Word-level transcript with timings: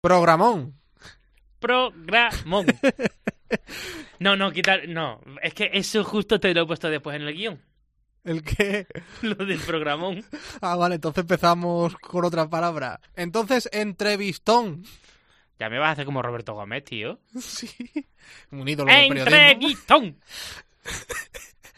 Programón. 0.00 0.74
Programón. 1.58 2.66
No, 4.20 4.36
no, 4.36 4.52
quitar. 4.52 4.86
No, 4.86 5.20
es 5.42 5.54
que 5.54 5.70
eso 5.72 6.04
justo 6.04 6.38
te 6.38 6.54
lo 6.54 6.62
he 6.62 6.66
puesto 6.66 6.88
después 6.88 7.16
en 7.16 7.22
el 7.22 7.34
guion. 7.34 7.60
¿El 8.22 8.44
qué? 8.44 8.86
Lo 9.22 9.34
del 9.34 9.58
programón. 9.58 10.24
Ah, 10.60 10.76
vale, 10.76 10.96
entonces 10.96 11.22
empezamos 11.22 11.96
con 11.96 12.24
otra 12.24 12.48
palabra. 12.48 13.00
Entonces, 13.16 13.68
entrevistón. 13.72 14.84
Ya 15.58 15.70
me 15.70 15.78
vas 15.78 15.88
a 15.88 15.92
hacer 15.92 16.04
como 16.04 16.22
Roberto 16.22 16.54
Gómez, 16.54 16.84
tío. 16.84 17.18
Sí. 17.40 17.70
Un 18.52 18.68
ídolo 18.68 18.92
del 18.92 19.08
periodismo. 19.08 19.36
¡Entrevistón! 19.36 20.20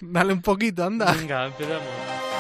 Dale 0.01 0.33
un 0.33 0.43
poquito, 0.43 0.85
anda. 0.85 1.13
Venga, 1.13 1.47
empezamos. 1.47 2.32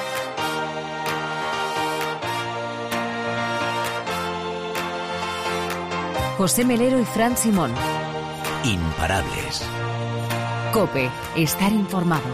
José 6.43 6.65
Melero 6.65 6.99
y 6.99 7.05
Fran 7.05 7.37
Simón. 7.37 7.73
Imparables. 8.64 9.64
Cope, 10.73 11.09
estar 11.37 11.71
informado. 11.71 12.25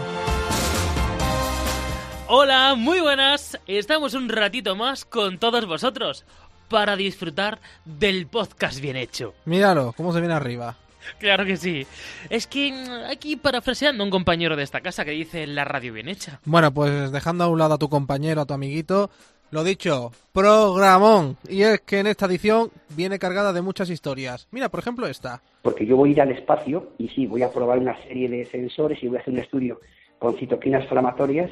Hola, 2.27 2.73
muy 2.73 3.01
buenas. 3.01 3.59
Estamos 3.67 4.15
un 4.15 4.27
ratito 4.27 4.75
más 4.75 5.05
con 5.05 5.37
todos 5.37 5.67
vosotros 5.67 6.25
para 6.69 6.95
disfrutar 6.95 7.61
del 7.85 8.25
podcast 8.25 8.79
bien 8.79 8.95
hecho. 8.95 9.35
Míralo, 9.45 9.93
cómo 9.95 10.11
se 10.11 10.21
viene 10.21 10.33
arriba. 10.33 10.75
Claro 11.19 11.45
que 11.45 11.57
sí. 11.57 11.85
Es 12.31 12.47
que 12.47 12.71
mm, 12.71 13.11
aquí 13.11 13.35
parafraseando 13.35 14.03
a 14.03 14.05
un 14.05 14.11
compañero 14.11 14.55
de 14.55 14.63
esta 14.63 14.81
casa 14.81 15.05
que 15.05 15.11
dice 15.11 15.45
la 15.45 15.65
radio 15.65 15.93
bien 15.93 16.09
hecha. 16.09 16.39
Bueno, 16.45 16.73
pues 16.73 17.11
dejando 17.11 17.43
a 17.43 17.47
un 17.47 17.59
lado 17.59 17.75
a 17.75 17.77
tu 17.77 17.89
compañero, 17.89 18.41
a 18.41 18.45
tu 18.47 18.55
amiguito, 18.55 19.11
lo 19.51 19.63
dicho, 19.63 20.11
programón. 20.33 21.37
Y 21.47 21.63
es 21.63 21.81
que 21.81 21.99
en 21.99 22.07
esta 22.07 22.25
edición 22.25 22.69
viene 22.95 23.19
cargada 23.19 23.53
de 23.53 23.61
muchas 23.61 23.89
historias. 23.89 24.47
Mira, 24.51 24.69
por 24.69 24.79
ejemplo, 24.79 25.07
esta. 25.07 25.41
porque 25.61 25.85
yo 25.85 25.97
voy 25.97 26.09
a 26.09 26.11
ir 26.13 26.21
al 26.21 26.31
espacio 26.31 26.91
y 26.97 27.07
sí, 27.09 27.25
voy 27.25 27.43
a 27.43 27.51
probar 27.51 27.79
una 27.79 28.01
serie 28.03 28.29
de 28.29 28.45
sensores 28.45 29.01
y 29.03 29.07
voy 29.07 29.17
a 29.17 29.21
hacer 29.21 29.33
un 29.33 29.39
estudio 29.39 29.79
con 30.19 30.37
citoquinas 30.37 30.83
inflamatorias 30.83 31.51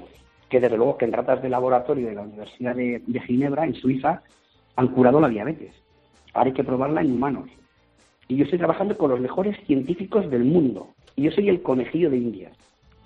que 0.50 0.60
desde 0.60 0.78
luego 0.78 0.98
que 0.98 1.06
en 1.06 1.14
ratas 1.14 1.42
de 1.42 1.50
laboratorio 1.50 2.08
de 2.08 2.16
la 2.16 2.22
Universidad 2.22 2.76
de, 2.76 3.02
de 3.06 3.20
Ginebra, 3.22 3.66
en 3.66 3.76
Suiza, 3.76 4.22
han 4.76 4.88
curado 4.90 5.20
la 5.20 5.28
diabetes. 5.28 5.74
Ahora 6.34 6.50
hay 6.50 6.54
que 6.54 6.64
probarla 6.64 7.02
en 7.02 7.14
humanos. 7.14 7.50
Y 8.28 8.38
yo 8.38 8.44
estoy 8.44 8.60
trabajando 8.60 8.98
con 8.98 9.10
los 9.10 9.20
mejores 9.20 9.58
científicos 9.66 10.30
del 10.30 10.44
mundo. 10.46 10.90
Y 11.16 11.24
yo 11.24 11.32
soy 11.32 11.50
el 11.50 11.62
conejillo 11.62 12.10
de 12.10 12.18
Indias. 12.18 12.54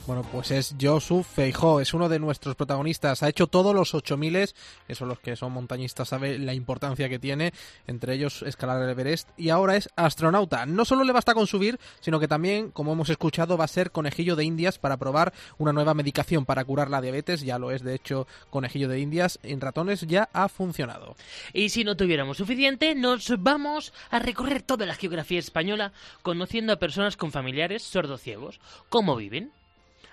Bueno, 0.07 0.23
pues 0.31 0.49
es 0.49 0.75
Josu 0.81 1.21
Feijó, 1.21 1.79
es 1.79 1.93
uno 1.93 2.09
de 2.09 2.17
nuestros 2.17 2.55
protagonistas. 2.55 3.21
Ha 3.21 3.29
hecho 3.29 3.45
todos 3.45 3.75
los 3.75 3.93
8000, 3.93 4.49
eso 4.87 5.05
los 5.05 5.19
que 5.19 5.35
son 5.35 5.51
montañistas 5.51 6.09
saben 6.09 6.45
la 6.45 6.55
importancia 6.55 7.07
que 7.07 7.19
tiene, 7.19 7.53
entre 7.85 8.15
ellos 8.15 8.41
escalar 8.41 8.81
el 8.81 8.89
Everest, 8.89 9.29
y 9.37 9.49
ahora 9.49 9.75
es 9.75 9.89
astronauta. 9.95 10.65
No 10.65 10.85
solo 10.85 11.03
le 11.03 11.13
basta 11.13 11.35
con 11.35 11.45
subir, 11.45 11.79
sino 11.99 12.19
que 12.19 12.27
también, 12.27 12.71
como 12.71 12.93
hemos 12.93 13.09
escuchado, 13.09 13.57
va 13.57 13.65
a 13.65 13.69
ser 13.69 13.91
conejillo 13.91 14.35
de 14.35 14.43
Indias 14.43 14.79
para 14.79 14.97
probar 14.97 15.33
una 15.59 15.71
nueva 15.71 15.93
medicación 15.93 16.45
para 16.45 16.65
curar 16.65 16.89
la 16.89 17.01
diabetes, 17.01 17.41
ya 17.41 17.59
lo 17.59 17.69
es 17.69 17.83
de 17.83 17.93
hecho 17.93 18.27
conejillo 18.49 18.89
de 18.89 18.99
Indias, 18.99 19.39
en 19.43 19.61
ratones 19.61 20.01
ya 20.01 20.29
ha 20.33 20.49
funcionado. 20.49 21.15
Y 21.53 21.69
si 21.69 21.83
no 21.83 21.95
tuviéramos 21.95 22.37
suficiente, 22.37 22.95
nos 22.95 23.31
vamos 23.39 23.93
a 24.09 24.17
recorrer 24.17 24.63
toda 24.63 24.87
la 24.87 24.95
geografía 24.95 25.39
española 25.39 25.93
conociendo 26.23 26.73
a 26.73 26.79
personas 26.79 27.17
con 27.17 27.31
familiares 27.31 27.83
sordociegos. 27.83 28.59
¿Cómo 28.89 29.15
viven? 29.15 29.51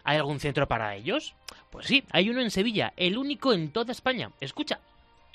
¿Hay 0.09 0.17
algún 0.17 0.41
centro 0.41 0.67
para 0.67 0.95
ellos? 0.95 1.35
Pues 1.71 1.85
sí, 1.87 2.03
hay 2.13 2.31
uno 2.31 2.41
en 2.41 2.51
Sevilla, 2.51 2.95
el 2.97 3.19
único 3.19 3.53
en 3.53 3.71
toda 3.71 3.93
España. 3.93 4.31
Escucha. 4.41 4.81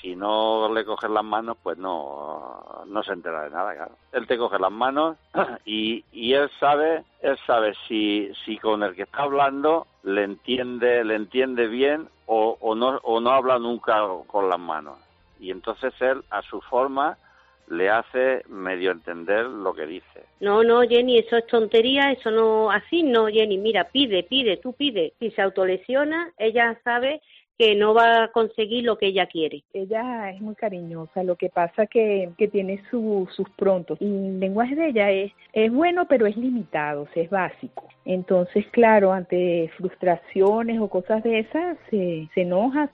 si 0.01 0.15
no 0.15 0.67
le 0.73 0.83
coges 0.83 1.11
las 1.11 1.23
manos, 1.23 1.57
pues 1.61 1.77
no, 1.77 2.83
no 2.87 3.03
se 3.03 3.13
entera 3.13 3.43
de 3.43 3.51
nada, 3.51 3.75
claro. 3.75 3.95
Él 4.11 4.25
te 4.25 4.35
coge 4.35 4.57
las 4.57 4.71
manos 4.71 5.15
y, 5.65 6.03
y 6.11 6.33
él 6.33 6.49
sabe, 6.59 7.03
él 7.21 7.37
sabe 7.45 7.75
si, 7.87 8.31
si 8.43 8.57
con 8.57 8.81
el 8.81 8.95
que 8.95 9.03
está 9.03 9.21
hablando 9.21 9.85
le 10.01 10.23
entiende, 10.23 11.03
le 11.03 11.17
entiende 11.17 11.67
bien 11.67 12.09
o, 12.25 12.57
o 12.59 12.73
no, 12.73 12.99
o 13.03 13.19
no 13.19 13.29
habla 13.29 13.59
nunca 13.59 14.01
con 14.25 14.49
las 14.49 14.59
manos. 14.59 14.97
Y 15.39 15.51
entonces 15.51 15.93
él, 15.99 16.23
a 16.31 16.41
su 16.41 16.61
forma, 16.61 17.15
le 17.69 17.89
hace 17.89 18.43
medio 18.49 18.91
entender 18.91 19.45
lo 19.45 19.73
que 19.73 19.85
dice. 19.85 20.23
No, 20.39 20.63
no, 20.63 20.81
Jenny, 20.81 21.17
eso 21.19 21.37
es 21.37 21.47
tontería, 21.47 22.11
eso 22.11 22.31
no, 22.31 22.69
así 22.71 23.03
no, 23.03 23.27
Jenny, 23.27 23.57
mira, 23.57 23.85
pide, 23.89 24.23
pide, 24.23 24.57
tú 24.57 24.73
pide. 24.73 25.13
Si 25.19 25.31
se 25.31 25.41
autolesiona, 25.41 26.31
ella 26.37 26.77
sabe 26.83 27.21
que 27.57 27.75
no 27.75 27.93
va 27.93 28.23
a 28.23 28.27
conseguir 28.29 28.83
lo 28.83 28.97
que 28.97 29.05
ella 29.07 29.27
quiere. 29.27 29.63
Ella 29.73 30.31
es 30.31 30.41
muy 30.41 30.55
cariñosa, 30.55 31.23
lo 31.23 31.35
que 31.35 31.49
pasa 31.49 31.85
que, 31.85 32.31
que 32.35 32.47
tiene 32.47 32.83
su- 32.89 33.29
sus 33.31 33.47
prontos. 33.51 34.01
Y 34.01 34.05
el 34.05 34.39
lenguaje 34.39 34.75
de 34.75 34.87
ella 34.87 35.11
es, 35.11 35.31
es 35.53 35.71
bueno, 35.71 36.07
pero 36.07 36.25
es 36.25 36.35
limitado, 36.35 37.03
o 37.03 37.07
sea, 37.13 37.21
es 37.23 37.29
básico. 37.29 37.87
Entonces, 38.05 38.65
claro, 38.71 39.13
ante 39.13 39.69
frustraciones 39.77 40.79
o 40.79 40.87
cosas 40.89 41.21
de 41.23 41.39
esas, 41.39 41.77
se, 41.91 42.27
se 42.33 42.41
enoja, 42.41 42.89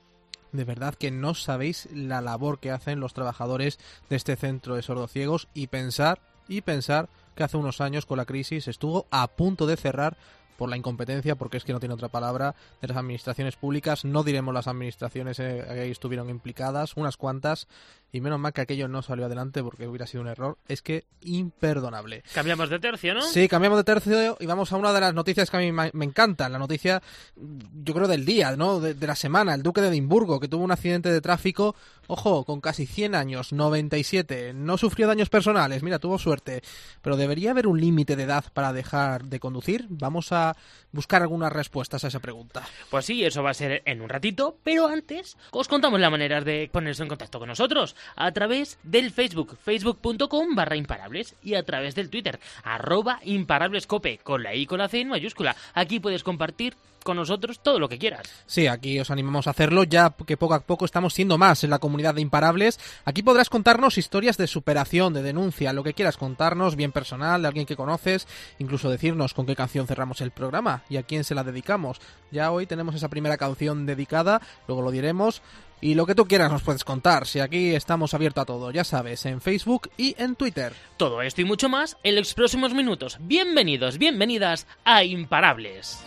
De 0.52 0.64
verdad 0.64 0.96
que 0.96 1.12
no 1.12 1.36
sabéis 1.36 1.88
la 1.94 2.22
labor 2.22 2.60
que 2.60 2.72
hacen 2.72 3.00
los 3.00 3.14
trabajadores 3.14 3.80
de 4.10 4.16
este 4.16 4.36
centro 4.36 4.76
de 4.76 4.82
sordociegos 4.82 5.48
y 5.54 5.68
pensar, 5.68 6.22
y 6.48 6.62
pensar 6.62 7.10
que 7.36 7.44
hace 7.44 7.58
unos 7.58 7.82
años 7.82 8.06
con 8.06 8.18
la 8.18 8.26
crisis 8.26 8.68
estuvo 8.68 9.06
a 9.12 9.28
punto 9.28 9.68
de 9.68 9.78
cerrar 9.78 10.18
por 10.60 10.70
la 10.70 10.76
incompetencia, 10.76 11.36
porque 11.36 11.56
es 11.56 11.64
que 11.64 11.72
no 11.72 11.80
tiene 11.80 11.96
otra 11.96 12.10
palabra, 12.10 12.54
de 12.82 12.90
las 12.90 12.98
administraciones 12.98 13.56
públicas. 13.56 14.04
No 14.04 14.24
diremos 14.24 14.54
las 14.54 14.68
administraciones 14.68 15.40
eh, 15.40 15.64
que 15.66 15.90
estuvieron 15.90 16.30
implicadas, 16.30 16.98
unas 16.98 17.16
cuantas, 17.16 17.70
y 18.12 18.22
menos 18.22 18.40
mal 18.40 18.54
que 18.54 18.62
aquello 18.62 18.88
no 18.88 19.02
salió 19.02 19.26
adelante 19.26 19.64
porque 19.64 19.88
hubiera 19.88 20.08
sido 20.08 20.22
un 20.22 20.30
error. 20.30 20.58
Es 20.68 20.82
que 20.82 21.06
imperdonable. 21.22 22.24
Cambiamos 22.34 22.70
de 22.70 22.80
tercio, 22.80 23.14
¿no? 23.14 23.22
Sí, 23.22 23.48
cambiamos 23.48 23.78
de 23.78 23.84
tercio 23.84 24.38
y 24.40 24.46
vamos 24.46 24.72
a 24.72 24.78
una 24.78 24.94
de 24.94 25.02
las 25.02 25.14
noticias 25.14 25.50
que 25.50 25.58
a 25.58 25.60
mí 25.60 25.72
me 25.72 26.06
encantan. 26.06 26.52
La 26.52 26.60
noticia, 26.60 27.02
yo 27.36 27.94
creo, 27.94 28.08
del 28.08 28.26
día, 28.26 28.56
¿no? 28.56 28.80
De, 28.80 28.94
de 28.94 29.08
la 29.08 29.16
semana. 29.16 29.54
El 29.54 29.64
duque 29.64 29.82
de 29.82 29.90
Edimburgo, 29.90 30.40
que 30.40 30.48
tuvo 30.48 30.64
un 30.64 30.72
accidente 30.72 31.12
de 31.12 31.22
tráfico, 31.22 31.76
ojo, 32.08 32.44
con 32.46 32.62
casi 32.62 32.86
100 32.86 33.16
años, 33.16 33.54
97. 33.54 34.54
No 34.54 34.78
sufrió 34.78 35.08
daños 35.08 35.30
personales, 35.30 35.84
mira, 35.84 36.00
tuvo 36.00 36.18
suerte. 36.18 36.62
Pero 37.02 37.18
¿debería 37.18 37.52
haber 37.52 37.68
un 37.68 37.80
límite 37.80 38.16
de 38.16 38.24
edad 38.24 38.46
para 38.54 38.74
dejar 38.74 39.26
de 39.26 39.40
conducir? 39.40 39.86
Vamos 39.90 40.32
a 40.32 40.56
buscar 40.92 41.22
algunas 41.22 41.54
respuestas 41.54 42.04
a 42.04 42.08
esa 42.08 42.20
pregunta. 42.20 42.68
Pues 42.90 43.06
sí, 43.06 43.24
eso 43.24 43.44
va 43.44 43.52
a 43.52 43.54
ser 43.54 43.84
en 43.86 44.02
un 44.02 44.10
ratito, 44.10 44.58
pero 44.64 44.88
antes 44.88 45.38
os 45.52 45.68
contamos 45.68 46.00
la 46.00 46.10
manera 46.10 46.42
de 46.42 46.70
ponerse 46.72 47.04
en 47.04 47.10
contacto 47.10 47.40
con 47.40 47.48
nosotros 47.48 47.96
a 48.16 48.32
través 48.32 48.80
del 48.84 49.12
Facebook, 49.12 49.58
facebook.com 49.62 50.56
barra 50.56 50.76
imparables 50.76 51.36
y 51.44 51.56
a 51.56 51.64
través 51.64 51.96
del 51.96 52.10
Twitter, 52.10 52.40
arroba 52.64 53.20
imparablescope, 53.24 54.20
con 54.20 54.44
la 54.44 54.56
I 54.56 54.66
con 54.66 54.80
la 54.80 54.90
C 54.90 55.02
en 55.02 55.10
mayúscula. 55.10 55.56
Aquí 55.74 56.00
puedes 56.00 56.24
compartir 56.24 56.76
con 57.04 57.18
nosotros 57.18 57.60
todo 57.62 57.80
lo 57.80 57.90
que 57.90 57.98
quieras. 57.98 58.24
Sí, 58.46 58.68
aquí 58.68 59.00
os 59.00 59.12
animamos 59.12 59.48
a 59.48 59.52
hacerlo, 59.52 59.84
ya 59.84 60.14
que 60.26 60.38
poco 60.38 60.54
a 60.54 60.60
poco 60.62 60.86
estamos 60.86 61.14
siendo 61.14 61.38
más 61.38 61.64
en 61.64 61.70
la 61.70 61.80
comunidad 61.80 62.16
de 62.16 62.22
imparables. 62.22 62.80
Aquí 63.06 63.24
podrás 63.24 63.50
contarnos 63.50 63.98
historias 63.98 64.38
de 64.38 64.48
superación, 64.48 65.14
de 65.14 65.24
denuncia, 65.24 65.74
lo 65.74 65.84
que 65.84 65.94
quieras 65.94 66.18
contarnos, 66.18 66.76
bien 66.76 66.92
personal, 66.92 67.42
de 67.42 67.48
alguien 67.48 67.66
que 67.66 67.76
conoces, 67.76 68.28
incluso 68.60 68.90
decirnos 68.90 69.34
con 69.34 69.46
qué 69.46 69.56
canción 69.56 69.88
cerramos 69.88 70.22
el 70.22 70.32
programa 70.32 70.84
y 70.90 70.98
a 70.98 71.04
quién 71.04 71.24
se 71.24 71.36
la 71.36 71.44
dedicamos. 71.44 72.00
Ya 72.32 72.52
hoy 72.52 72.66
tenemos 72.66 72.96
esa 72.96 73.10
primera 73.10 73.38
canción 73.38 73.86
dedicada, 73.86 74.42
luego 74.68 74.82
lo 74.82 74.92
diremos. 74.92 75.42
Y 75.82 75.94
lo 75.94 76.06
que 76.06 76.16
tú 76.16 76.26
quieras 76.26 76.52
nos 76.52 76.62
puedes 76.62 76.84
contar, 76.84 77.26
si 77.26 77.40
aquí 77.40 77.74
estamos 77.74 78.14
abiertos 78.14 78.42
a 78.42 78.46
todo, 78.46 78.72
ya 78.72 78.84
sabes, 78.84 79.26
en 79.26 79.40
Facebook 79.40 79.90
y 79.98 80.16
en 80.18 80.36
Twitter. 80.36 80.74
Todo 80.98 81.22
esto 81.22 81.42
y 81.42 81.46
mucho 81.46 81.70
más 81.70 81.98
en 82.04 82.16
los 82.16 82.34
próximos 82.34 82.74
minutos. 82.74 83.18
Bienvenidos, 83.22 83.98
bienvenidas 83.98 84.68
a 84.84 85.04
Imparables. 85.04 86.00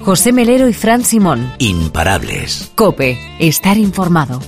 José 0.00 0.32
Melero 0.32 0.68
y 0.68 0.72
Fran 0.72 1.04
Simón. 1.04 1.52
Imparables. 1.58 2.72
Cope, 2.74 3.18
estar 3.38 3.78
informado. 3.78 4.40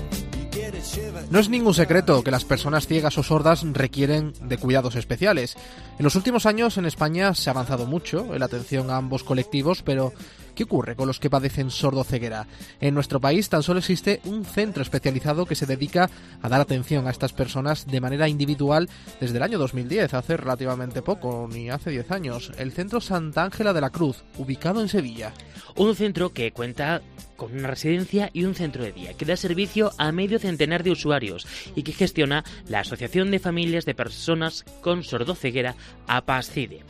No 1.34 1.40
es 1.40 1.48
ningún 1.48 1.74
secreto 1.74 2.22
que 2.22 2.30
las 2.30 2.44
personas 2.44 2.86
ciegas 2.86 3.18
o 3.18 3.24
sordas 3.24 3.64
requieren 3.72 4.34
de 4.42 4.56
cuidados 4.56 4.94
especiales. 4.94 5.56
En 5.98 6.04
los 6.04 6.14
últimos 6.14 6.46
años 6.46 6.78
en 6.78 6.84
España 6.84 7.34
se 7.34 7.50
ha 7.50 7.52
avanzado 7.52 7.86
mucho 7.86 8.32
en 8.32 8.38
la 8.38 8.46
atención 8.46 8.88
a 8.88 8.98
ambos 8.98 9.24
colectivos, 9.24 9.82
pero 9.82 10.12
¿Qué 10.54 10.64
ocurre 10.64 10.94
con 10.94 11.08
los 11.08 11.18
que 11.18 11.30
padecen 11.30 11.70
sordoceguera? 11.70 12.46
En 12.80 12.94
nuestro 12.94 13.20
país 13.20 13.48
tan 13.48 13.62
solo 13.62 13.80
existe 13.80 14.20
un 14.24 14.44
centro 14.44 14.82
especializado 14.82 15.46
que 15.46 15.56
se 15.56 15.66
dedica 15.66 16.08
a 16.42 16.48
dar 16.48 16.60
atención 16.60 17.06
a 17.06 17.10
estas 17.10 17.32
personas 17.32 17.86
de 17.86 18.00
manera 18.00 18.28
individual 18.28 18.88
desde 19.20 19.36
el 19.36 19.42
año 19.42 19.58
2010, 19.58 20.14
hace 20.14 20.36
relativamente 20.36 21.02
poco, 21.02 21.48
ni 21.50 21.70
hace 21.70 21.90
10 21.90 22.10
años, 22.12 22.52
el 22.58 22.72
Centro 22.72 23.00
Santa 23.00 23.44
Ángela 23.44 23.72
de 23.72 23.80
la 23.80 23.90
Cruz, 23.90 24.22
ubicado 24.38 24.80
en 24.80 24.88
Sevilla. 24.88 25.32
Un 25.76 25.96
centro 25.96 26.32
que 26.32 26.52
cuenta 26.52 27.02
con 27.36 27.52
una 27.52 27.68
residencia 27.68 28.30
y 28.32 28.44
un 28.44 28.54
centro 28.54 28.84
de 28.84 28.92
día, 28.92 29.14
que 29.14 29.24
da 29.24 29.36
servicio 29.36 29.92
a 29.98 30.12
medio 30.12 30.38
centenar 30.38 30.82
de 30.82 30.92
usuarios 30.92 31.46
y 31.74 31.82
que 31.82 31.92
gestiona 31.92 32.44
la 32.68 32.80
Asociación 32.80 33.30
de 33.30 33.40
Familias 33.40 33.84
de 33.84 33.94
Personas 33.94 34.64
con 34.80 35.02
Sordoceguera, 35.02 35.74
APASCIDE. 36.06 36.84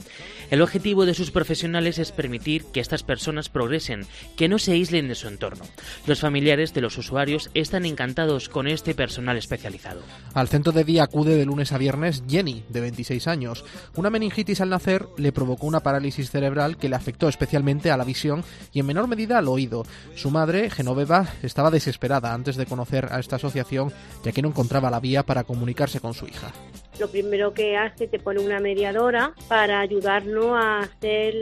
El 0.51 0.61
objetivo 0.61 1.07
de 1.07 1.15
sus 1.15 1.31
profesionales 1.31 1.99
es 1.99 2.13
permitir 2.13 2.67
que 2.67 2.81
estas 2.81 3.03
personas 3.03 3.49
progresen, 3.55 4.05
que 4.37 4.49
no 4.49 4.59
se 4.59 4.73
aíslen 4.73 5.09
de 5.09 5.15
su 5.15 5.29
entorno. 5.29 5.65
Los 6.07 6.21
familiares 6.21 6.75
de 6.75 6.83
los 6.83 6.99
usuarios 6.99 7.51
están 7.55 7.87
encantados 7.87 8.51
con 8.51 8.69
este 8.69 8.95
personal 8.95 9.39
especializado. 9.39 10.03
Al 10.35 10.49
centro 10.49 10.73
de 10.73 10.85
día 10.85 11.05
acude 11.05 11.37
de 11.37 11.47
lunes 11.47 11.73
a 11.73 11.79
viernes 11.79 12.23
Jenny, 12.29 12.65
de 12.69 12.81
26 12.83 13.27
años. 13.29 13.65
Una 13.97 14.11
meningitis 14.11 14.61
al 14.61 14.69
nacer 14.69 15.07
le 15.17 15.33
provocó 15.33 15.67
una 15.67 15.81
parálisis 15.81 16.31
cerebral 16.31 16.77
que 16.77 16.91
le 16.91 16.97
afectó 16.97 17.29
especialmente 17.29 17.91
a 17.91 17.97
la 17.97 18.05
visión 18.05 18.45
y 18.73 18.81
en 18.81 18.87
menor 18.87 19.09
medida 19.09 19.39
al 19.39 19.49
oído. 19.49 19.87
Su 20.15 20.31
madre, 20.31 20.69
Genoveva, 20.69 21.27
estaba 21.43 21.71
desesperada 21.71 22.35
antes 22.35 22.57
de 22.57 22.67
conocer 22.67 23.09
a 23.11 23.21
esta 23.21 23.37
asociación 23.37 23.93
ya 24.23 24.33
que 24.33 24.43
no 24.43 24.49
encontraba 24.49 24.91
la 24.91 25.01
vía 25.01 25.25
para 25.25 25.45
comunicarse 25.45 26.01
con 26.01 26.13
su 26.13 26.27
hija 26.27 26.53
lo 26.99 27.09
primero 27.09 27.55
que 27.55 27.77
hace 27.77 28.07
te 28.07 28.19
pone 28.19 28.41
una 28.41 28.61
mediadora 28.61 29.35
para 29.49 29.81
ayudarnos 29.81 30.57
a 30.57 30.81
hacer 30.81 31.35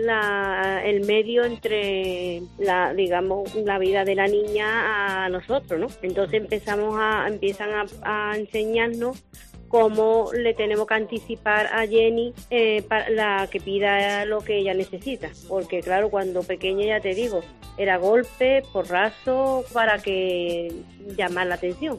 el 0.84 1.06
medio 1.06 1.44
entre 1.44 2.42
la 2.58 2.94
digamos 2.94 3.54
la 3.54 3.78
vida 3.78 4.04
de 4.04 4.14
la 4.14 4.26
niña 4.26 5.24
a 5.24 5.28
nosotros 5.28 5.80
no 5.80 5.86
entonces 6.02 6.40
empezamos 6.42 6.96
a 6.98 7.26
empiezan 7.28 7.86
a 8.02 8.36
enseñarnos 8.36 9.22
cómo 9.72 10.28
le 10.34 10.52
tenemos 10.52 10.86
que 10.86 10.92
anticipar 10.92 11.66
a 11.68 11.86
Jenny 11.86 12.34
eh, 12.50 12.84
para 12.86 13.08
la 13.08 13.48
que 13.50 13.58
pida 13.58 14.26
lo 14.26 14.40
que 14.40 14.58
ella 14.58 14.74
necesita. 14.74 15.30
Porque 15.48 15.80
claro, 15.80 16.10
cuando 16.10 16.42
pequeña 16.42 16.84
ya 16.84 17.00
te 17.00 17.14
digo, 17.14 17.40
era 17.78 17.96
golpe, 17.96 18.62
porrazo, 18.70 19.64
para 19.72 19.98
que 19.98 20.70
llamar 21.16 21.46
la 21.46 21.54
atención. 21.54 21.98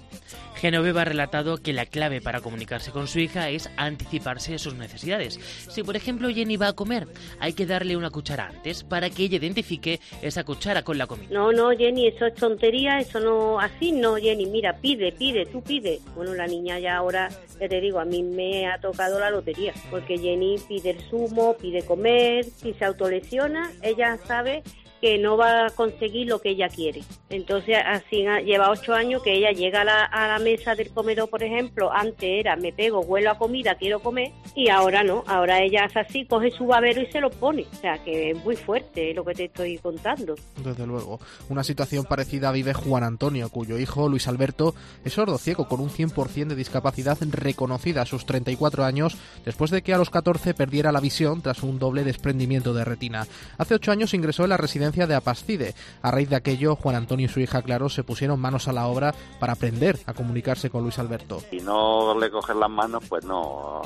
Genoveva 0.63 1.01
ha 1.01 1.05
relatado 1.05 1.57
que 1.57 1.73
la 1.73 1.85
clave 1.85 2.21
para 2.21 2.39
comunicarse 2.39 2.91
con 2.91 3.09
su 3.09 3.19
hija 3.19 3.49
es 3.49 3.69
anticiparse 3.75 4.55
a 4.55 4.57
sus 4.57 4.75
necesidades. 4.75 5.33
Si 5.69 5.83
por 5.83 5.97
ejemplo 5.97 6.29
Jenny 6.29 6.55
va 6.55 6.69
a 6.69 6.73
comer, 6.73 7.05
hay 7.41 7.51
que 7.51 7.65
darle 7.65 7.97
una 7.97 8.11
cuchara 8.11 8.47
antes 8.47 8.85
para 8.85 9.09
que 9.09 9.23
ella 9.23 9.39
identifique 9.39 9.99
esa 10.21 10.45
cuchara 10.45 10.83
con 10.83 10.97
la 10.97 11.05
comida. 11.05 11.27
No, 11.31 11.51
no, 11.51 11.71
Jenny, 11.71 12.07
eso 12.07 12.27
es 12.27 12.35
tontería, 12.35 13.01
eso 13.01 13.19
no, 13.19 13.59
así 13.59 13.91
no, 13.91 14.15
Jenny, 14.15 14.45
mira, 14.45 14.77
pide, 14.77 15.11
pide, 15.11 15.45
tú 15.47 15.61
pide. 15.61 15.99
Bueno, 16.15 16.33
la 16.33 16.47
niña 16.47 16.79
ya 16.79 16.95
ahora, 16.95 17.27
ya 17.59 17.67
te 17.67 17.81
digo, 17.81 17.99
a 17.99 18.05
mí 18.05 18.23
me 18.23 18.65
ha 18.65 18.77
tocado 18.79 19.19
la 19.19 19.31
lotería, 19.31 19.73
porque 19.91 20.17
Jenny 20.17 20.55
pide 20.65 20.91
el 20.91 21.01
zumo, 21.09 21.57
pide 21.57 21.81
comer, 21.81 22.45
si 22.45 22.71
se 22.71 22.85
autolesiona, 22.85 23.69
ella 23.81 24.17
sabe 24.25 24.63
que 25.03 25.17
no 25.17 25.35
va 25.35 25.65
a 25.65 25.69
conseguir 25.71 26.29
lo 26.29 26.39
que 26.39 26.51
ella 26.51 26.69
quiere. 26.69 27.03
Entonces, 27.29 27.75
así 27.85 28.23
lleva 28.45 28.69
ocho 28.69 28.93
años 28.93 29.21
que 29.21 29.33
ella 29.33 29.51
llega 29.51 29.81
a 29.81 29.83
la, 29.83 30.05
a 30.05 30.29
la, 30.29 30.39
mesa 30.39 30.75
del 30.75 30.91
comedor, 30.91 31.29
por 31.29 31.43
ejemplo, 31.43 31.91
antes 31.91 32.23
era 32.23 32.55
me 32.55 32.71
pego, 32.71 33.01
huelo 33.01 33.31
a 33.31 33.37
comida, 33.37 33.75
quiero 33.75 33.99
comer, 33.99 34.31
y 34.55 34.69
ahora 34.69 35.03
no, 35.03 35.25
ahora 35.27 35.61
ella 35.61 35.83
hace 35.83 35.99
así, 35.99 36.25
coge 36.25 36.51
su 36.51 36.67
babero 36.67 37.01
y 37.01 37.07
se 37.07 37.19
lo 37.19 37.29
pone. 37.31 37.65
O 37.69 37.75
sea, 37.75 38.01
que 38.01 38.31
es 38.31 38.45
muy 38.45 38.55
fuerte 38.55 39.13
lo 39.13 39.25
que 39.25 39.33
te 39.33 39.43
estoy 39.45 39.77
contando. 39.79 40.35
Desde 40.63 40.87
luego. 40.87 41.19
Una 41.49 41.65
situación 41.65 42.05
parecida 42.05 42.53
vive 42.53 42.73
Juan 42.73 43.03
Antonio, 43.03 43.49
cuyo 43.49 43.77
hijo, 43.77 44.07
Luis 44.07 44.29
Alberto, 44.29 44.73
es 45.03 45.11
sordo 45.11 45.37
ciego 45.37 45.67
con 45.67 45.81
un 45.81 45.89
100% 45.89 46.47
de 46.47 46.55
discapacidad 46.55 47.17
reconocida 47.29 48.03
a 48.03 48.05
sus 48.05 48.25
34 48.25 48.85
años, 48.85 49.17
después 49.43 49.69
de 49.69 49.81
que 49.81 49.93
a 49.93 49.97
los 49.97 50.09
14 50.09 50.53
perdiera 50.53 50.93
la 50.93 51.01
visión 51.01 51.41
tras 51.41 51.61
un 51.61 51.77
doble 51.77 52.05
desprendimiento 52.05 52.73
de 52.73 52.85
retina. 52.85 53.27
Hace 53.57 53.75
ocho 53.75 53.91
años 53.91 54.13
ingresó 54.13 54.43
en 54.43 54.51
la 54.51 54.57
residencia 54.57 54.92
de 54.93 55.15
Apascide. 55.15 55.73
A 56.01 56.11
raíz 56.11 56.29
de 56.29 56.35
aquello, 56.35 56.75
Juan 56.75 56.95
Antonio 56.95 57.25
y 57.25 57.29
su 57.29 57.39
hija 57.39 57.63
Claro 57.63 57.89
se 57.89 58.03
pusieron 58.03 58.39
manos 58.39 58.67
a 58.67 58.73
la 58.73 58.87
obra 58.87 59.13
para 59.39 59.53
aprender 59.53 59.97
a 60.05 60.13
comunicarse 60.13 60.69
con 60.69 60.83
Luis 60.83 60.99
Alberto. 60.99 61.39
Si 61.49 61.57
no 61.57 62.17
le 62.17 62.29
coges 62.29 62.55
las 62.55 62.69
manos, 62.69 63.03
pues 63.09 63.25
no, 63.25 63.81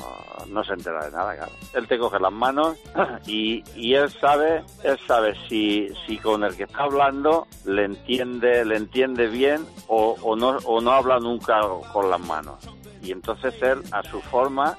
no 0.48 0.64
se 0.64 0.74
entera 0.74 1.06
de 1.06 1.10
nada, 1.10 1.34
claro. 1.34 1.52
Él 1.74 1.88
te 1.88 1.98
coge 1.98 2.20
las 2.20 2.32
manos 2.32 2.76
y, 3.26 3.64
y 3.74 3.94
él 3.94 4.10
sabe, 4.20 4.62
él 4.84 4.98
sabe 5.06 5.34
si, 5.48 5.88
si 6.06 6.18
con 6.18 6.44
el 6.44 6.54
que 6.56 6.64
está 6.64 6.84
hablando 6.84 7.46
le 7.64 7.84
entiende, 7.84 8.64
le 8.64 8.76
entiende 8.76 9.28
bien 9.28 9.64
o, 9.86 10.14
o 10.22 10.36
no, 10.36 10.58
o 10.64 10.80
no 10.80 10.92
habla 10.92 11.18
nunca 11.18 11.60
con 11.92 12.10
las 12.10 12.20
manos. 12.20 12.68
Y 13.02 13.12
entonces 13.12 13.54
él, 13.62 13.82
a 13.92 14.02
su 14.02 14.20
forma, 14.20 14.76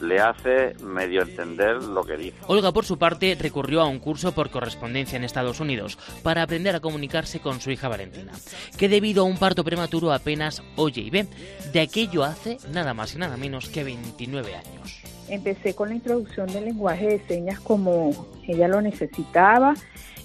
le 0.00 0.20
hace 0.20 0.74
medio 0.82 1.22
entender 1.22 1.82
lo 1.82 2.04
que 2.04 2.16
dice. 2.16 2.36
Olga, 2.46 2.72
por 2.72 2.84
su 2.84 2.98
parte, 2.98 3.36
recurrió 3.40 3.80
a 3.80 3.86
un 3.86 3.98
curso 3.98 4.32
por 4.32 4.50
correspondencia 4.50 5.16
en 5.16 5.24
Estados 5.24 5.60
Unidos 5.60 5.98
para 6.22 6.42
aprender 6.42 6.74
a 6.74 6.80
comunicarse 6.80 7.40
con 7.40 7.60
su 7.60 7.70
hija 7.70 7.88
Valentina, 7.88 8.32
que 8.76 8.88
debido 8.88 9.22
a 9.22 9.26
un 9.26 9.38
parto 9.38 9.64
prematuro 9.64 10.12
apenas 10.12 10.62
oye 10.76 11.02
y 11.02 11.10
ve. 11.10 11.26
De 11.72 11.80
aquello 11.80 12.24
hace 12.24 12.58
nada 12.72 12.94
más 12.94 13.14
y 13.14 13.18
nada 13.18 13.36
menos 13.36 13.68
que 13.68 13.84
29 13.84 14.54
años. 14.54 15.02
Empecé 15.28 15.74
con 15.74 15.90
la 15.90 15.94
introducción 15.96 16.46
del 16.46 16.64
lenguaje 16.64 17.06
de 17.06 17.26
señas 17.26 17.60
como 17.60 18.28
ella 18.46 18.68
lo 18.68 18.80
necesitaba 18.80 19.74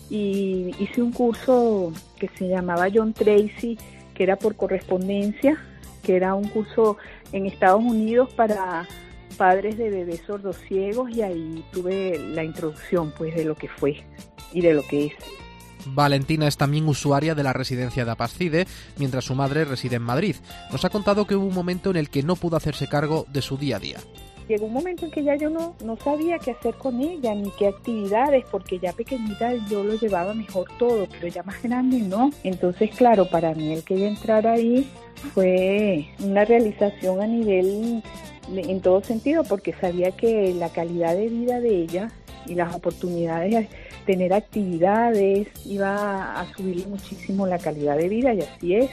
y 0.10 0.72
hice 0.80 1.02
un 1.02 1.12
curso 1.12 1.92
que 2.18 2.30
se 2.38 2.48
llamaba 2.48 2.88
John 2.94 3.14
Tracy, 3.14 3.78
que 4.14 4.24
era 4.24 4.38
por 4.38 4.56
correspondencia, 4.56 5.58
que 6.04 6.16
era 6.16 6.36
un 6.36 6.48
curso 6.48 6.98
en 7.32 7.46
Estados 7.48 7.82
Unidos 7.84 8.30
para 8.34 8.88
padres 9.38 9.78
de 9.78 9.90
bebés 9.90 10.22
sordos 10.26 10.58
ciegos 10.68 11.12
y 11.12 11.22
ahí 11.22 11.64
tuve 11.72 12.20
la 12.20 12.44
introducción 12.44 13.14
pues 13.18 13.36
de 13.36 13.46
lo 13.46 13.56
que 13.56 13.68
fue 13.68 14.04
y 14.52 14.62
de 14.62 14.74
lo 14.74 14.84
que 14.84 15.08
es. 15.08 15.14
Valentina 15.86 16.48
es 16.48 16.58
también 16.58 16.88
usuaria 16.88 17.36
de 17.36 17.44
la 17.44 17.54
residencia 17.54 18.06
de 18.06 18.12
Apascide, 18.12 18.68
mientras 18.98 19.26
su 19.26 19.36
madre 19.36 19.66
reside 19.66 19.98
en 19.98 20.04
Madrid. 20.04 20.36
Nos 20.72 20.86
ha 20.86 20.90
contado 20.90 21.28
que 21.28 21.36
hubo 21.36 21.46
un 21.46 21.54
momento 21.54 21.90
en 21.90 21.98
el 21.98 22.10
que 22.10 22.24
no 22.24 22.36
pudo 22.36 22.56
hacerse 22.56 22.88
cargo 22.88 23.26
de 23.30 23.42
su 23.42 23.58
día 23.58 23.78
a 23.78 23.80
día. 23.80 23.98
Llegó 24.48 24.66
un 24.66 24.74
momento 24.74 25.06
en 25.06 25.12
que 25.12 25.24
ya 25.24 25.36
yo 25.36 25.50
no, 25.50 25.76
no 25.84 25.96
sabía 25.98 26.38
qué 26.38 26.52
hacer 26.52 26.76
con 26.76 27.00
ella, 27.00 27.34
ni 27.34 27.50
qué 27.52 27.68
actividades, 27.68 28.46
porque 28.52 28.78
ya 28.80 28.92
pequeñita 28.92 29.54
yo 29.70 29.84
lo 29.84 29.96
llevaba 29.96 30.34
mejor 30.34 30.68
todo, 30.78 31.08
pero 31.12 31.28
ya 31.28 31.44
más 31.44 31.62
grande 31.64 32.00
no. 32.00 32.32
Entonces, 32.44 32.90
claro, 32.96 33.30
para 33.30 33.54
mí 33.54 33.74
el 33.74 33.84
que 33.84 33.96
ella 33.96 34.10
entrara 34.10 34.54
ahí 34.54 34.88
fue 35.34 36.08
una 36.20 36.44
realización 36.44 37.22
a 37.22 37.28
nivel 37.28 38.04
en 38.50 38.82
todo 38.82 39.02
sentido, 39.02 39.44
porque 39.44 39.74
sabía 39.74 40.12
que 40.12 40.54
la 40.54 40.70
calidad 40.70 41.16
de 41.16 41.30
vida 41.30 41.62
de 41.62 41.84
ella 41.84 42.12
y 42.46 42.56
las 42.56 42.76
oportunidades 42.76 43.52
de 43.52 43.70
tener 44.06 44.34
actividades 44.34 45.48
iba 45.66 46.40
a 46.40 46.54
subir 46.54 46.86
muchísimo 46.88 47.48
la 47.48 47.58
calidad 47.58 47.98
de 47.98 48.10
vida 48.10 48.34
y 48.34 48.42
así 48.42 48.76
es 48.76 48.90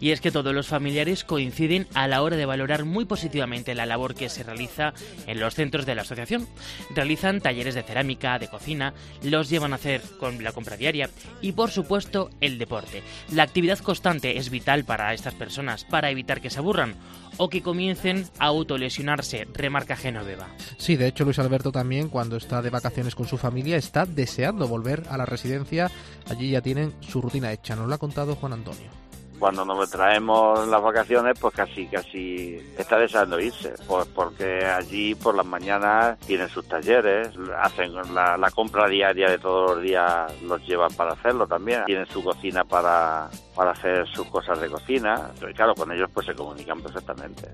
y 0.00 0.10
es 0.10 0.20
que 0.20 0.30
todos 0.30 0.54
los 0.54 0.68
familiares 0.68 1.24
coinciden 1.24 1.86
a 1.94 2.08
la 2.08 2.22
hora 2.22 2.36
de 2.36 2.46
valorar 2.46 2.84
muy 2.84 3.04
positivamente 3.04 3.74
la 3.74 3.86
labor 3.86 4.14
que 4.14 4.28
se 4.28 4.42
realiza 4.42 4.92
en 5.26 5.40
los 5.40 5.54
centros 5.54 5.86
de 5.86 5.94
la 5.94 6.02
asociación. 6.02 6.46
Realizan 6.94 7.40
talleres 7.40 7.74
de 7.74 7.82
cerámica, 7.82 8.38
de 8.38 8.48
cocina, 8.48 8.94
los 9.22 9.48
llevan 9.48 9.72
a 9.72 9.76
hacer 9.76 10.02
con 10.18 10.42
la 10.42 10.52
compra 10.52 10.76
diaria 10.76 11.10
y 11.40 11.52
por 11.52 11.70
supuesto 11.70 12.30
el 12.40 12.58
deporte. 12.58 13.02
La 13.32 13.42
actividad 13.42 13.78
constante 13.78 14.38
es 14.38 14.50
vital 14.50 14.84
para 14.84 15.14
estas 15.14 15.34
personas 15.34 15.84
para 15.84 16.10
evitar 16.10 16.40
que 16.40 16.50
se 16.50 16.58
aburran 16.58 16.94
o 17.36 17.48
que 17.48 17.62
comiencen 17.62 18.26
a 18.38 18.46
autolesionarse, 18.46 19.46
remarca 19.54 19.96
Genoveva. 19.96 20.48
Sí, 20.76 20.96
de 20.96 21.06
hecho 21.06 21.24
Luis 21.24 21.38
Alberto 21.38 21.70
también 21.70 22.08
cuando 22.08 22.36
está 22.36 22.62
de 22.62 22.70
vacaciones 22.70 23.14
con 23.14 23.26
su 23.26 23.38
familia 23.38 23.76
está 23.76 24.06
deseando 24.06 24.66
volver 24.66 25.04
a 25.08 25.16
la 25.16 25.26
residencia. 25.26 25.90
Allí 26.28 26.50
ya 26.50 26.60
tienen 26.60 26.94
su 27.00 27.20
rutina 27.20 27.52
hecha, 27.52 27.76
nos 27.76 27.88
lo 27.88 27.94
ha 27.94 27.98
contado 27.98 28.34
Juan 28.34 28.52
Antonio 28.54 29.07
cuando 29.38 29.64
nos 29.64 29.90
traemos 29.90 30.66
las 30.68 30.82
vacaciones, 30.82 31.38
pues 31.40 31.54
casi, 31.54 31.86
casi 31.86 32.56
está 32.76 32.98
deseando 32.98 33.40
irse, 33.40 33.74
pues 33.86 34.06
porque 34.08 34.64
allí 34.64 35.14
por 35.14 35.34
las 35.34 35.46
mañanas 35.46 36.18
tienen 36.20 36.48
sus 36.48 36.66
talleres, 36.66 37.30
hacen 37.60 37.94
la, 38.14 38.36
la 38.36 38.50
compra 38.50 38.88
diaria 38.88 39.30
de 39.30 39.38
todos 39.38 39.76
los 39.76 39.82
días, 39.82 40.32
los 40.42 40.60
llevan 40.66 40.92
para 40.94 41.12
hacerlo 41.12 41.46
también, 41.46 41.84
tienen 41.84 42.06
su 42.06 42.22
cocina 42.22 42.64
para, 42.64 43.28
para 43.54 43.72
hacer 43.72 44.06
sus 44.08 44.26
cosas 44.28 44.60
de 44.60 44.68
cocina, 44.68 45.30
y 45.48 45.54
claro, 45.54 45.74
con 45.74 45.92
ellos 45.92 46.10
pues 46.12 46.26
se 46.26 46.34
comunican 46.34 46.80
perfectamente. 46.82 47.48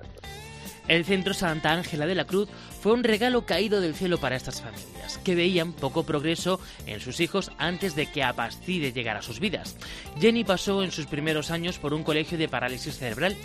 El 0.87 1.05
Centro 1.05 1.33
Santa 1.33 1.73
Ángela 1.73 2.07
de 2.07 2.14
la 2.14 2.26
Cruz 2.26 2.49
fue 2.81 2.93
un 2.93 3.05
regalo 3.05 3.47
caído 3.47 3.81
del 3.81 3.95
cielo 3.95 4.19
para 4.19 4.37
estas 4.37 4.61
familias, 4.61 5.19
que 5.25 5.35
veían 5.35 5.73
poco 5.73 6.05
progreso 6.05 6.61
en 6.87 7.00
sus 7.00 7.21
hijos 7.21 7.50
antes 7.57 7.95
de 7.95 8.07
que 8.07 8.23
Apastide 8.23 8.93
llegara 8.93 9.21
a 9.21 9.23
sus 9.23 9.41
vidas. 9.41 9.76
Jenny 10.21 10.45
pasó 10.45 10.83
en 10.83 10.93
sus 10.93 11.07
primeros 11.07 11.50
años 11.50 11.79
por 11.79 11.95
un 11.95 12.03
colegio 12.03 12.37
de 12.37 12.49
parálisis 12.49 12.99
cerebral, 12.99 13.37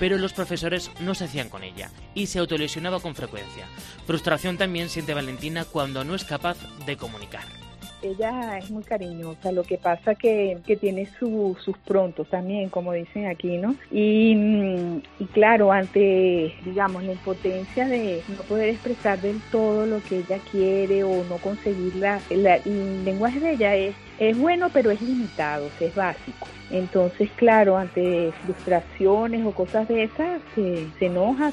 pero 0.00 0.18
los 0.18 0.32
profesores 0.32 0.90
no 1.00 1.14
se 1.14 1.24
hacían 1.24 1.48
con 1.48 1.62
ella 1.62 1.90
y 2.14 2.26
se 2.26 2.40
autolesionaba 2.40 2.98
con 2.98 3.14
frecuencia. 3.14 3.66
Frustración 4.06 4.58
también 4.58 4.88
siente 4.88 5.14
Valentina 5.14 5.64
cuando 5.64 6.02
no 6.02 6.16
es 6.16 6.24
capaz 6.24 6.56
de 6.86 6.96
comunicar. 6.96 7.59
Ella 8.02 8.58
es 8.58 8.70
muy 8.70 8.82
cariñosa, 8.82 9.52
lo 9.52 9.64
que 9.64 9.78
pasa 9.78 10.14
que, 10.14 10.58
que 10.66 10.76
tiene 10.76 11.08
sus 11.18 11.58
prontos 11.84 12.28
también, 12.28 12.68
como 12.68 12.92
dicen 12.92 13.26
aquí, 13.26 13.58
¿no? 13.58 13.74
Y, 13.90 14.34
mm, 14.34 15.02
y 15.20 15.24
claro, 15.26 15.72
ante, 15.72 16.54
digamos, 16.64 17.04
la 17.04 17.12
impotencia 17.12 17.86
de 17.86 18.22
no 18.28 18.42
poder 18.42 18.70
expresar 18.70 19.20
del 19.20 19.40
todo 19.50 19.86
lo 19.86 20.02
que 20.02 20.18
ella 20.18 20.38
quiere 20.50 21.04
o 21.04 21.24
no 21.24 21.36
conseguirla, 21.38 22.20
el 22.30 23.04
lenguaje 23.04 23.40
de 23.40 23.52
ella 23.52 23.76
es, 23.76 23.94
es 24.18 24.38
bueno, 24.38 24.68
pero 24.72 24.90
es 24.90 25.00
limitado, 25.00 25.68
es 25.80 25.94
básico. 25.94 26.46
Entonces, 26.70 27.30
claro, 27.36 27.76
ante 27.76 28.32
frustraciones 28.44 29.44
o 29.44 29.50
cosas 29.52 29.88
de 29.88 30.04
esas, 30.04 30.40
se 30.54 31.06
enoja, 31.06 31.52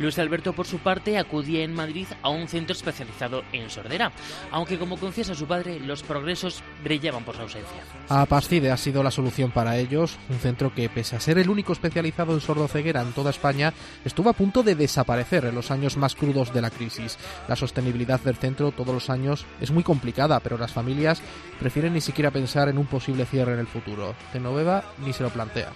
Luis 0.00 0.18
Alberto, 0.18 0.54
por 0.54 0.66
su 0.66 0.78
parte, 0.78 1.18
acudía 1.18 1.62
en 1.62 1.74
Madrid 1.74 2.06
a 2.22 2.30
un 2.30 2.48
centro 2.48 2.72
especializado 2.72 3.44
en 3.52 3.68
sordera, 3.68 4.12
aunque 4.50 4.78
como 4.78 4.96
confiesa 4.96 5.34
su 5.34 5.46
padre, 5.46 5.78
los 5.78 6.02
progresos 6.02 6.62
brillaban 6.82 7.22
por 7.22 7.36
su 7.36 7.42
ausencia. 7.42 7.82
Apascide 8.08 8.70
ha 8.70 8.78
sido 8.78 9.02
la 9.02 9.10
solución 9.10 9.50
para 9.50 9.76
ellos, 9.76 10.18
un 10.30 10.38
centro 10.38 10.74
que, 10.74 10.88
pese 10.88 11.16
a 11.16 11.20
ser 11.20 11.36
el 11.36 11.50
único 11.50 11.74
especializado 11.74 12.32
en 12.32 12.40
sordoceguera 12.40 13.02
en 13.02 13.12
toda 13.12 13.28
España, 13.28 13.74
estuvo 14.02 14.30
a 14.30 14.32
punto 14.32 14.62
de 14.62 14.74
desaparecer 14.74 15.44
en 15.44 15.54
los 15.54 15.70
años 15.70 15.98
más 15.98 16.14
crudos 16.14 16.54
de 16.54 16.62
la 16.62 16.70
crisis. 16.70 17.18
La 17.46 17.56
sostenibilidad 17.56 18.20
del 18.20 18.36
centro 18.36 18.72
todos 18.72 18.94
los 18.94 19.10
años 19.10 19.44
es 19.60 19.70
muy 19.70 19.82
complicada, 19.82 20.40
pero 20.40 20.56
las 20.56 20.72
familias 20.72 21.20
prefieren 21.58 21.92
ni 21.92 22.00
siquiera 22.00 22.30
pensar 22.30 22.70
en 22.70 22.78
un 22.78 22.86
posible 22.86 23.26
cierre 23.26 23.52
en 23.52 23.60
el 23.60 23.66
futuro. 23.66 24.14
Genoveva 24.32 24.82
ni 25.04 25.12
se 25.12 25.22
lo 25.22 25.28
plantea 25.28 25.72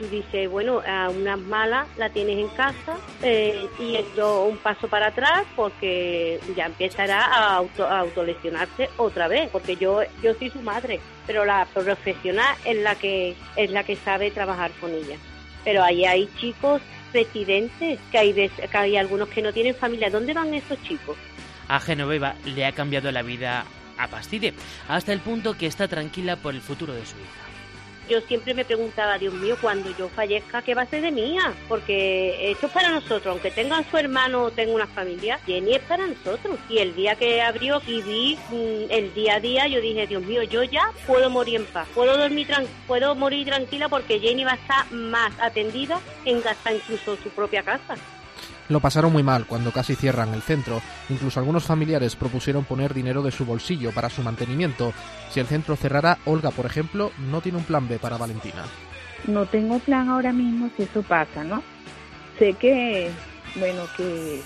tú 0.00 0.08
dices, 0.08 0.48
bueno, 0.50 0.80
a 0.86 1.10
unas 1.10 1.38
malas 1.38 1.86
la 1.98 2.08
tienes 2.08 2.38
en 2.38 2.48
casa 2.48 2.96
eh, 3.22 3.68
y 3.78 3.96
esto 3.96 4.44
un 4.46 4.56
paso 4.56 4.88
para 4.88 5.08
atrás 5.08 5.44
porque 5.54 6.40
ya 6.56 6.66
empezará 6.66 7.26
a, 7.26 7.56
auto, 7.56 7.86
a 7.86 8.00
autolesionarse 8.00 8.88
otra 8.96 9.28
vez, 9.28 9.50
porque 9.50 9.76
yo 9.76 10.00
yo 10.22 10.32
soy 10.34 10.48
su 10.48 10.62
madre, 10.62 11.00
pero 11.26 11.44
la 11.44 11.66
profesional 11.66 12.56
es 12.64 12.78
la 12.78 12.94
que 12.94 13.36
es 13.56 13.70
la 13.70 13.84
que 13.84 13.94
sabe 13.96 14.30
trabajar 14.30 14.70
con 14.80 14.90
ella. 14.90 15.16
Pero 15.64 15.84
ahí 15.84 16.06
hay 16.06 16.26
chicos 16.38 16.80
residentes, 17.12 18.00
que 18.10 18.18
hay, 18.18 18.32
que 18.32 18.68
hay 18.72 18.96
algunos 18.96 19.28
que 19.28 19.42
no 19.42 19.52
tienen 19.52 19.74
familia. 19.74 20.08
¿Dónde 20.08 20.32
van 20.32 20.54
esos 20.54 20.82
chicos? 20.82 21.18
A 21.68 21.78
Genoveva 21.78 22.36
le 22.46 22.64
ha 22.64 22.72
cambiado 22.72 23.12
la 23.12 23.22
vida 23.22 23.66
a 23.98 24.08
Pastide, 24.08 24.54
hasta 24.88 25.12
el 25.12 25.20
punto 25.20 25.58
que 25.58 25.66
está 25.66 25.86
tranquila 25.88 26.36
por 26.36 26.54
el 26.54 26.62
futuro 26.62 26.94
de 26.94 27.04
su 27.04 27.16
hija 27.16 27.49
yo 28.10 28.20
siempre 28.22 28.54
me 28.54 28.64
preguntaba, 28.64 29.16
Dios 29.18 29.32
mío, 29.34 29.56
cuando 29.60 29.96
yo 29.96 30.08
fallezca, 30.08 30.62
¿qué 30.62 30.74
va 30.74 30.82
a 30.82 30.86
ser 30.86 31.02
de 31.02 31.12
mía? 31.12 31.54
Porque 31.68 32.50
esto 32.50 32.66
es 32.66 32.72
para 32.72 32.90
nosotros, 32.90 33.26
aunque 33.26 33.52
tengan 33.52 33.88
su 33.88 33.96
hermano 33.96 34.44
o 34.44 34.50
tenga 34.50 34.74
una 34.74 34.88
familia, 34.88 35.38
Jenny 35.46 35.76
es 35.76 35.82
para 35.82 36.06
nosotros. 36.06 36.58
Y 36.68 36.78
el 36.78 36.94
día 36.94 37.14
que 37.14 37.40
abrió 37.40 37.80
y 37.86 38.02
vi 38.02 38.38
mm, 38.50 38.90
el 38.90 39.14
día 39.14 39.36
a 39.36 39.40
día, 39.40 39.66
yo 39.68 39.80
dije, 39.80 40.08
Dios 40.08 40.22
mío, 40.24 40.42
yo 40.42 40.64
ya 40.64 40.92
puedo 41.06 41.30
morir 41.30 41.56
en 41.56 41.66
paz, 41.66 41.86
puedo 41.94 42.16
dormir 42.18 42.48
puedo 42.86 43.14
morir 43.14 43.46
tranquila 43.46 43.88
porque 43.88 44.18
Jenny 44.18 44.44
va 44.44 44.52
a 44.52 44.56
estar 44.56 44.90
más 44.90 45.32
atendida 45.40 46.00
en 46.24 46.38
hasta 46.46 46.74
incluso 46.74 47.16
su 47.16 47.28
propia 47.30 47.62
casa. 47.62 47.96
Lo 48.70 48.78
pasaron 48.78 49.12
muy 49.12 49.24
mal 49.24 49.46
cuando 49.46 49.72
casi 49.72 49.96
cierran 49.96 50.32
el 50.32 50.42
centro. 50.42 50.80
Incluso 51.08 51.40
algunos 51.40 51.64
familiares 51.64 52.14
propusieron 52.14 52.64
poner 52.64 52.94
dinero 52.94 53.20
de 53.20 53.32
su 53.32 53.44
bolsillo 53.44 53.90
para 53.90 54.08
su 54.08 54.22
mantenimiento. 54.22 54.92
Si 55.28 55.40
el 55.40 55.48
centro 55.48 55.74
cerrara, 55.74 56.18
Olga, 56.24 56.52
por 56.52 56.66
ejemplo, 56.66 57.10
no 57.18 57.40
tiene 57.40 57.58
un 57.58 57.64
plan 57.64 57.88
B 57.88 57.98
para 57.98 58.16
Valentina. 58.16 58.64
No 59.26 59.44
tengo 59.46 59.80
plan 59.80 60.08
ahora 60.08 60.32
mismo 60.32 60.70
si 60.76 60.84
eso 60.84 61.02
pasa, 61.02 61.42
¿no? 61.42 61.64
Sé 62.38 62.52
que, 62.54 63.10
bueno, 63.56 63.82
que, 63.96 64.40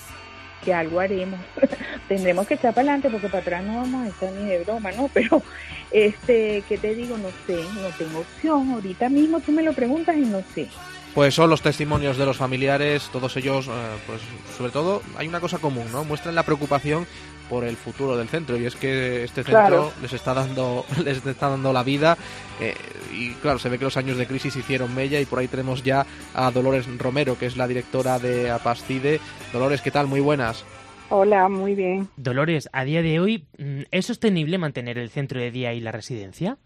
que 0.65 0.73
algo 0.73 1.01
haremos. 1.01 1.41
Tendremos 2.09 2.47
que 2.47 2.55
echar 2.55 2.73
para 2.73 2.93
adelante 2.93 3.11
porque 3.11 3.29
para 3.29 3.43
atrás 3.43 3.63
no 3.63 3.77
vamos 3.77 4.07
a 4.07 4.09
estar 4.09 4.33
ni 4.33 4.49
de 4.49 4.65
broma, 4.65 4.91
¿no? 4.93 5.09
Pero, 5.13 5.43
este, 5.91 6.65
¿qué 6.67 6.79
te 6.79 6.95
digo? 6.95 7.19
No 7.19 7.29
sé, 7.47 7.63
no 7.75 7.89
tengo 7.99 8.21
opción. 8.21 8.71
Ahorita 8.71 9.11
mismo 9.11 9.41
tú 9.41 9.53
me 9.53 9.63
lo 9.63 9.75
preguntas 9.75 10.17
y 10.17 10.21
no 10.21 10.43
sé 10.55 10.71
pues 11.15 11.35
son 11.35 11.49
los 11.49 11.63
testimonios 11.63 12.17
de 12.17 12.27
los 12.27 12.37
familiares, 12.37 13.09
todos 13.13 13.37
ellos, 13.37 13.69
eh, 13.69 13.71
pues 14.07 14.21
sobre 14.57 14.73
todo 14.73 15.03
hay 15.17 15.29
una 15.29 15.41
cosa 15.41 15.59
común, 15.59 15.87
¿no? 15.93 16.05
Muestran 16.05 16.35
la 16.35 16.43
preocupación 16.43 17.07
por 17.49 17.65
el 17.65 17.77
futuro 17.77 18.17
del 18.17 18.29
centro 18.29 18.57
y 18.57 18.65
es 18.65 18.75
que 18.75 19.23
este 19.25 19.45
centro 19.45 19.93
les 20.01 20.13
está 20.13 20.33
dando 20.33 20.85
les 21.05 21.25
está 21.25 21.51
dando 21.51 21.73
la 21.73 21.83
vida 21.83 22.17
eh, 22.59 22.75
y 23.13 23.33
claro 23.35 23.59
se 23.59 23.69
ve 23.69 23.79
que 23.79 23.85
los 23.85 23.99
años 23.99 24.17
de 24.17 24.27
crisis 24.27 24.57
hicieron 24.57 24.95
mella 24.95 25.21
y 25.21 25.27
por 25.27 25.39
ahí 25.39 25.47
tenemos 25.47 25.83
ya 25.83 26.07
a 26.35 26.51
Dolores 26.51 26.87
Romero 26.99 27.39
que 27.39 27.45
es 27.45 27.59
la 27.59 27.69
directora 27.69 28.19
de 28.19 28.51
Apastide 28.51 29.21
Dolores 29.53 29.83
qué 29.83 29.91
tal 29.91 30.07
muy 30.07 30.21
buenas 30.21 30.65
Hola, 31.11 31.51
muy 31.51 31.75
bien. 31.75 32.09
Dolores, 32.17 32.69
a 32.73 32.83
día 32.83 33.03
de 33.03 33.21
hoy, 33.21 33.47
mm, 33.59 33.83
¿es 33.91 34.07
sostenible 34.07 34.57
mantener 34.57 34.99
el 34.99 35.11
centro 35.11 35.39
de 35.39 35.51
día 35.51 35.75
y 35.75 35.81
la 35.81 35.93
residencia? 35.93 36.57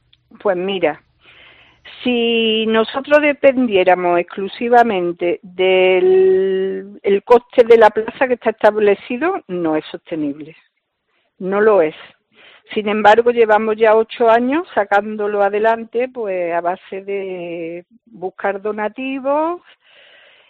Pues 0.41 0.57
mira, 0.57 1.03
si 2.03 2.67
nosotros 2.67 3.21
dependiéramos 3.21 4.19
exclusivamente 4.19 5.41
del 5.43 7.01
el 7.03 7.23
coste 7.23 7.65
de 7.65 7.79
la 7.79 7.91
plaza 7.91 8.27
que 8.27 8.35
está 8.35 8.51
establecido, 8.51 9.43
no 9.49 9.77
es 9.77 9.85
sostenible. 9.91 10.57
No 11.39 11.61
lo 11.61 11.83
es. 11.83 11.95
Sin 12.75 12.89
embargo, 12.89 13.31
llevamos 13.31 13.77
ya 13.77 13.97
ocho 13.97 14.29
años 14.29 14.67
sacándolo 14.75 15.43
adelante, 15.43 16.09
pues 16.09 16.53
a 16.53 16.61
base 16.61 17.03
de 17.03 17.87
buscar 18.07 18.61
donativos 18.61 19.63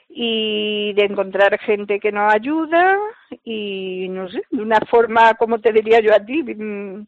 y 0.09 0.92
de 0.95 1.04
encontrar 1.04 1.59
gente 1.61 2.00
que 2.00 2.11
nos 2.11 2.33
ayuda 2.33 2.99
y 3.45 4.09
no 4.11 4.28
sé, 4.28 4.42
de 4.50 4.62
una 4.62 4.80
forma, 4.90 5.35
como 5.35 5.61
te 5.61 5.73
diría 5.73 6.00
yo 6.00 6.14
a 6.14 6.21
ti, 6.21 6.42
Mm, 6.42 7.07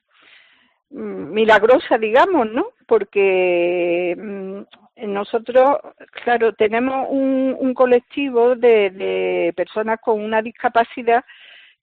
milagrosa, 0.90 1.98
digamos, 1.98 2.50
¿no? 2.50 2.68
Porque 2.86 4.16
mm, 4.18 5.12
nosotros, 5.12 5.78
claro, 6.24 6.52
tenemos 6.52 7.06
un, 7.08 7.56
un 7.58 7.74
colectivo 7.74 8.56
de, 8.56 8.90
de 8.90 9.52
personas 9.56 9.98
con 10.00 10.20
una 10.20 10.42
discapacidad 10.42 11.24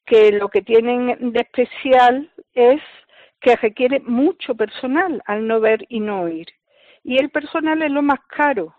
que 0.06 0.32
lo 0.32 0.50
que 0.50 0.62
tienen 0.62 1.32
de 1.34 1.40
especial 1.42 2.32
es 2.54 2.82
que 3.40 3.56
requiere 3.56 4.00
mucho 4.00 4.56
personal 4.56 5.22
al 5.26 5.48
no 5.48 5.60
ver 5.60 5.86
y 5.90 6.00
no 6.00 6.22
oír. 6.22 6.48
Y 7.04 7.18
el 7.18 7.30
personal 7.30 7.82
es 7.82 7.92
lo 7.92 8.02
más 8.02 8.20
caro, 8.28 8.74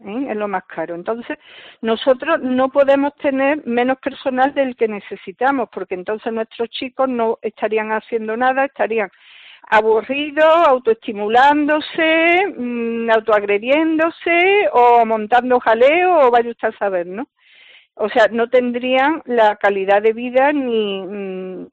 ¿eh? 0.00 0.26
es 0.30 0.36
lo 0.36 0.48
más 0.48 0.64
caro. 0.66 0.94
Entonces, 0.94 1.38
nosotros 1.80 2.40
no 2.40 2.68
podemos 2.68 3.14
tener 3.16 3.66
menos 3.66 3.98
personal 3.98 4.52
del 4.54 4.76
que 4.76 4.88
necesitamos, 4.88 5.68
porque 5.72 5.94
entonces 5.94 6.32
nuestros 6.32 6.68
chicos 6.70 7.08
no 7.08 7.38
estarían 7.42 7.92
haciendo 7.92 8.36
nada, 8.36 8.64
estarían 8.64 9.10
aburrido, 9.68 10.44
autoestimulándose, 10.44 12.46
mm, 12.56 13.10
autoagrediéndose 13.10 14.68
o 14.72 15.04
montando 15.06 15.60
jaleo 15.60 16.26
o 16.26 16.30
vaya 16.30 16.50
usted 16.50 16.68
a 16.68 16.78
saber, 16.78 17.06
¿no? 17.06 17.28
O 17.94 18.08
sea, 18.08 18.28
no 18.28 18.48
tendrían 18.48 19.22
la 19.26 19.56
calidad 19.56 20.02
de 20.02 20.12
vida 20.12 20.52
ni 20.52 21.02
mm, 21.02 21.66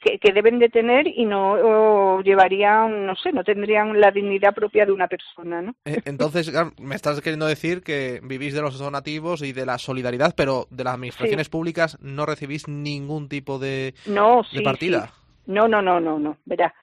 que, 0.00 0.32
deben 0.32 0.58
de 0.58 0.68
tener 0.68 1.06
y 1.06 1.24
no 1.24 2.20
llevarían, 2.22 3.06
no 3.06 3.14
sé, 3.16 3.32
no 3.32 3.44
tendrían 3.44 4.00
la 4.00 4.10
dignidad 4.10 4.54
propia 4.54 4.84
de 4.84 4.92
una 4.92 5.08
persona, 5.08 5.62
¿no? 5.62 5.74
Eh, 5.84 6.00
entonces, 6.04 6.52
me 6.78 6.94
estás 6.94 7.20
queriendo 7.20 7.46
decir 7.46 7.82
que 7.82 8.20
vivís 8.22 8.54
de 8.54 8.62
los 8.62 8.78
donativos 8.78 9.42
y 9.42 9.52
de 9.52 9.66
la 9.66 9.78
solidaridad, 9.78 10.34
pero 10.36 10.66
de 10.70 10.84
las 10.84 10.94
administraciones 10.94 11.48
públicas 11.48 11.98
no 12.00 12.26
recibís 12.26 12.68
ningún 12.68 13.28
tipo 13.28 13.58
de, 13.58 13.94
no, 14.06 14.42
de 14.52 14.62
partida. 14.62 15.12
No, 15.46 15.66
no, 15.66 15.82
no, 15.82 15.98
no, 15.98 16.18
no. 16.18 16.36
Verá, 16.44 16.74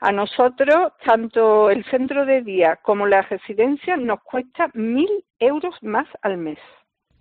a 0.00 0.12
nosotros, 0.12 0.92
tanto 1.04 1.70
el 1.70 1.84
centro 1.86 2.26
de 2.26 2.42
día 2.42 2.76
como 2.76 3.06
la 3.06 3.22
residencia 3.22 3.96
nos 3.96 4.22
cuesta 4.22 4.70
mil 4.74 5.08
euros 5.38 5.74
más 5.82 6.06
al 6.22 6.36
mes, 6.36 6.58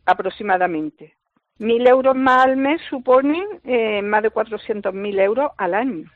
aproximadamente. 0.06 1.16
Mil 1.60 1.86
euros 1.88 2.16
más 2.16 2.46
al 2.46 2.58
mes 2.58 2.82
suponen 2.90 3.46
eh, 3.64 4.02
más 4.02 4.24
de 4.24 4.32
cuatrocientos 4.32 4.94
mil 4.94 5.20
euros 5.20 5.52
al 5.58 5.74
año, 5.74 6.10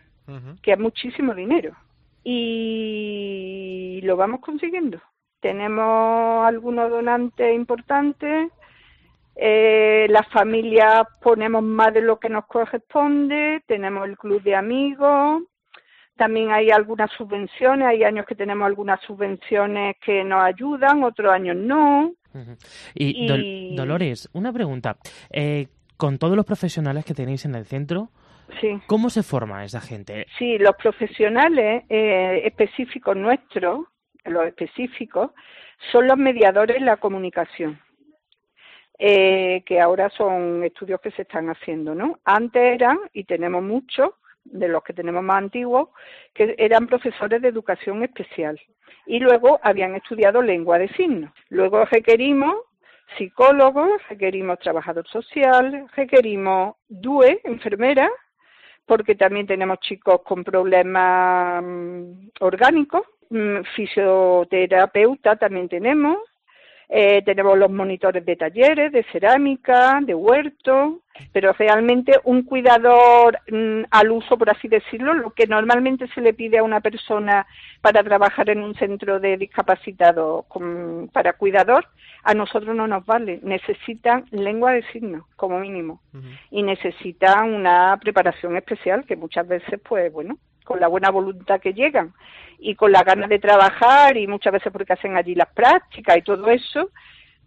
que 0.62 0.74
es 0.74 0.80
muchísimo 0.80 1.34
dinero. 1.34 1.76
Y 2.24 4.02
lo 4.04 4.18
vamos 4.18 4.42
consiguiendo. 4.42 5.00
Tenemos 5.40 6.46
algunos 6.46 6.90
donantes 6.90 7.56
importantes, 7.56 8.52
eh, 9.40 10.08
las 10.10 10.28
familias 10.30 11.08
ponemos 11.22 11.62
más 11.62 11.94
de 11.94 12.02
lo 12.02 12.20
que 12.20 12.28
nos 12.28 12.48
corresponde, 12.48 13.64
tenemos 13.68 14.08
el 14.08 14.18
club 14.18 14.42
de 14.42 14.56
amigos, 14.56 15.44
también 16.17 16.51
hay 16.51 16.69
algunas 16.71 17.12
subvenciones, 17.12 17.88
hay 17.88 18.03
años 18.03 18.25
que 18.25 18.36
tenemos 18.36 18.65
algunas 18.65 19.00
subvenciones 19.01 19.95
que 20.03 20.24
nos 20.24 20.43
ayudan, 20.43 21.03
otros 21.03 21.31
años 21.31 21.55
no. 21.55 22.13
Y, 22.93 23.75
Dolores, 23.75 24.29
una 24.33 24.51
pregunta. 24.51 24.97
Eh, 25.31 25.67
con 25.95 26.17
todos 26.19 26.36
los 26.36 26.45
profesionales 26.45 27.05
que 27.05 27.13
tenéis 27.13 27.45
en 27.45 27.55
el 27.55 27.65
centro, 27.65 28.09
¿cómo 28.86 29.09
se 29.09 29.24
forma 29.24 29.63
esa 29.63 29.81
gente? 29.81 30.27
Sí, 30.38 30.57
los 30.57 30.75
profesionales 30.75 31.83
eh, 31.89 32.41
específicos 32.45 33.15
nuestros, 33.15 33.88
los 34.25 34.45
específicos, 34.45 35.31
son 35.91 36.07
los 36.07 36.17
mediadores 36.17 36.77
en 36.77 36.86
la 36.86 36.97
comunicación. 36.97 37.79
Eh, 39.00 39.62
que 39.63 39.79
ahora 39.79 40.09
son 40.09 40.63
estudios 40.63 41.00
que 41.01 41.12
se 41.12 41.21
están 41.21 41.50
haciendo, 41.50 41.93
¿no? 41.93 42.19
Antes 42.25 42.63
eran, 42.63 42.97
y 43.13 43.25
tenemos 43.25 43.62
muchos, 43.62 44.09
de 44.51 44.68
los 44.68 44.84
que 44.84 44.94
tenemos 44.94 45.24
más 45.24 45.38
antiguos, 45.38 45.89
que 46.34 46.56
eran 46.58 46.88
profesores 46.88 47.42
de 47.42 47.48
educación 47.48 48.04
especial. 48.04 48.60
Y 49.06 49.20
luego 49.20 49.60
habían 49.63 49.96
estudiado 49.96 50.42
lengua 50.42 50.77
de 50.77 50.89
signos. 50.89 51.32
Luego 51.50 51.86
requerimos 51.86 52.56
psicólogos, 53.18 53.89
requerimos 54.10 54.60
trabajador 54.60 55.08
social, 55.08 55.88
requerimos 55.96 56.75
DUE, 56.89 57.39
enfermera, 57.44 58.10
porque 58.86 59.16
también 59.16 59.48
tenemos 59.48 59.80
chicos 59.80 60.22
con 60.24 60.44
problemas 60.44 61.63
mm, 61.63 62.30
orgánicos, 62.39 63.04
mm, 63.30 63.62
fisioterapeuta 63.75 65.36
también 65.36 65.70
tenemos, 65.70 66.18
eh, 66.89 67.22
tenemos 67.24 67.58
los 67.58 67.70
monitores 67.70 68.25
de 68.25 68.38
talleres, 68.38 68.94
de 68.94 69.03
cerámica, 69.12 70.00
de 70.01 70.15
huerto, 70.15 71.01
pero 71.34 71.51
realmente 71.51 72.13
un 72.24 72.44
cuidador 72.44 73.39
mm, 73.51 73.84
al 73.91 74.12
uso, 74.12 74.38
por 74.38 74.50
así 74.50 74.70
decirlo, 74.70 75.13
lo 75.13 75.32
que 75.32 75.48
normalmente 75.48 76.08
se 76.08 76.22
le 76.22 76.34
pide 76.34 76.60
a 76.60 76.63
una 76.63 76.79
persona 76.79 77.46
para 77.82 78.03
trabajar 78.03 78.50
en 78.50 78.63
un 78.63 78.74
centro 78.75 79.20
de 79.20 79.36
discapacitados 79.36 80.46
para 81.12 81.34
cuidador, 81.34 81.88
a 82.24 82.34
nosotros 82.34 82.74
no 82.74 82.88
nos 82.88 83.06
vale. 83.06 83.39
Necesitan 83.44 84.25
lengua 84.32 84.72
de 84.72 84.84
signos, 84.94 85.25
como 85.36 85.60
mínimo, 85.60 86.01
y 86.51 86.63
necesitan 86.63 87.53
una 87.53 87.98
preparación 88.01 88.56
especial 88.56 89.06
que 89.06 89.17
muchas 89.17 89.46
veces, 89.48 89.79
pues 89.88 90.12
bueno, 90.13 90.38
con 90.67 90.79
la 90.81 90.88
buena 90.89 91.09
voluntad 91.09 91.62
que 91.62 91.74
llegan 91.74 92.13
y 92.59 92.75
con 92.75 92.91
la 92.91 93.03
ganas 93.03 93.29
de 93.29 93.39
trabajar 93.39 94.17
y 94.17 94.27
muchas 94.27 94.51
veces 94.51 94.71
porque 94.74 94.93
hacen 94.93 95.15
allí 95.15 95.33
las 95.33 95.47
prácticas 95.47 96.17
y 96.17 96.21
todo 96.21 96.50
eso, 96.50 96.91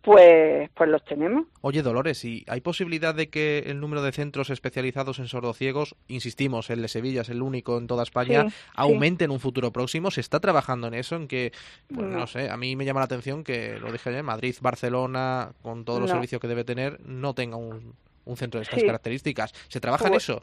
pues, 0.00 0.70
pues 0.74 0.88
los 0.88 1.04
tenemos. 1.04 1.44
Oye, 1.60 1.82
Dolores, 1.82 2.24
¿y 2.24 2.44
hay 2.48 2.62
posibilidad 2.62 3.14
de 3.14 3.28
que 3.28 3.64
el 3.66 3.80
número 3.80 4.02
de 4.02 4.12
centros 4.12 4.48
especializados 4.48 5.18
en 5.18 5.28
sordociegos, 5.28 5.94
insistimos, 6.08 6.70
el 6.70 6.80
de 6.80 6.88
Sevilla 6.88 7.20
es 7.20 7.28
el 7.28 7.42
único 7.42 7.76
en 7.76 7.86
toda 7.86 8.02
España, 8.02 8.46
aumente 8.74 9.26
en 9.26 9.30
un 9.30 9.40
futuro 9.40 9.72
próximo? 9.72 10.10
¿Se 10.10 10.22
está 10.22 10.40
trabajando 10.40 10.86
en 10.86 10.94
eso? 10.94 11.16
En 11.16 11.28
que, 11.28 11.52
pues 11.94 12.06
no. 12.06 12.26
sé, 12.26 12.48
a 12.48 12.56
mí 12.56 12.76
me 12.76 12.86
llama 12.86 13.00
la 13.00 13.06
atención 13.06 13.44
que, 13.44 13.78
lo 13.78 13.92
dije 13.92 14.08
ayer, 14.08 14.22
Madrid, 14.22 14.56
Barcelona, 14.62 15.52
con 15.60 15.84
todos 15.84 16.00
los 16.00 16.10
servicios 16.10 16.40
que 16.40 16.48
debe 16.48 16.64
tener, 16.64 16.98
no 17.04 17.34
tenga 17.34 17.56
un, 17.56 17.94
centro 18.36 18.60
de 18.60 18.64
estas 18.64 18.82
características. 18.82 19.52
¿Se 19.68 19.80
trabaja 19.80 20.06
en 20.06 20.12
pues 20.12 20.24
eso? 20.24 20.42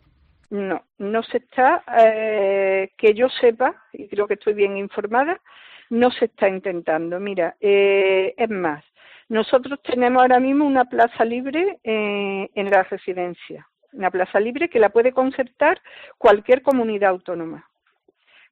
No, 0.49 0.85
no 0.97 1.23
se 1.23 1.37
está, 1.37 1.83
eh, 1.99 2.91
que 2.97 3.13
yo 3.13 3.27
sepa, 3.29 3.75
y 3.91 4.07
creo 4.07 4.27
que 4.27 4.35
estoy 4.35 4.53
bien 4.53 4.77
informada, 4.77 5.41
no 5.89 6.09
se 6.11 6.25
está 6.25 6.47
intentando. 6.47 7.19
Mira, 7.19 7.55
eh, 7.59 8.33
es 8.37 8.49
más, 8.49 8.83
nosotros 9.29 9.81
tenemos 9.83 10.21
ahora 10.21 10.39
mismo 10.39 10.65
una 10.65 10.85
plaza 10.85 11.25
libre 11.25 11.79
eh, 11.83 12.49
en 12.53 12.69
la 12.69 12.83
residencia, 12.83 13.67
una 13.91 14.09
plaza 14.09 14.39
libre 14.39 14.69
que 14.69 14.79
la 14.79 14.89
puede 14.89 15.11
concertar 15.11 15.81
cualquier 16.17 16.61
comunidad 16.61 17.09
autónoma. 17.09 17.69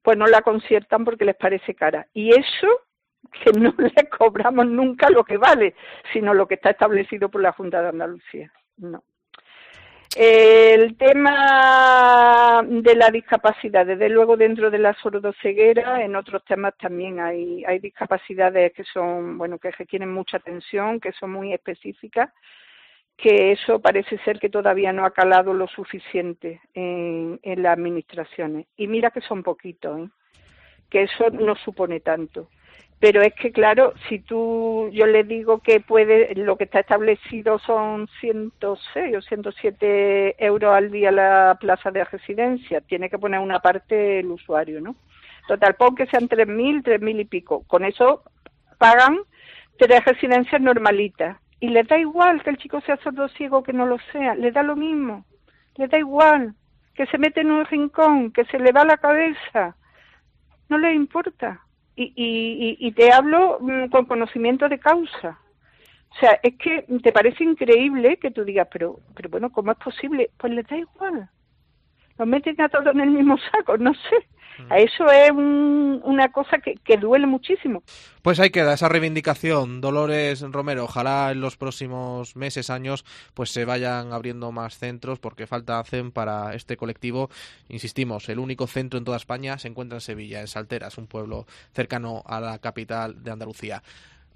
Pues 0.02 0.18
no 0.18 0.26
la 0.26 0.42
conciertan 0.42 1.04
porque 1.04 1.24
les 1.24 1.36
parece 1.36 1.74
cara. 1.74 2.06
Y 2.12 2.30
eso 2.30 2.68
que 3.32 3.52
no 3.58 3.74
le 3.78 4.08
cobramos 4.08 4.66
nunca 4.66 5.08
lo 5.08 5.24
que 5.24 5.38
vale, 5.38 5.74
sino 6.12 6.34
lo 6.34 6.46
que 6.46 6.54
está 6.54 6.70
establecido 6.70 7.30
por 7.30 7.40
la 7.40 7.52
Junta 7.52 7.80
de 7.80 7.88
Andalucía. 7.88 8.52
No. 8.76 9.02
El 10.18 10.96
tema 10.96 12.62
de 12.66 12.96
la 12.96 13.10
discapacidad, 13.10 13.84
desde 13.84 14.08
luego 14.08 14.38
dentro 14.38 14.70
de 14.70 14.78
la 14.78 14.94
sordoceguera, 14.94 16.02
en 16.02 16.16
otros 16.16 16.42
temas 16.46 16.72
también 16.78 17.20
hay, 17.20 17.62
hay 17.66 17.80
discapacidades 17.80 18.72
que 18.72 18.84
son, 18.84 19.36
bueno, 19.36 19.58
que 19.58 19.70
requieren 19.72 20.10
mucha 20.10 20.38
atención, 20.38 21.00
que 21.00 21.12
son 21.12 21.32
muy 21.32 21.52
específicas, 21.52 22.30
que 23.14 23.52
eso 23.52 23.78
parece 23.78 24.16
ser 24.24 24.40
que 24.40 24.48
todavía 24.48 24.90
no 24.90 25.04
ha 25.04 25.10
calado 25.10 25.52
lo 25.52 25.68
suficiente 25.68 26.62
en, 26.72 27.38
las 27.42 27.74
administraciones. 27.74 28.68
Y 28.78 28.86
mira 28.88 29.10
que 29.10 29.20
son 29.20 29.42
poquitos, 29.42 30.00
¿eh? 30.00 30.08
que 30.88 31.02
eso 31.02 31.28
no 31.28 31.56
supone 31.56 32.00
tanto 32.00 32.48
pero 32.98 33.20
es 33.20 33.34
que 33.34 33.52
claro, 33.52 33.92
si 34.08 34.20
tú, 34.20 34.88
yo 34.92 35.06
le 35.06 35.22
digo 35.24 35.58
que 35.58 35.80
puede, 35.80 36.34
lo 36.34 36.56
que 36.56 36.64
está 36.64 36.80
establecido 36.80 37.58
son 37.58 38.08
106 38.20 39.16
o 39.16 39.20
107 39.20 40.44
euros 40.44 40.74
al 40.74 40.90
día 40.90 41.12
la 41.12 41.58
plaza 41.60 41.90
de 41.90 42.04
residencia, 42.04 42.80
tiene 42.80 43.10
que 43.10 43.18
poner 43.18 43.40
una 43.40 43.60
parte 43.60 44.20
el 44.20 44.30
usuario, 44.30 44.80
¿no? 44.80 44.96
Total, 45.46 45.74
pon 45.76 45.94
que 45.94 46.06
sean 46.06 46.28
3.000, 46.28 46.82
3.000 46.82 47.20
y 47.20 47.24
pico, 47.26 47.64
con 47.66 47.84
eso 47.84 48.22
pagan 48.78 49.18
tres 49.78 50.04
residencias 50.04 50.60
normalitas. 50.60 51.38
Y 51.60 51.68
le 51.68 51.84
da 51.84 51.98
igual 51.98 52.42
que 52.42 52.50
el 52.50 52.58
chico 52.58 52.80
sea 52.80 52.96
sordo 52.98 53.28
ciego 53.28 53.62
que 53.62 53.72
no 53.72 53.86
lo 53.86 53.98
sea, 54.12 54.34
le 54.34 54.52
da 54.52 54.62
lo 54.62 54.74
mismo, 54.74 55.24
le 55.76 55.86
da 55.88 55.98
igual. 55.98 56.54
Que 56.94 57.06
se 57.06 57.18
mete 57.18 57.42
en 57.42 57.50
un 57.50 57.66
rincón, 57.66 58.32
que 58.32 58.46
se 58.46 58.58
le 58.58 58.72
va 58.72 58.84
la 58.84 58.96
cabeza, 58.96 59.76
no 60.70 60.78
le 60.78 60.94
importa 60.94 61.65
y, 61.96 62.12
y, 62.14 62.76
y 62.86 62.92
te 62.92 63.12
hablo 63.12 63.58
mm, 63.60 63.86
con 63.88 64.04
conocimiento 64.04 64.68
de 64.68 64.78
causa. 64.78 65.38
O 66.10 66.18
sea, 66.18 66.38
es 66.42 66.54
que 66.56 66.86
te 67.02 67.12
parece 67.12 67.44
increíble 67.44 68.18
que 68.18 68.30
tú 68.30 68.44
digas, 68.44 68.68
pero, 68.72 69.00
pero 69.14 69.28
bueno, 69.28 69.50
¿cómo 69.50 69.72
es 69.72 69.78
posible? 69.78 70.30
Pues 70.38 70.52
les 70.52 70.66
da 70.66 70.76
igual. 70.76 71.28
Los 72.18 72.28
meten 72.28 72.60
a 72.60 72.68
todos 72.68 72.86
en 72.94 73.00
el 73.00 73.10
mismo 73.10 73.36
saco, 73.52 73.76
no 73.76 73.92
sé. 73.94 74.26
Mm. 74.58 74.72
Eso 74.72 75.10
es 75.10 75.30
una 75.32 76.30
cosa 76.32 76.58
que, 76.58 76.76
que, 76.76 76.96
duele 76.96 77.26
muchísimo. 77.26 77.82
Pues 78.22 78.40
ahí 78.40 78.50
queda 78.50 78.74
esa 78.74 78.88
reivindicación, 78.88 79.80
Dolores 79.80 80.40
Romero. 80.40 80.84
Ojalá 80.84 81.30
en 81.32 81.40
los 81.40 81.56
próximos 81.56 82.36
meses, 82.36 82.70
años, 82.70 83.04
pues 83.34 83.50
se 83.50 83.64
vayan 83.64 84.12
abriendo 84.12 84.50
más 84.52 84.78
centros, 84.78 85.18
porque 85.18 85.46
falta 85.46 85.78
hacen 85.78 86.10
para 86.10 86.54
este 86.54 86.76
colectivo. 86.76 87.28
Insistimos, 87.68 88.28
el 88.28 88.38
único 88.38 88.66
centro 88.66 88.98
en 88.98 89.04
toda 89.04 89.18
España 89.18 89.58
se 89.58 89.68
encuentra 89.68 89.98
en 89.98 90.00
Sevilla, 90.00 90.40
en 90.40 90.48
Salteras, 90.48 90.96
un 90.98 91.06
pueblo 91.06 91.46
cercano 91.72 92.22
a 92.26 92.40
la 92.40 92.58
capital 92.58 93.22
de 93.22 93.30
Andalucía. 93.30 93.82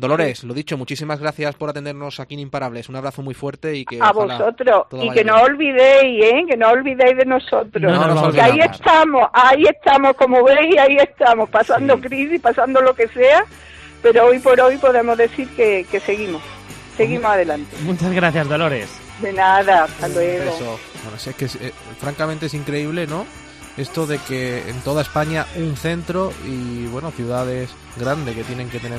Dolores, 0.01 0.45
lo 0.45 0.55
dicho, 0.55 0.79
muchísimas 0.79 1.21
gracias 1.21 1.55
por 1.57 1.69
atendernos 1.69 2.21
aquí 2.21 2.35
en 2.35 2.41
Imparables. 2.41 2.89
Un 2.89 2.97
abrazo 2.97 3.23
muy 3.23 3.35
fuerte 3.35 3.77
y 3.77 3.85
que. 3.85 3.99
A 4.01 4.13
vosotros. 4.13 4.87
Y 4.93 5.11
que 5.11 5.23
no 5.25 5.43
olvidéis, 5.43 6.25
¿eh? 6.25 6.45
Que 6.49 6.57
no 6.57 6.71
olvidéis 6.71 7.19
de 7.19 7.27
nosotros. 7.27 7.83
No, 7.83 8.33
que 8.33 8.41
ahí 8.41 8.59
estamos, 8.61 9.29
ahí 9.33 9.65
estamos, 9.65 10.17
como 10.17 10.43
veis, 10.43 10.79
ahí 10.79 10.97
estamos, 10.97 11.51
pasando 11.51 12.01
crisis, 12.01 12.41
pasando 12.41 12.81
lo 12.81 12.95
que 12.95 13.09
sea. 13.09 13.45
Pero 14.03 14.27
hoy 14.27 14.39
por 14.39 14.59
hoy 14.59 14.79
podemos 14.79 15.19
decir 15.19 15.49
que, 15.51 15.87
que 15.91 16.01
seguimos. 16.01 16.43
Seguimos 16.97 17.31
adelante. 17.31 17.77
Muchas 17.83 18.13
gracias, 18.13 18.49
Dolores. 18.49 18.89
De 19.21 19.33
nada, 19.35 19.85
hasta 19.85 20.09
luego. 20.09 20.51
Bueno, 21.03 21.17
es 21.17 21.35
que 21.37 21.45
eh, 21.45 21.73
francamente 21.99 22.47
es 22.47 22.55
increíble, 22.55 23.07
¿no? 23.07 23.27
Esto 23.81 24.07
de 24.07 24.19
que 24.19 24.69
en 24.69 24.81
toda 24.81 25.03
España 25.03 25.47
un 25.57 25.77
centro 25.77 26.33
y 26.47 26.87
bueno, 26.87 27.11
ciudades 27.11 27.71
grandes 27.97 28.37
que 28.37 28.45
tienen 28.45 28.69
que 28.69 28.79
tener 28.79 28.99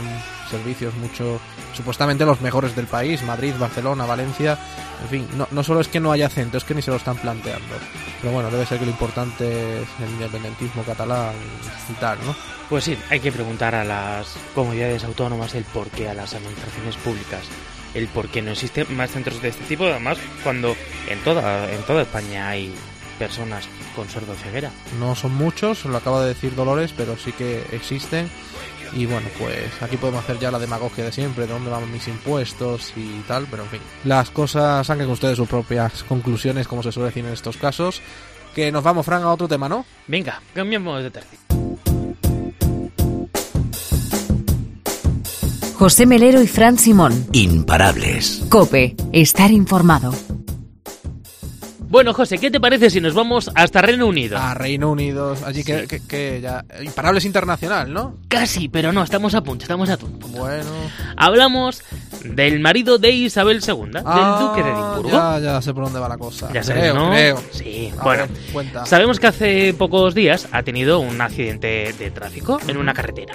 servicios 0.50 0.94
mucho, 0.96 1.40
supuestamente 1.74 2.26
los 2.26 2.42
mejores 2.42 2.76
del 2.76 2.88
país, 2.88 3.24
Madrid, 3.24 3.54
Barcelona, 3.60 4.06
Valencia, 4.06 4.58
en 5.04 5.10
fin, 5.10 5.28
no, 5.38 5.48
no 5.52 5.64
solo 5.64 5.80
es 5.80 5.88
que 5.88 6.00
no 6.00 6.12
haya 6.12 6.30
centro, 6.30 6.58
es 6.58 6.64
que 6.64 6.76
ni 6.76 6.82
se 6.82 6.92
lo 6.92 6.98
están 6.98 7.18
planteando. 7.18 7.76
Pero 8.22 8.34
bueno, 8.34 8.50
debe 8.50 8.66
ser 8.66 8.80
que 8.80 8.86
lo 8.86 8.92
importante 8.92 9.82
es 9.82 9.88
el 10.04 10.10
independentismo 10.10 10.84
catalán 10.84 11.34
y 11.90 11.94
tal, 11.94 12.18
¿no? 12.26 12.36
Pues 12.70 12.84
sí, 12.84 12.98
hay 13.10 13.20
que 13.20 13.32
preguntar 13.32 13.76
a 13.76 13.84
las 13.84 14.36
comunidades 14.56 15.04
autónomas 15.04 15.56
el 15.56 15.64
por 15.66 15.90
qué 15.90 16.10
a 16.10 16.14
las 16.14 16.34
administraciones 16.34 16.96
públicas 16.98 17.42
el 17.94 18.08
por 18.08 18.30
qué 18.30 18.42
no 18.42 18.52
existen 18.52 18.96
más 18.96 19.12
centros 19.12 19.42
de 19.42 19.50
este 19.50 19.66
tipo, 19.66 19.86
además 19.86 20.18
cuando 20.44 20.76
en 21.10 21.20
toda, 21.24 21.70
en 21.70 21.82
toda 21.84 22.04
España 22.04 22.48
hay 22.48 22.74
personas 23.22 23.68
con 23.96 24.10
sordoceguera. 24.10 24.72
No 25.00 25.16
son 25.16 25.36
muchos, 25.36 25.86
lo 25.86 25.96
acaba 25.96 26.24
de 26.24 26.30
decir 26.30 26.56
Dolores, 26.56 26.92
pero 26.98 27.16
sí 27.18 27.32
que 27.32 27.64
existen. 27.72 28.28
Y 28.94 29.06
bueno, 29.06 29.28
pues 29.38 29.70
aquí 29.80 29.96
podemos 29.96 30.24
hacer 30.24 30.40
ya 30.40 30.50
la 30.50 30.58
demagogia 30.58 31.06
de 31.06 31.12
siempre, 31.12 31.46
de 31.46 31.54
dónde 31.54 31.70
van 31.70 31.90
mis 31.92 32.08
impuestos 32.08 32.92
y 32.96 33.22
tal, 33.28 33.46
pero 33.50 33.64
en 33.64 33.70
fin. 33.70 33.80
Las 34.06 34.32
cosas 34.32 34.88
saquen 34.88 35.08
ustedes 35.08 35.38
sus 35.38 35.48
propias 35.48 36.04
conclusiones, 36.04 36.68
como 36.68 36.82
se 36.82 36.92
suele 36.92 37.10
decir 37.10 37.24
en 37.24 37.32
estos 37.32 37.58
casos. 37.58 38.02
Que 38.56 38.72
nos 38.72 38.84
vamos, 38.84 39.06
Fran, 39.06 39.22
a 39.22 39.32
otro 39.32 39.48
tema, 39.48 39.70
¿no? 39.70 39.86
Venga, 40.08 40.42
cambiamos 40.56 41.04
de 41.04 41.12
tercio. 41.12 41.38
José 45.76 46.08
Melero 46.08 46.42
y 46.42 46.48
Fran 46.48 46.80
Simón. 46.80 47.28
Imparables. 47.34 48.44
Cope, 48.50 48.96
estar 49.14 49.52
informado. 49.52 50.12
Bueno, 51.92 52.14
José, 52.14 52.38
¿qué 52.38 52.50
te 52.50 52.62
parece 52.62 52.90
si 52.90 53.02
nos 53.02 53.14
vamos 53.14 53.52
hasta 53.54 53.82
Reino 53.82 54.08
Unido? 54.08 54.38
A 54.38 54.54
Reino 54.54 54.90
Unido, 54.90 55.36
allí 55.46 55.62
que, 55.62 55.86
que, 56.08 56.40
ya... 56.42 56.64
Imparables 56.82 57.26
internacional, 57.26 57.92
¿no? 57.92 58.16
Casi, 58.30 58.70
pero 58.70 58.94
no, 58.94 59.04
estamos 59.04 59.36
a 59.36 59.44
punto, 59.44 59.66
estamos 59.66 59.90
a 59.90 59.98
punto. 59.98 60.26
Bueno... 60.30 60.70
Hablamos 61.18 61.84
del 62.24 62.62
marido 62.62 62.98
de 62.98 63.12
Isabel 63.12 63.60
II, 63.68 63.92
del 63.92 64.04
ah, 64.06 64.40
duque 64.40 64.64
de 64.64 64.70
Edimburgo. 64.70 65.10
Ya, 65.10 65.40
ya 65.40 65.62
sé 65.62 65.74
por 65.74 65.84
dónde 65.84 66.00
va 66.00 66.08
la 66.08 66.18
cosa. 66.18 66.50
Ya 66.54 66.64
sabes, 66.64 66.96
¿no? 66.96 67.10
Creo. 67.12 67.44
Sí, 67.52 67.92
bueno. 68.02 68.26
sabemos 68.86 69.20
que 69.20 69.28
hace 69.28 69.74
pocos 69.74 70.16
días 70.16 70.48
ha 70.54 70.64
tenido 70.64 71.02
un 71.02 71.20
accidente 71.20 71.94
de 72.00 72.10
tráfico 72.10 72.58
en 72.70 72.78
una 72.78 72.94
carretera. 72.94 73.34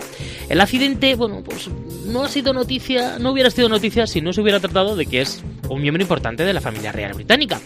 El 0.48 0.62
accidente, 0.62 1.14
bueno, 1.14 1.42
pues 1.44 1.68
no 2.06 2.24
ha 2.24 2.28
sido 2.28 2.54
noticia, 2.54 3.18
no 3.18 3.32
hubiera 3.32 3.50
sido 3.50 3.68
noticia 3.68 4.06
si 4.06 4.22
no 4.22 4.32
se 4.32 4.40
hubiera 4.40 4.60
tratado 4.60 4.96
de 4.96 5.04
que 5.04 5.20
es 5.20 5.44
un 5.68 5.82
miembro 5.82 6.02
importante 6.02 6.42
de 6.42 6.54
la 6.54 6.62
familia 6.62 6.90
real 6.90 7.12
británica. 7.12 7.60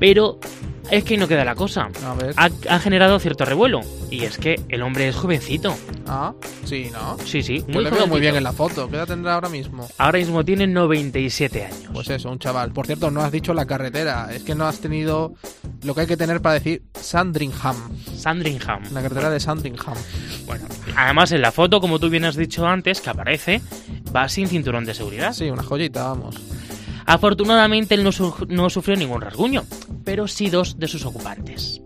Pero 0.00 0.40
es 0.90 1.04
que 1.04 1.16
no 1.16 1.28
queda 1.28 1.44
la 1.44 1.54
cosa. 1.54 1.88
Ha, 2.36 2.50
ha, 2.68 2.78
generado 2.80 3.20
cierto 3.20 3.44
revuelo. 3.44 3.80
Y 4.10 4.24
es 4.24 4.38
que 4.38 4.60
el 4.68 4.82
hombre 4.82 5.08
es 5.08 5.14
jovencito. 5.14 5.76
Ah, 6.06 6.34
sí, 6.64 6.88
¿no? 6.92 7.16
Sí, 7.24 7.42
sí. 7.42 7.62
Muy 7.66 7.74
Yo 7.74 7.80
le 7.82 7.90
veo 7.90 8.06
muy 8.08 8.20
bien 8.20 8.34
en 8.34 8.42
la 8.42 8.52
foto. 8.52 8.90
¿Qué 8.90 8.96
edad 8.96 9.06
tendrá 9.06 9.34
ahora 9.34 9.48
mismo? 9.48 9.86
Ahora 9.98 10.18
mismo 10.18 10.44
tiene 10.44 10.66
97 10.66 11.64
años. 11.64 11.90
Pues 11.92 12.10
eso, 12.10 12.30
un 12.30 12.40
chaval. 12.40 12.72
Por 12.72 12.86
cierto, 12.86 13.10
no 13.12 13.20
has 13.20 13.30
dicho 13.30 13.54
la 13.54 13.66
carretera. 13.66 14.30
Es 14.32 14.42
que 14.42 14.56
no 14.56 14.66
has 14.66 14.80
tenido 14.80 15.34
lo 15.84 15.94
que 15.94 16.00
hay 16.00 16.06
que 16.08 16.16
tener 16.16 16.42
para 16.42 16.54
decir 16.54 16.82
Sandringham. 16.94 17.76
Sandringham. 18.16 18.82
La 18.92 19.02
carretera 19.02 19.30
de 19.30 19.38
Sandringham. 19.38 19.96
Bueno, 20.46 20.66
además 20.96 21.30
en 21.30 21.42
la 21.42 21.52
foto, 21.52 21.80
como 21.80 22.00
tú 22.00 22.10
bien 22.10 22.24
has 22.24 22.34
dicho 22.34 22.66
antes, 22.66 23.00
que 23.00 23.10
aparece, 23.10 23.60
va 24.14 24.28
sin 24.28 24.48
cinturón 24.48 24.84
de 24.86 24.94
seguridad. 24.94 25.32
Sí, 25.32 25.48
una 25.50 25.62
joyita, 25.62 26.02
vamos. 26.02 26.36
Afortunadamente 27.10 27.96
él 27.96 28.04
no, 28.04 28.10
no 28.46 28.70
sufrió 28.70 28.96
ningún 28.96 29.20
rasguño, 29.20 29.64
pero 30.04 30.28
sí 30.28 30.48
dos 30.48 30.78
de 30.78 30.86
sus 30.86 31.04
ocupantes. 31.04 31.82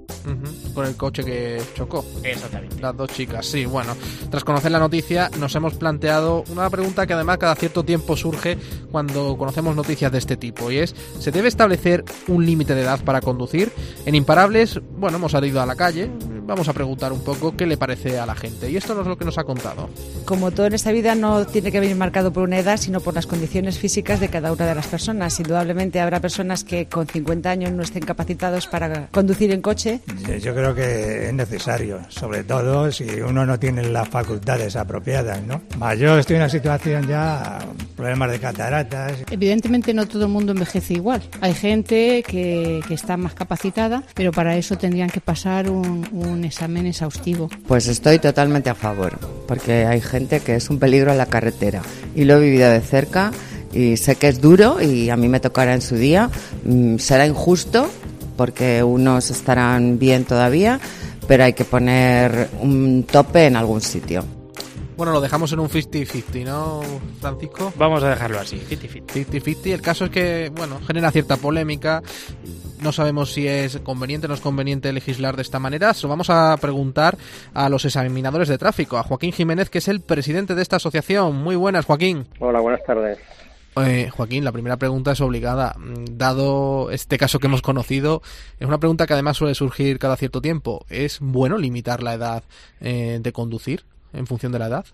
Por 0.75 0.85
el 0.85 0.97
coche 0.97 1.25
que 1.25 1.63
chocó. 1.75 2.05
Exactamente. 2.23 2.81
Las 2.81 2.95
dos 2.95 3.11
chicas, 3.11 3.47
sí. 3.47 3.65
Bueno, 3.65 3.97
tras 4.31 4.45
conocer 4.45 4.71
la 4.71 4.79
noticia, 4.79 5.31
nos 5.39 5.55
hemos 5.55 5.75
planteado 5.75 6.45
una 6.51 6.69
pregunta 6.69 7.07
que 7.07 7.15
además 7.15 7.39
cada 7.39 7.55
cierto 7.55 7.85
tiempo 7.85 8.19
surge 8.19 8.59
cuando 8.91 9.37
conocemos 9.39 9.75
noticias 9.75 10.13
de 10.13 10.19
este 10.19 10.37
tipo. 10.37 10.71
Y 10.71 10.79
es, 10.79 10.95
¿se 11.19 11.31
debe 11.31 11.49
establecer 11.49 12.05
un 12.29 12.45
límite 12.45 12.75
de 12.75 12.83
edad 12.83 13.03
para 13.03 13.23
conducir? 13.23 13.73
En 14.05 14.15
Imparables, 14.15 14.79
bueno, 14.99 15.17
hemos 15.17 15.33
salido 15.33 15.63
a 15.63 15.67
la 15.67 15.75
calle. 15.75 16.11
Vamos 16.47 16.69
a 16.69 16.73
preguntar 16.73 17.13
un 17.13 17.23
poco 17.23 17.57
qué 17.57 17.67
le 17.67 17.77
parece 17.77 18.19
a 18.19 18.27
la 18.27 18.35
gente. 18.35 18.71
Y 18.71 18.77
esto 18.77 18.95
no 18.95 19.03
es 19.03 19.07
lo 19.07 19.17
que 19.17 19.25
nos 19.25 19.39
ha 19.39 19.45
contado. 19.45 19.89
Como 20.25 20.51
todo 20.51 20.67
en 20.67 20.75
esta 20.75 20.93
vida 20.93 21.15
no 21.15 21.47
tiene 21.47 21.73
que 21.73 21.81
venir 21.81 21.97
marcado 21.97 22.33
por 22.33 22.43
una 22.45 22.59
edad, 22.59 22.77
sino 22.77 23.01
por 23.01 23.15
las 23.15 23.27
condiciones 23.27 23.79
físicas 23.79 24.21
de 24.21 24.29
cada 24.29 24.53
una 24.53 24.67
de 24.67 24.75
las 24.75 24.87
personas. 24.87 25.39
Indudablemente 25.41 26.01
habrá 26.01 26.21
personas 26.21 26.65
que 26.65 26.87
con 26.87 27.07
50 27.07 27.51
años 27.51 27.73
no 27.73 27.83
estén 27.83 28.05
capacitados 28.05 28.67
para 28.67 29.09
conducir 29.09 29.51
en 29.51 29.63
coche 29.63 30.01
yo 30.41 30.55
creo 30.55 30.75
que 30.75 31.29
es 31.29 31.35
necesario, 31.35 32.01
sobre 32.09 32.45
todo 32.45 32.91
si 32.91 33.05
uno 33.21 33.47
no 33.47 33.59
tiene 33.59 33.83
las 33.91 34.09
facultades 34.09 34.77
apropiadas, 34.77 35.43
¿no? 35.43 35.63
yo 35.95 36.19
estoy 36.19 36.37
en 36.37 36.43
una 36.43 36.49
situación 36.49 37.07
ya, 37.07 37.59
problemas 37.97 38.31
de 38.31 38.39
cataratas. 38.39 39.13
Evidentemente 39.31 39.95
no 39.95 40.07
todo 40.07 40.25
el 40.25 40.33
mundo 40.33 40.53
envejece 40.53 40.95
igual. 40.95 41.23
Hay 41.41 41.55
gente 41.55 42.23
que, 42.27 42.83
está 42.91 43.17
más 43.17 43.35
capacitada, 43.35 44.05
pero 44.15 44.31
para 44.31 44.57
eso 44.57 44.79
tendrían 44.79 45.11
que 45.11 45.21
pasar 45.21 45.69
un, 45.69 46.07
un 46.13 46.34
examen 46.43 46.87
exhaustivo. 46.87 47.51
Pues 47.69 47.87
estoy 47.87 48.19
totalmente 48.19 48.71
a 48.71 48.75
favor, 48.75 49.19
porque 49.47 49.85
hay 49.85 50.01
gente 50.01 50.41
que 50.41 50.57
es 50.57 50.71
un 50.71 50.79
peligro 50.79 51.13
en 51.13 51.19
la 51.19 51.27
carretera 51.27 51.83
y 52.17 52.25
lo 52.25 52.39
he 52.39 52.41
vivido 52.41 52.71
de 52.71 52.81
cerca 52.81 53.31
y 53.75 53.97
sé 53.97 54.17
que 54.17 54.29
es 54.29 54.41
duro 54.41 54.81
y 54.81 55.11
a 55.11 55.17
mí 55.17 55.29
me 55.29 55.39
tocará 55.41 55.75
en 55.75 55.83
su 55.83 55.97
día. 55.97 56.31
Mm, 56.65 56.97
será 56.97 57.27
injusto, 57.27 57.91
porque 58.37 58.83
unos 58.83 59.31
estarán 59.31 59.99
bien 59.99 60.25
todavía, 60.25 60.81
pero 61.29 61.45
hay 61.45 61.53
que 61.53 61.65
poner 61.65 62.49
un 62.61 63.05
tope 63.05 63.47
en 63.47 63.57
algún 63.57 63.81
sitio. 63.81 64.25
Bueno, 64.97 65.13
lo 65.13 65.21
dejamos 65.21 65.53
en 65.53 65.59
un 65.59 65.69
50-50, 65.69 66.45
¿no, 66.45 66.81
Francisco? 67.21 67.73
Vamos 67.77 68.03
a 68.05 68.11
dejarlo 68.11 68.39
así, 68.39 68.59
50-50. 68.59 69.27
50-50. 69.27 69.73
El 69.73 69.81
caso 69.83 70.05
es 70.05 70.11
que, 70.11 70.53
bueno, 70.55 70.79
genera 70.87 71.11
cierta 71.11 71.37
polémica. 71.37 72.01
No 72.81 72.93
sabemos 72.93 73.33
si 73.33 73.49
es 73.49 73.79
conveniente 73.81 74.27
o 74.27 74.29
no 74.29 74.35
es 74.35 74.41
conveniente 74.41 74.93
legislar 74.93 75.35
de 75.35 75.43
esta 75.43 75.59
manera. 75.59 75.95
Se 75.95 76.03
lo 76.03 76.11
vamos 76.11 76.31
a 76.31 76.57
preguntar 76.61 77.17
a 77.55 77.69
los 77.69 77.85
examinadores 77.85 78.49
de 78.49 78.57
tráfico, 78.57 78.97
a 78.97 79.03
Joaquín 79.03 79.33
Jiménez, 79.33 79.69
que 79.69 79.79
es 79.79 79.89
el 79.89 80.01
presidente 80.01 80.55
de 80.55 80.63
esta 80.63 80.77
asociación. 80.77 81.43
Muy 81.43 81.57
buenas, 81.57 81.87
Joaquín. 81.87 82.29
Hola, 82.39 82.61
buenas 82.61 82.85
tardes. 82.85 83.19
Eh, 83.77 84.09
Joaquín, 84.11 84.45
la 84.45 84.53
primera 84.53 84.77
pregunta 84.77 85.13
es 85.13 85.21
obligada. 85.21 85.75
Dado 86.13 86.93
este 86.93 87.19
caso 87.19 87.41
que 87.41 87.49
hemos 87.49 87.63
conocido, 87.63 88.23
es 88.61 88.69
una 88.69 88.79
pregunta 88.79 89.09
que 89.09 89.15
además 89.15 89.39
suele 89.39 89.57
surgir 89.57 89.99
cada 89.99 90.17
cierto 90.17 90.41
tiempo. 90.41 90.87
¿Es 90.89 91.19
bueno 91.21 91.59
limitar 91.59 92.03
la 92.03 92.15
edad 92.15 92.45
eh, 92.81 93.19
de 93.21 93.33
conducir 93.33 93.85
en 94.15 94.27
función 94.27 94.53
de 94.53 94.59
la 94.59 94.67
edad? 94.69 94.85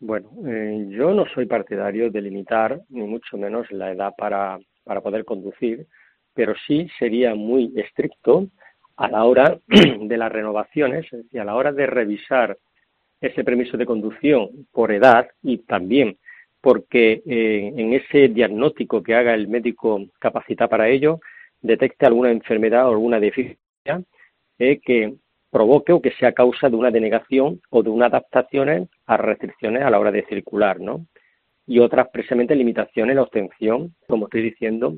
Bueno, 0.00 0.30
eh, 0.46 0.86
yo 0.90 1.14
no 1.14 1.26
soy 1.32 1.46
partidario 1.46 2.10
de 2.10 2.20
limitar, 2.20 2.80
ni 2.88 3.02
mucho 3.02 3.36
menos 3.36 3.70
la 3.70 3.92
edad 3.92 4.12
para, 4.16 4.58
para 4.84 5.00
poder 5.00 5.24
conducir, 5.24 5.86
pero 6.34 6.54
sí 6.66 6.88
sería 6.98 7.34
muy 7.34 7.72
estricto 7.76 8.48
a 8.96 9.08
la 9.08 9.24
hora 9.24 9.58
de 9.68 10.16
las 10.16 10.32
renovaciones, 10.32 11.04
es 11.12 11.24
decir, 11.24 11.40
a 11.40 11.44
la 11.44 11.54
hora 11.54 11.72
de 11.72 11.86
revisar 11.86 12.58
ese 13.20 13.44
permiso 13.44 13.76
de 13.76 13.86
conducción 13.86 14.66
por 14.72 14.90
edad 14.90 15.28
y 15.42 15.58
también 15.58 16.18
porque 16.60 17.22
eh, 17.26 17.72
en 17.76 17.92
ese 17.92 18.28
diagnóstico 18.28 19.02
que 19.02 19.14
haga 19.14 19.34
el 19.34 19.48
médico 19.48 20.00
capacitado 20.20 20.70
para 20.70 20.88
ello, 20.88 21.20
detecte 21.60 22.06
alguna 22.06 22.30
enfermedad 22.30 22.86
o 22.86 22.90
alguna 22.90 23.18
deficiencia 23.18 24.02
eh, 24.58 24.80
que 24.80 25.14
provoque 25.52 25.92
o 25.92 26.00
que 26.00 26.12
sea 26.12 26.32
causa 26.32 26.70
de 26.70 26.76
una 26.76 26.90
denegación 26.90 27.60
o 27.68 27.82
de 27.82 27.90
una 27.90 28.06
adaptación 28.06 28.88
a 29.06 29.16
restricciones 29.18 29.82
a 29.82 29.90
la 29.90 30.00
hora 30.00 30.10
de 30.10 30.24
circular, 30.24 30.80
¿no? 30.80 31.06
Y 31.66 31.78
otras 31.78 32.08
precisamente 32.10 32.56
limitaciones 32.56 33.12
en 33.12 33.16
la 33.16 33.22
obtención, 33.22 33.94
como 34.08 34.24
estoy 34.24 34.42
diciendo, 34.42 34.96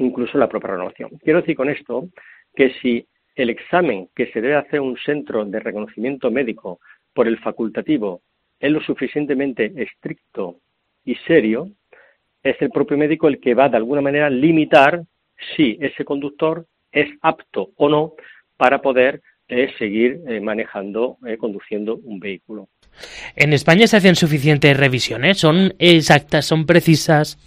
incluso 0.00 0.38
la 0.38 0.48
propia 0.48 0.72
renovación. 0.72 1.10
Quiero 1.22 1.40
decir 1.40 1.56
con 1.56 1.70
esto 1.70 2.08
que 2.54 2.70
si 2.82 3.06
el 3.36 3.48
examen 3.48 4.08
que 4.14 4.26
se 4.32 4.40
debe 4.40 4.56
hacer 4.56 4.80
un 4.80 4.96
centro 4.98 5.44
de 5.44 5.60
reconocimiento 5.60 6.32
médico 6.32 6.80
por 7.14 7.28
el 7.28 7.38
facultativo 7.38 8.22
es 8.58 8.72
lo 8.72 8.80
suficientemente 8.80 9.72
estricto 9.76 10.56
y 11.04 11.14
serio, 11.26 11.70
es 12.42 12.60
el 12.60 12.70
propio 12.70 12.98
médico 12.98 13.28
el 13.28 13.38
que 13.38 13.54
va 13.54 13.68
de 13.68 13.76
alguna 13.76 14.00
manera 14.00 14.26
a 14.26 14.30
limitar 14.30 15.02
si 15.54 15.78
ese 15.80 16.04
conductor 16.04 16.66
es 16.90 17.08
apto 17.22 17.70
o 17.76 17.88
no 17.88 18.14
para 18.56 18.82
poder 18.82 19.22
eh, 19.48 19.72
seguir 19.78 20.20
eh, 20.26 20.40
manejando, 20.40 21.18
eh, 21.26 21.36
conduciendo 21.36 21.96
un 21.96 22.18
vehículo. 22.18 22.68
¿En 23.34 23.52
España 23.52 23.86
se 23.86 23.98
hacen 23.98 24.14
suficientes 24.14 24.76
revisiones? 24.76 25.38
¿Son 25.38 25.74
exactas, 25.78 26.46
son 26.46 26.66
precisas? 26.66 27.38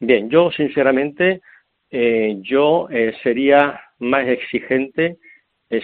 Bien, 0.00 0.28
yo 0.28 0.50
sinceramente 0.52 1.40
yo 2.42 2.88
sería 3.22 3.80
más 4.00 4.28
exigente, 4.28 5.16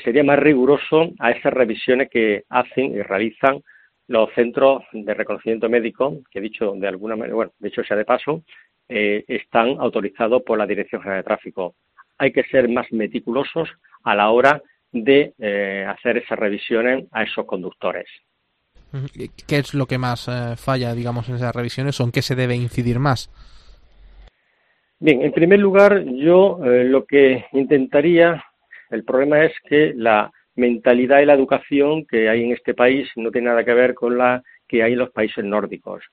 sería 0.05 0.23
más 0.23 0.39
riguroso 0.39 1.13
a 1.19 1.31
esas 1.31 1.55
revisiones 1.55 2.11
que 2.11 2.45
hacen 2.51 2.93
y 2.93 3.01
realizan 3.01 3.63
los 4.09 4.31
centros 4.35 4.83
de 4.93 5.15
reconocimiento 5.15 5.71
médico, 5.71 6.19
que 6.31 6.41
he 6.41 6.43
dicho 6.43 6.75
de 6.77 6.87
alguna 6.87 7.17
manera, 7.17 7.35
bueno, 7.35 7.53
de 7.59 7.69
hecho 7.69 7.83
sea 7.83 7.97
de 7.97 8.05
paso, 8.05 8.43
eh, 8.89 9.25
están 9.27 9.77
autorizados 9.79 10.43
por 10.43 10.59
la 10.59 10.67
Dirección 10.67 11.01
General 11.01 11.23
de 11.23 11.27
Tráfico. 11.27 11.75
Hay 12.19 12.31
que 12.31 12.45
ser 12.45 12.69
más 12.69 12.93
meticulosos 12.93 13.71
a 14.05 14.15
la 14.15 14.31
hora 14.31 14.63
de 14.93 15.35
eh, 15.39 15.87
hacer 15.89 16.19
esas 16.19 16.39
revisiones 16.39 17.07
a 17.13 17.23
esos 17.23 17.47
conductores. 17.47 18.07
¿Qué 19.47 19.59
es 19.59 19.73
lo 19.73 19.87
que 19.87 19.99
más 19.99 20.29
eh, 20.29 20.55
falla, 20.57 20.95
digamos, 20.95 21.29
en 21.29 21.37
esas 21.37 21.55
revisiones 21.55 21.99
o 22.01 22.05
en 22.05 22.13
qué 22.13 22.21
se 22.23 22.35
debe 22.35 22.55
incidir 22.55 22.99
más? 22.99 23.31
Bien, 25.01 25.23
en 25.23 25.33
primer 25.33 25.59
lugar, 25.59 26.05
yo 26.05 26.61
lo 26.63 27.05
que 27.07 27.47
intentaría, 27.53 28.45
el 28.91 29.03
problema 29.03 29.45
es 29.45 29.53
que 29.69 29.93
la 29.97 30.31
mentalidad 30.55 31.21
y 31.21 31.27
la 31.27 31.35
educación 31.35 32.05
que 32.07 32.29
hay 32.29 32.45
en 32.45 32.53
este 32.53 32.75
país 32.75 33.09
no 33.17 33.31
tiene 33.31 33.49
nada 33.49 33.65
que 33.65 33.75
ver 33.75 33.95
con 33.95 34.19
la 34.19 34.43
que 34.69 34.83
hay 34.83 34.93
en 34.93 34.99
los 34.99 35.11
países 35.11 35.45
nórdicos. 35.45 36.05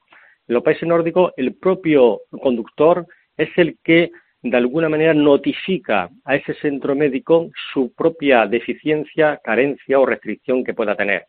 En 0.48 0.56
los 0.56 0.64
países 0.64 0.88
nórdicos, 0.88 1.32
el 1.38 1.56
propio 1.56 2.22
conductor 2.42 3.06
es 3.38 3.50
el 3.58 3.78
que 3.84 4.12
de 4.42 4.58
alguna 4.58 4.90
manera 4.90 5.14
notifica 5.14 6.10
a 6.24 6.36
ese 6.36 6.54
centro 6.56 6.96
médico 6.96 7.50
su 7.74 7.94
propia 7.94 8.46
deficiencia, 8.46 9.40
carencia 9.44 10.00
o 10.00 10.06
restricción 10.06 10.64
que 10.64 10.74
pueda 10.74 10.96
tener. 10.96 11.26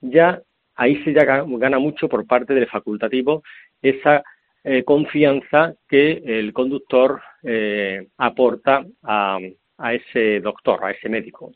Ya 0.00 0.40
ahí 0.76 1.02
se 1.02 1.12
gana 1.12 1.78
mucho 1.78 2.08
por 2.08 2.26
parte 2.26 2.54
del 2.54 2.68
facultativo 2.68 3.42
esa 3.82 4.22
eh, 4.62 4.84
confianza 4.84 5.74
que 5.88 6.22
el 6.24 6.52
conductor 6.52 7.20
eh, 7.42 8.08
aporta 8.18 8.84
a, 9.02 9.38
ese 9.92 10.40
doctor, 10.40 10.84
a 10.84 10.90
ese 10.90 11.08
médico. 11.08 11.52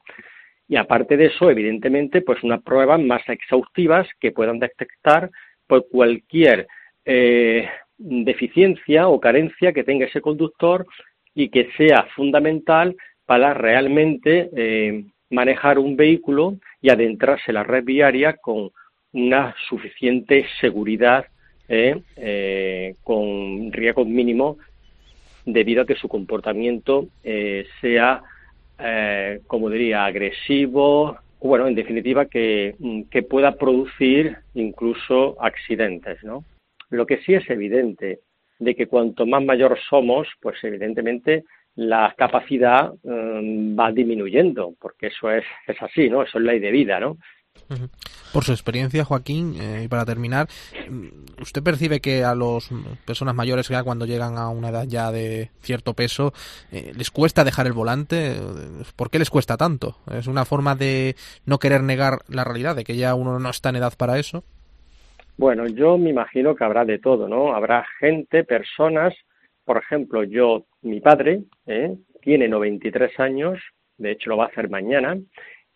Y 0.68 0.76
aparte 0.76 1.16
de 1.16 1.26
eso, 1.26 1.50
evidentemente, 1.50 2.22
pues 2.22 2.42
unas 2.44 2.62
pruebas 2.62 3.00
más 3.00 3.22
exhaustivas 3.28 4.08
que 4.20 4.30
puedan 4.30 4.60
detectar 4.60 5.30
por 5.66 5.88
cualquier 5.88 6.68
eh, 7.04 7.68
deficiencia 8.00 9.08
o 9.08 9.20
carencia 9.20 9.72
que 9.72 9.84
tenga 9.84 10.06
ese 10.06 10.20
conductor 10.20 10.86
y 11.34 11.50
que 11.50 11.68
sea 11.76 12.06
fundamental 12.16 12.96
para 13.26 13.54
realmente 13.54 14.50
eh, 14.56 15.04
manejar 15.30 15.78
un 15.78 15.96
vehículo 15.96 16.56
y 16.80 16.90
adentrarse 16.90 17.44
en 17.48 17.54
la 17.54 17.62
red 17.62 17.84
viaria 17.84 18.34
con 18.34 18.70
una 19.12 19.54
suficiente 19.68 20.46
seguridad, 20.60 21.26
eh, 21.68 22.94
con 23.04 23.70
riesgo 23.72 24.04
mínimo, 24.04 24.58
debido 25.44 25.82
a 25.82 25.86
que 25.86 25.94
su 25.94 26.08
comportamiento 26.08 27.08
sea 27.80 28.22
eh, 28.82 29.40
como 29.46 29.68
diría, 29.68 30.06
agresivo, 30.06 31.18
bueno, 31.40 31.66
en 31.66 31.74
definitiva, 31.74 32.26
que, 32.26 32.74
que 33.10 33.22
pueda 33.22 33.56
producir 33.56 34.38
incluso 34.54 35.36
accidentes, 35.42 36.22
¿no? 36.24 36.44
Lo 36.90 37.06
que 37.06 37.18
sí 37.22 37.34
es 37.34 37.48
evidente 37.48 38.20
de 38.58 38.74
que 38.74 38.86
cuanto 38.86 39.26
más 39.26 39.42
mayor 39.42 39.78
somos, 39.88 40.28
pues 40.40 40.62
evidentemente 40.62 41.44
la 41.76 42.14
capacidad 42.16 42.92
mm, 43.02 43.78
va 43.78 43.90
disminuyendo, 43.92 44.74
porque 44.78 45.06
eso 45.06 45.30
es, 45.30 45.44
es 45.66 45.80
así, 45.80 46.10
¿no? 46.10 46.22
Eso 46.22 46.38
es 46.38 46.44
ley 46.44 46.58
de 46.58 46.70
vida, 46.70 47.00
¿no? 47.00 47.16
Por 48.32 48.44
su 48.44 48.52
experiencia, 48.52 49.04
Joaquín, 49.04 49.56
eh, 49.60 49.82
y 49.84 49.88
para 49.88 50.04
terminar, 50.04 50.48
mm, 50.88 51.42
¿usted 51.42 51.62
percibe 51.62 52.00
que 52.00 52.22
a 52.22 52.34
las 52.34 52.68
personas 53.04 53.34
mayores 53.34 53.68
ya 53.68 53.82
cuando 53.82 54.06
llegan 54.06 54.38
a 54.38 54.48
una 54.50 54.68
edad 54.68 54.84
ya 54.86 55.10
de 55.10 55.50
cierto 55.60 55.94
peso 55.94 56.32
eh, 56.70 56.92
les 56.94 57.10
cuesta 57.10 57.44
dejar 57.44 57.66
el 57.66 57.72
volante? 57.72 58.36
¿Por 58.94 59.10
qué 59.10 59.18
les 59.18 59.30
cuesta 59.30 59.56
tanto? 59.56 59.98
¿Es 60.12 60.26
una 60.26 60.44
forma 60.44 60.76
de 60.76 61.16
no 61.44 61.58
querer 61.58 61.82
negar 61.82 62.20
la 62.28 62.44
realidad, 62.44 62.76
de 62.76 62.84
que 62.84 62.96
ya 62.96 63.14
uno 63.14 63.38
no 63.38 63.50
está 63.50 63.70
en 63.70 63.76
edad 63.76 63.94
para 63.96 64.18
eso? 64.18 64.44
Bueno, 65.40 65.66
yo 65.66 65.96
me 65.96 66.10
imagino 66.10 66.54
que 66.54 66.64
habrá 66.64 66.84
de 66.84 66.98
todo, 66.98 67.26
¿no? 67.26 67.54
Habrá 67.54 67.86
gente, 67.98 68.44
personas, 68.44 69.14
por 69.64 69.78
ejemplo, 69.78 70.22
yo, 70.22 70.66
mi 70.82 71.00
padre, 71.00 71.44
¿eh? 71.64 71.96
tiene 72.20 72.46
93 72.46 73.18
años, 73.18 73.58
de 73.96 74.10
hecho 74.10 74.28
lo 74.28 74.36
va 74.36 74.44
a 74.44 74.48
hacer 74.48 74.68
mañana, 74.68 75.16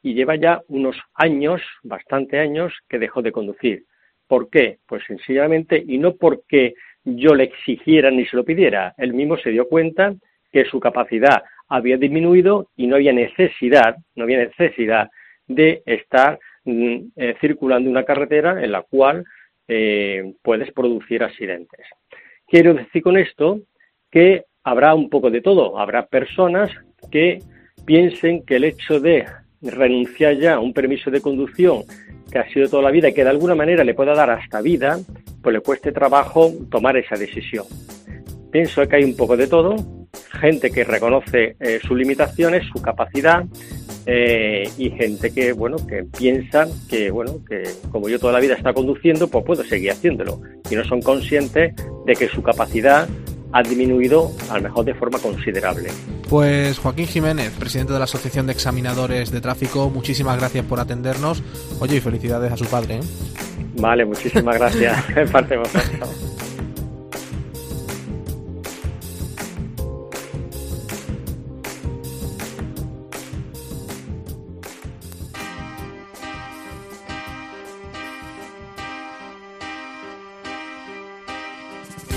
y 0.02 0.12
lleva 0.12 0.36
ya 0.36 0.60
unos 0.68 0.96
años, 1.14 1.62
bastante 1.82 2.38
años, 2.38 2.74
que 2.90 2.98
dejó 2.98 3.22
de 3.22 3.32
conducir. 3.32 3.86
¿Por 4.28 4.50
qué? 4.50 4.80
Pues 4.86 5.02
sencillamente, 5.06 5.82
y 5.82 5.96
no 5.96 6.14
porque 6.16 6.74
yo 7.02 7.34
le 7.34 7.44
exigiera 7.44 8.10
ni 8.10 8.26
se 8.26 8.36
lo 8.36 8.44
pidiera, 8.44 8.92
él 8.98 9.14
mismo 9.14 9.38
se 9.38 9.48
dio 9.48 9.66
cuenta 9.66 10.14
que 10.52 10.66
su 10.66 10.78
capacidad 10.78 11.42
había 11.68 11.96
disminuido 11.96 12.68
y 12.76 12.86
no 12.86 12.96
había 12.96 13.14
necesidad, 13.14 13.96
no 14.14 14.24
había 14.24 14.40
necesidad 14.40 15.08
de 15.46 15.82
estar 15.86 16.38
mm, 16.66 16.96
eh, 17.16 17.34
circulando 17.40 17.88
una 17.88 18.04
carretera 18.04 18.62
en 18.62 18.70
la 18.70 18.82
cual 18.82 19.24
eh, 19.68 20.34
puedes 20.42 20.72
producir 20.72 21.22
accidentes. 21.22 21.86
Quiero 22.46 22.74
decir 22.74 23.02
con 23.02 23.16
esto 23.16 23.60
que 24.10 24.44
habrá 24.62 24.94
un 24.94 25.08
poco 25.08 25.30
de 25.30 25.40
todo. 25.40 25.78
Habrá 25.78 26.06
personas 26.06 26.70
que 27.10 27.40
piensen 27.84 28.44
que 28.44 28.56
el 28.56 28.64
hecho 28.64 29.00
de 29.00 29.26
renunciar 29.62 30.36
ya 30.36 30.54
a 30.54 30.60
un 30.60 30.72
permiso 30.72 31.10
de 31.10 31.20
conducción 31.20 31.82
que 32.30 32.38
ha 32.38 32.48
sido 32.50 32.68
toda 32.68 32.82
la 32.82 32.90
vida 32.90 33.08
y 33.08 33.14
que 33.14 33.24
de 33.24 33.30
alguna 33.30 33.54
manera 33.54 33.84
le 33.84 33.94
pueda 33.94 34.14
dar 34.14 34.30
hasta 34.30 34.60
vida, 34.60 34.98
pues 35.42 35.54
le 35.54 35.60
cueste 35.60 35.92
trabajo 35.92 36.50
tomar 36.70 36.96
esa 36.96 37.16
decisión. 37.16 37.64
Pienso 38.50 38.86
que 38.86 38.96
hay 38.96 39.04
un 39.04 39.16
poco 39.16 39.36
de 39.36 39.46
todo, 39.46 39.76
gente 40.40 40.70
que 40.70 40.84
reconoce 40.84 41.56
eh, 41.60 41.80
sus 41.82 41.96
limitaciones, 41.96 42.66
su 42.72 42.80
capacidad, 42.80 43.44
eh, 44.06 44.68
y 44.76 44.90
gente 44.90 45.32
que 45.32 45.52
bueno 45.52 45.76
que 45.86 46.04
piensa 46.04 46.66
que 46.88 47.10
bueno 47.10 47.40
que 47.48 47.62
como 47.90 48.08
yo 48.08 48.18
toda 48.18 48.34
la 48.34 48.40
vida 48.40 48.54
está 48.54 48.74
conduciendo 48.74 49.28
pues 49.28 49.44
puedo 49.44 49.64
seguir 49.64 49.92
haciéndolo 49.92 50.40
y 50.70 50.74
no 50.74 50.84
son 50.84 51.00
conscientes 51.00 51.74
de 52.04 52.14
que 52.14 52.28
su 52.28 52.42
capacidad 52.42 53.08
ha 53.54 53.62
disminuido 53.62 54.32
a 54.50 54.56
lo 54.56 54.64
mejor 54.64 54.84
de 54.84 54.94
forma 54.94 55.18
considerable. 55.20 55.88
Pues 56.28 56.78
Joaquín 56.78 57.06
Jiménez, 57.06 57.52
presidente 57.52 57.92
de 57.92 58.00
la 58.00 58.06
Asociación 58.06 58.46
de 58.46 58.52
Examinadores 58.52 59.30
de 59.30 59.40
Tráfico, 59.40 59.90
muchísimas 59.90 60.36
gracias 60.38 60.64
por 60.64 60.80
atendernos. 60.80 61.40
Oye, 61.78 61.98
y 61.98 62.00
felicidades 62.00 62.50
a 62.50 62.56
su 62.56 62.64
padre. 62.64 62.96
¿eh? 62.96 63.00
Vale, 63.76 64.04
muchísimas 64.04 64.58
gracias. 64.58 65.04
parte 65.32 65.56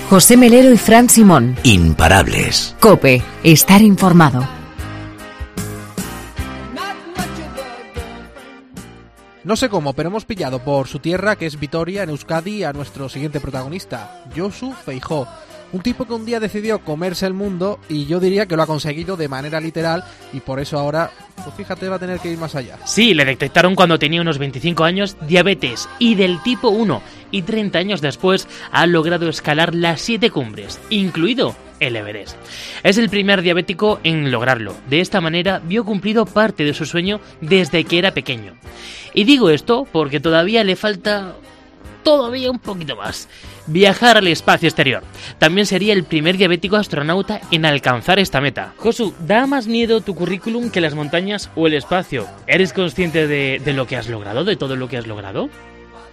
José 0.09 0.37
Melero 0.37 0.71
y 0.71 0.77
Fran 0.77 1.09
Simón. 1.09 1.57
Imparables. 1.63 2.73
Cope, 2.79 3.21
estar 3.43 3.81
informado. 3.81 4.47
No 9.43 9.57
sé 9.57 9.67
cómo, 9.67 9.91
pero 9.91 10.07
hemos 10.07 10.23
pillado 10.23 10.59
por 10.59 10.87
su 10.87 10.99
tierra, 10.99 11.35
que 11.35 11.45
es 11.45 11.59
Vitoria, 11.59 12.03
en 12.03 12.09
Euskadi, 12.09 12.63
a 12.63 12.71
nuestro 12.71 13.09
siguiente 13.09 13.41
protagonista, 13.41 14.23
Josu 14.33 14.71
Feijó. 14.71 15.27
Un 15.73 15.81
tipo 15.81 16.05
que 16.05 16.13
un 16.13 16.25
día 16.25 16.39
decidió 16.39 16.79
comerse 16.79 17.25
el 17.25 17.33
mundo 17.33 17.77
y 17.89 18.05
yo 18.05 18.21
diría 18.21 18.45
que 18.45 18.55
lo 18.55 18.63
ha 18.63 18.67
conseguido 18.67 19.17
de 19.17 19.27
manera 19.27 19.59
literal 19.59 20.05
y 20.31 20.39
por 20.39 20.61
eso 20.61 20.79
ahora, 20.79 21.11
pues 21.35 21.53
fíjate, 21.57 21.89
va 21.89 21.97
a 21.97 21.99
tener 21.99 22.21
que 22.21 22.31
ir 22.31 22.37
más 22.37 22.55
allá. 22.55 22.77
Sí, 22.85 23.13
le 23.13 23.25
detectaron 23.25 23.75
cuando 23.75 23.99
tenía 23.99 24.21
unos 24.21 24.37
25 24.37 24.85
años 24.85 25.17
diabetes 25.27 25.89
y 25.99 26.15
del 26.15 26.41
tipo 26.43 26.69
1 26.69 27.01
y 27.31 27.43
30 27.43 27.79
años 27.79 28.01
después 28.01 28.47
ha 28.71 28.85
logrado 28.85 29.29
escalar 29.29 29.75
las 29.75 30.01
7 30.01 30.29
cumbres, 30.29 30.79
incluido 30.89 31.55
el 31.79 31.95
Everest. 31.95 32.37
Es 32.83 32.97
el 32.97 33.09
primer 33.09 33.41
diabético 33.41 33.99
en 34.03 34.31
lograrlo. 34.31 34.75
De 34.89 34.99
esta 34.99 35.21
manera 35.21 35.61
vio 35.63 35.85
cumplido 35.85 36.25
parte 36.25 36.63
de 36.63 36.73
su 36.73 36.85
sueño 36.85 37.19
desde 37.41 37.83
que 37.83 37.99
era 37.99 38.13
pequeño. 38.13 38.53
Y 39.13 39.23
digo 39.23 39.49
esto 39.49 39.87
porque 39.91 40.19
todavía 40.19 40.63
le 40.63 40.75
falta 40.75 41.35
todavía 42.07 42.49
un 42.49 42.59
poquito 42.59 42.95
más. 42.95 43.27
Viajar 43.65 44.15
al 44.15 44.27
espacio 44.27 44.69
exterior. 44.69 45.03
También 45.39 45.67
sería 45.67 45.91
el 45.91 46.05
primer 46.05 46.37
diabético 46.37 46.77
astronauta 46.77 47.41
en 47.51 47.65
alcanzar 47.65 48.17
esta 48.17 48.39
meta. 48.39 48.73
Josu, 48.77 49.13
¿da 49.19 49.45
más 49.45 49.67
miedo 49.67 49.99
tu 49.99 50.15
currículum 50.15 50.69
que 50.69 50.79
las 50.79 50.95
montañas 50.95 51.49
o 51.53 51.67
el 51.67 51.73
espacio? 51.73 52.25
¿Eres 52.47 52.71
consciente 52.71 53.27
de, 53.27 53.73
lo 53.73 53.87
que 53.87 53.97
has 53.97 54.07
logrado, 54.07 54.45
de 54.45 54.55
todo 54.55 54.77
lo 54.77 54.87
que 54.87 54.95
has 54.95 55.05
logrado? 55.05 55.49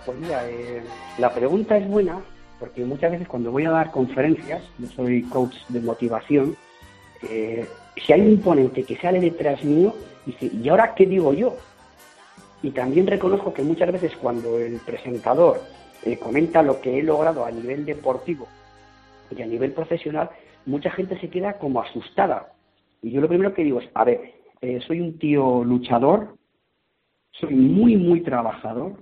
Pues 0.05 0.19
mira, 0.19 0.49
eh, 0.49 0.83
la 1.19 1.33
pregunta 1.33 1.77
es 1.77 1.89
buena 1.89 2.21
porque 2.59 2.85
muchas 2.85 3.13
veces 3.13 3.29
cuando 3.29 3.51
voy 3.51 3.65
a 3.65 3.71
dar 3.71 3.91
conferencias, 3.91 4.63
yo 4.79 4.87
soy 4.89 5.23
coach 5.23 5.55
de 5.69 5.81
motivación, 5.81 6.57
eh, 7.29 7.67
si 7.97 8.13
hay 8.13 8.21
un 8.21 8.41
ponente 8.41 8.85
que 8.85 8.97
sale 8.97 9.21
detrás 9.21 9.65
mío, 9.65 9.95
dice, 10.27 10.51
¿y 10.53 10.69
ahora 10.69 10.95
qué 10.95 11.07
digo 11.07 11.33
yo? 11.33 11.57
Y 12.63 12.71
también 12.71 13.07
reconozco 13.07 13.53
que 13.53 13.63
muchas 13.63 13.93
veces 13.93 14.17
cuando 14.17 14.59
el 14.59 14.81
presentador 14.81 15.61
eh, 16.05 16.19
comenta 16.19 16.63
lo 16.63 16.81
que 16.81 16.99
he 16.99 17.03
logrado 17.03 17.45
a 17.45 17.51
nivel 17.51 17.85
deportivo 17.85 18.47
y 19.37 19.43
a 19.43 19.47
nivel 19.47 19.73
profesional, 19.73 20.31
mucha 20.67 20.91
gente 20.91 21.19
se 21.21 21.29
queda 21.29 21.59
como 21.59 21.81
asustada. 21.81 22.53
Y 23.03 23.11
yo 23.11 23.21
lo 23.21 23.29
primero 23.29 23.53
que 23.53 23.65
digo 23.65 23.81
es, 23.81 23.91
a 23.95 24.05
ver, 24.05 24.33
eh, 24.61 24.81
soy 24.87 25.01
un 25.01 25.19
tío 25.19 25.65
luchador, 25.65 26.37
soy 27.33 27.55
muy, 27.55 27.97
muy 27.97 28.23
trabajador, 28.23 28.95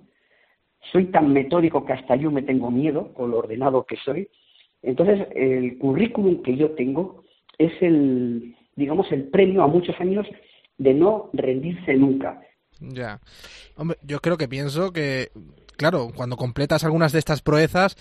soy 0.90 1.06
tan 1.06 1.32
metódico 1.32 1.84
que 1.84 1.92
hasta 1.92 2.16
yo 2.16 2.30
me 2.30 2.42
tengo 2.42 2.70
miedo 2.70 3.12
con 3.14 3.30
lo 3.30 3.38
ordenado 3.38 3.84
que 3.84 3.96
soy. 4.04 4.28
Entonces, 4.82 5.28
el 5.34 5.78
currículum 5.78 6.42
que 6.42 6.56
yo 6.56 6.70
tengo 6.72 7.22
es 7.58 7.72
el, 7.80 8.56
digamos, 8.74 9.10
el 9.12 9.24
premio 9.24 9.62
a 9.62 9.68
muchos 9.68 9.98
años 10.00 10.26
de 10.78 10.94
no 10.94 11.30
rendirse 11.32 11.94
nunca. 11.94 12.40
Ya. 12.80 13.20
Hombre, 13.76 13.98
yo 14.02 14.18
creo 14.20 14.36
que 14.36 14.48
pienso 14.48 14.92
que 14.92 15.28
claro, 15.82 16.10
cuando 16.14 16.36
completas 16.36 16.84
algunas 16.84 17.12
de 17.12 17.18
estas 17.18 17.42
proezas, 17.42 17.96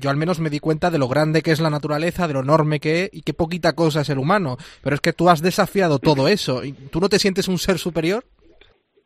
yo 0.00 0.08
al 0.08 0.16
menos 0.16 0.40
me 0.40 0.48
di 0.48 0.58
cuenta 0.58 0.90
de 0.90 0.98
lo 0.98 1.06
grande 1.06 1.42
que 1.42 1.50
es 1.50 1.60
la 1.60 1.68
naturaleza, 1.68 2.26
de 2.26 2.32
lo 2.32 2.40
enorme 2.40 2.80
que 2.80 3.04
es 3.04 3.10
y 3.12 3.20
qué 3.20 3.34
poquita 3.34 3.74
cosa 3.74 4.00
es 4.00 4.08
el 4.08 4.18
humano. 4.18 4.56
Pero 4.82 4.94
es 4.94 5.00
que 5.00 5.12
tú 5.12 5.28
has 5.28 5.42
desafiado 5.42 5.98
todo 5.98 6.28
eso. 6.28 6.62
¿Tú 6.90 7.00
no 7.00 7.08
te 7.08 7.18
sientes 7.18 7.46
un 7.48 7.58
ser 7.58 7.78
superior? 7.78 8.24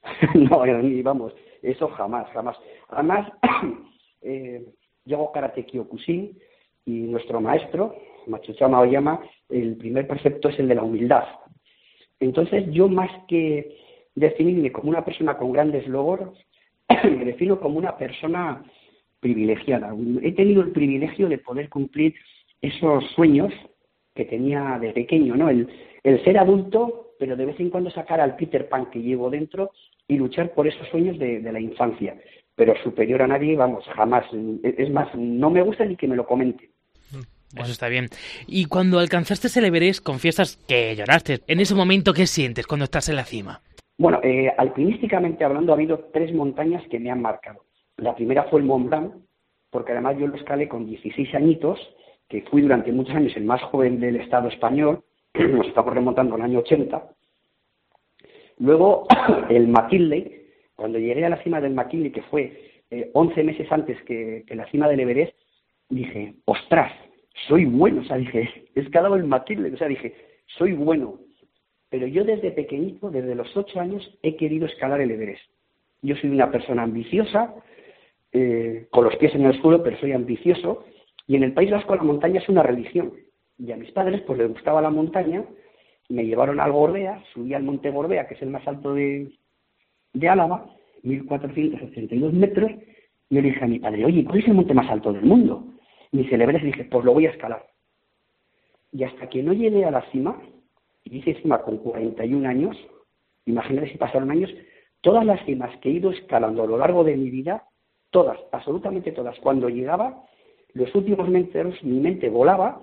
no, 0.35 0.63
vamos, 1.03 1.33
eso 1.63 1.89
jamás, 1.89 2.29
jamás. 2.33 2.57
Además, 2.89 3.33
eh, 4.23 4.65
yo 5.05 5.17
hago 5.17 5.33
karate 5.33 5.65
kyokushin 5.65 6.39
y 6.85 6.93
nuestro 7.03 7.41
maestro, 7.41 7.97
Machuchama 8.27 8.81
Oyama, 8.81 9.21
el 9.49 9.77
primer 9.77 10.07
precepto 10.07 10.49
es 10.49 10.59
el 10.59 10.69
de 10.69 10.75
la 10.75 10.83
humildad. 10.83 11.25
Entonces, 12.21 12.65
yo 12.71 12.89
más 12.89 13.11
que 13.27 13.77
definirme 14.15 14.73
como 14.73 14.91
una 14.91 15.05
persona 15.05 15.37
con 15.37 15.53
grandes 15.53 15.87
logros, 15.87 16.37
me 17.05 17.25
defino 17.25 17.61
como 17.61 17.79
una 17.79 17.97
persona 17.97 18.65
privilegiada. 19.21 19.95
He 20.23 20.33
tenido 20.33 20.63
el 20.63 20.73
privilegio 20.73 21.29
de 21.29 21.39
poder 21.39 21.69
cumplir 21.69 22.15
esos 22.61 23.05
sueños 23.15 23.53
que 24.15 24.25
tenía 24.25 24.79
de 24.81 24.93
pequeño, 24.93 25.37
¿no? 25.37 25.49
El, 25.49 25.69
ser 26.25 26.39
adulto, 26.39 27.13
pero 27.19 27.37
de 27.37 27.47
vez 27.47 27.61
en 27.61 27.71
cuando 27.71 27.91
sacar 27.91 28.21
al 28.21 28.37
Peter 28.37 28.69
Pan 28.69 28.91
que 28.91 29.01
llevo 29.01 29.29
dentro 29.29 29.73
y 30.09 30.17
luchar 30.17 30.53
por 30.55 30.67
esos 30.67 30.89
sueños 30.89 31.19
de, 31.19 31.41
la 31.41 31.61
infancia. 31.61 32.17
Pero 32.57 32.75
superior 32.83 33.23
a 33.23 33.29
nadie, 33.29 33.55
vamos, 33.57 33.85
jamás. 33.95 34.25
Es 34.63 34.91
más, 34.91 35.15
no 35.15 35.51
me 35.51 35.63
gusta 35.63 35.85
ni 35.85 35.95
que 35.97 36.09
me 36.09 36.17
lo 36.17 36.27
comenten. 36.27 36.71
Eso 37.55 37.73
está 37.73 37.89
bien. 37.89 38.09
Y 38.47 38.65
cuando 38.67 38.99
alcanzaste 38.99 39.49
el 39.59 39.67
Everest, 39.67 40.05
confiesas 40.05 40.57
que 40.69 40.95
lloraste. 40.97 41.41
En 41.47 41.61
ese 41.61 41.75
momento, 41.75 42.13
¿qué 42.13 42.27
sientes 42.27 42.67
cuando 42.67 42.85
estás 42.85 43.09
en 43.09 43.17
la 43.17 43.25
cima? 43.25 43.61
Bueno, 43.97 44.21
eh, 44.23 44.53
alpinísticamente 44.57 45.45
hablando, 45.45 45.73
ha 45.73 45.77
habido 45.77 46.11
tres 46.13 46.33
montañas 46.35 46.83
que 46.91 46.99
me 46.99 47.11
han 47.11 47.23
marcado. 47.23 47.65
La 47.97 48.15
primera 48.15 48.45
fue 48.45 48.61
el 48.61 48.67
Mont 48.67 48.89
Blanc, 48.89 49.15
porque 49.71 49.93
además 49.93 50.17
yo 50.19 50.27
lo 50.27 50.37
escalé 50.37 50.69
con 50.69 50.87
16 50.87 51.35
añitos, 51.35 51.79
que 52.29 52.43
fui 52.43 52.63
durante 52.63 52.93
muchos 52.93 53.15
años 53.15 53.33
el 53.37 53.45
más 53.45 53.63
joven 53.63 53.99
del 53.99 54.17
Estado 54.17 54.49
español, 54.49 55.03
nos 55.35 55.67
estamos 55.67 55.95
remontando 55.95 56.35
al 56.35 56.43
año 56.43 56.61
80. 56.61 57.11
Luego, 58.59 59.07
el 59.51 59.69
McKinley, 59.69 60.47
cuando 60.75 60.99
llegué 60.99 61.25
a 61.25 61.31
la 61.31 61.43
cima 61.43 61.61
del 61.61 61.75
McKinley, 61.75 62.11
que 62.11 62.23
fue 62.23 62.83
11 63.13 63.41
eh, 63.41 63.45
meses 63.45 63.71
antes 63.71 64.01
que, 64.03 64.45
la 64.51 64.67
cima 64.71 64.89
del 64.89 65.01
Everest, 65.01 65.35
dije, 65.89 66.35
ostras, 66.45 66.93
soy 67.47 67.65
bueno, 67.65 68.03
o 68.03 68.05
sea, 68.05 68.17
dije, 68.17 68.69
he 68.75 68.81
escalado 68.81 69.17
el 69.17 69.25
McKinley, 69.25 69.73
o 69.73 69.77
sea, 69.77 69.89
dije, 69.89 70.15
soy 70.47 70.73
bueno, 70.73 71.19
pero 71.91 72.07
yo 72.07 72.25
desde 72.25 72.51
pequeñito, 72.51 73.11
desde 73.11 73.35
los 73.35 73.57
ocho 73.57 73.81
años, 73.81 74.19
he 74.23 74.37
querido 74.37 74.67
escalar 74.67 75.01
el 75.01 75.11
Everest. 75.11 75.43
Yo 76.03 76.15
soy 76.17 76.31
una 76.31 76.51
persona 76.51 76.83
ambiciosa, 76.83 77.55
eh, 78.33 78.87
con 78.91 79.05
los 79.05 79.17
pies 79.17 79.35
en 79.35 79.47
el 79.47 79.61
suelo, 79.61 79.83
pero 79.83 79.99
soy 79.99 80.13
ambicioso, 80.13 80.85
y 81.27 81.37
en 81.37 81.43
el 81.43 81.53
País 81.53 81.71
Vasco 81.71 81.97
la 81.97 82.03
montaña 82.03 82.41
es 82.41 82.49
una 82.49 82.63
religión. 82.63 83.13
Y 83.59 83.73
a 83.73 83.77
mis 83.77 83.91
padres 83.91 84.23
pues 84.23 84.39
les 84.39 84.49
gustaba 84.49 84.81
la 84.81 84.91
montaña, 84.91 85.45
me 86.09 86.25
llevaron 86.25 86.61
al 86.61 86.73
Gorbea, 86.73 87.23
subí 87.33 87.55
al 87.55 87.63
Monte 87.63 87.91
Gorbea, 87.91 88.27
que 88.27 88.35
es 88.35 88.43
el 88.43 88.51
más 88.51 88.67
alto 88.67 88.95
de, 88.95 89.31
de 90.13 90.29
Álava, 90.29 90.67
1482 91.03 92.33
metros, 92.33 92.71
y 93.31 93.35
le 93.35 93.43
dije 93.43 93.65
a 93.65 93.69
mi 93.69 93.79
padre, 93.79 94.05
oye, 94.05 94.25
¿cuál 94.25 94.39
es 94.39 94.49
el 94.49 94.55
monte 94.55 94.75
más 94.75 94.89
alto 94.91 95.13
del 95.13 95.25
mundo? 95.25 95.65
Y 96.13 96.17
me 96.17 96.23
y 96.23 96.59
dije, 96.65 96.85
pues 96.85 97.05
lo 97.05 97.13
voy 97.13 97.27
a 97.27 97.31
escalar. 97.31 97.67
Y 98.91 99.05
hasta 99.05 99.29
que 99.29 99.43
no 99.43 99.53
llegué 99.53 99.85
a 99.85 99.91
la 99.91 100.03
cima, 100.11 100.41
y 101.05 101.19
hice 101.19 101.35
cima 101.43 101.61
con 101.61 101.77
41 101.79 102.49
años, 102.49 102.77
imagínate 103.45 103.91
si 103.91 103.99
pasaron 103.99 104.31
años, 104.31 104.51
todas 105.03 105.25
las 105.27 105.45
cimas 105.45 105.77
que 105.79 105.91
he 105.91 105.93
ido 105.93 106.11
escalando 106.11 106.63
a 106.63 106.67
lo 106.67 106.79
largo 106.79 107.05
de 107.05 107.17
mi 107.17 107.31
vida, 107.31 107.65
todas, 108.11 108.39
absolutamente 108.53 109.13
todas, 109.13 109.39
cuando 109.41 109.69
llegaba, 109.69 110.25
los 110.73 110.95
últimos 110.95 111.29
metros 111.29 111.83
mi 111.83 112.01
mente 112.01 112.31
volaba 112.31 112.83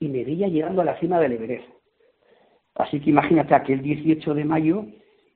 y 0.00 0.08
me 0.08 0.24
veía 0.24 0.48
llegando 0.48 0.82
a 0.82 0.84
la 0.84 0.98
cima 0.98 1.20
del 1.20 1.32
Everest. 1.32 1.77
Así 2.78 3.00
que 3.00 3.10
imagínate 3.10 3.54
aquel 3.54 3.82
18 3.82 4.34
de 4.34 4.44
mayo 4.44 4.86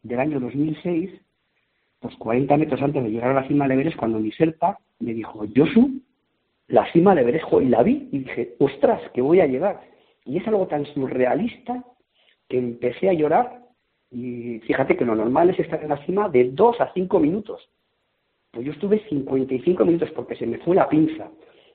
del 0.03 0.21
año 0.21 0.41
2006, 0.41 1.11
pues 2.01 2.17
40 2.17 2.57
metros 2.57 2.83
antes 2.83 3.03
de 3.03 3.11
llegar 3.11 3.31
a 3.31 3.41
la 3.41 3.49
cima 3.49 3.67
del 3.67 3.79
Everest, 3.79 3.97
cuando 3.97 4.19
mi 4.19 4.33
serpa 4.33 4.79
me 5.01 5.13
dijo, 5.13 5.45
Josu, 5.55 6.01
la 6.69 6.91
cima 6.93 7.15
del 7.15 7.29
Everest, 7.29 7.47
y 7.61 7.67
la 7.67 7.83
vi 7.83 8.09
y 8.13 8.19
dije, 8.21 8.55
ostras, 8.59 9.01
que 9.13 9.21
voy 9.21 9.41
a 9.41 9.47
llegar. 9.47 9.81
Y 10.25 10.39
es 10.39 10.47
algo 10.47 10.67
tan 10.67 10.87
surrealista 10.87 11.85
que 12.49 12.59
empecé 12.59 13.09
a 13.09 13.13
llorar 13.13 13.63
y 14.13 14.61
fíjate 14.61 14.97
que 14.97 15.07
lo 15.07 15.15
normal 15.15 15.51
es 15.51 15.59
estar 15.59 15.83
en 15.83 15.89
la 15.89 16.05
cima 16.05 16.29
de 16.29 16.51
2 16.51 16.81
a 16.81 16.93
5 16.93 17.19
minutos. 17.19 17.67
Pues 18.51 18.67
yo 18.67 18.73
estuve 18.73 19.03
55 19.09 19.85
minutos 19.87 20.11
porque 20.11 20.37
se 20.37 20.47
me 20.47 20.59
fue 20.59 20.77
la 20.77 20.89
pinza. 20.89 21.31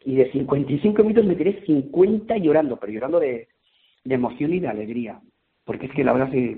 Y 0.06 0.16
de 0.16 0.32
55 0.32 1.02
minutos 1.02 1.26
me 1.26 1.36
tiré 1.36 1.66
50 1.66 2.38
llorando, 2.38 2.78
pero 2.78 2.94
llorando 2.94 3.20
de, 3.20 3.48
emoción 4.06 4.54
y 4.54 4.60
de 4.60 4.68
alegría. 4.68 5.20
Porque 5.68 5.86
es 5.86 5.92
que 5.92 6.04
la 6.04 6.14
verdad 6.14 6.34
es, 6.34 6.58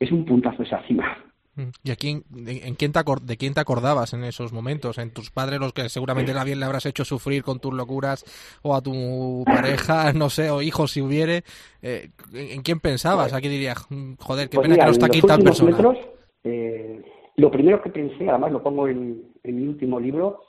es 0.00 0.10
un 0.10 0.24
puntazo 0.24 0.64
esa 0.64 0.82
cima. 0.88 1.16
Mm. 1.58 1.70
¿Y 1.82 1.90
a 1.90 1.96
quién, 1.96 2.22
en, 2.46 2.74
quién 2.76 2.92
te 2.92 3.00
de 3.22 3.36
quién 3.36 3.52
te 3.52 3.60
acordabas 3.60 4.14
en 4.14 4.24
esos 4.24 4.52
momentos? 4.52 4.96
¿En 4.98 5.12
tus 5.12 5.30
padres, 5.30 5.58
los 5.58 5.72
que 5.72 5.88
seguramente 5.88 6.32
también 6.32 6.60
le 6.60 6.66
habrás 6.66 6.86
hecho 6.86 7.04
sufrir 7.04 7.42
con 7.42 7.58
tus 7.58 7.74
locuras? 7.74 8.24
¿O 8.62 8.74
a 8.74 8.80
tu 8.80 9.44
pareja, 9.44 10.12
no 10.14 10.30
sé, 10.30 10.50
o 10.50 10.62
hijos 10.62 10.92
si 10.92 11.00
hubiere? 11.00 11.42
Eh, 11.82 12.10
¿En 12.32 12.62
quién 12.62 12.80
pensabas? 12.80 13.32
Aquí 13.32 13.48
diría, 13.48 13.74
mm, 13.90 14.14
joder, 14.18 14.48
qué 14.48 14.56
pues 14.56 14.68
pena 14.68 14.76
que 14.80 14.86
no 14.86 14.92
está 14.92 15.06
aquí 15.06 15.20
tal 15.20 15.42
persona. 15.42 15.70
Metros, 15.70 15.98
eh, 16.44 17.02
lo 17.36 17.50
primero 17.50 17.82
que 17.82 17.90
pensé, 17.90 18.28
además 18.28 18.52
lo 18.52 18.62
pongo 18.62 18.88
en, 18.88 19.22
mi 19.44 19.66
último 19.66 19.98
libro, 19.98 20.42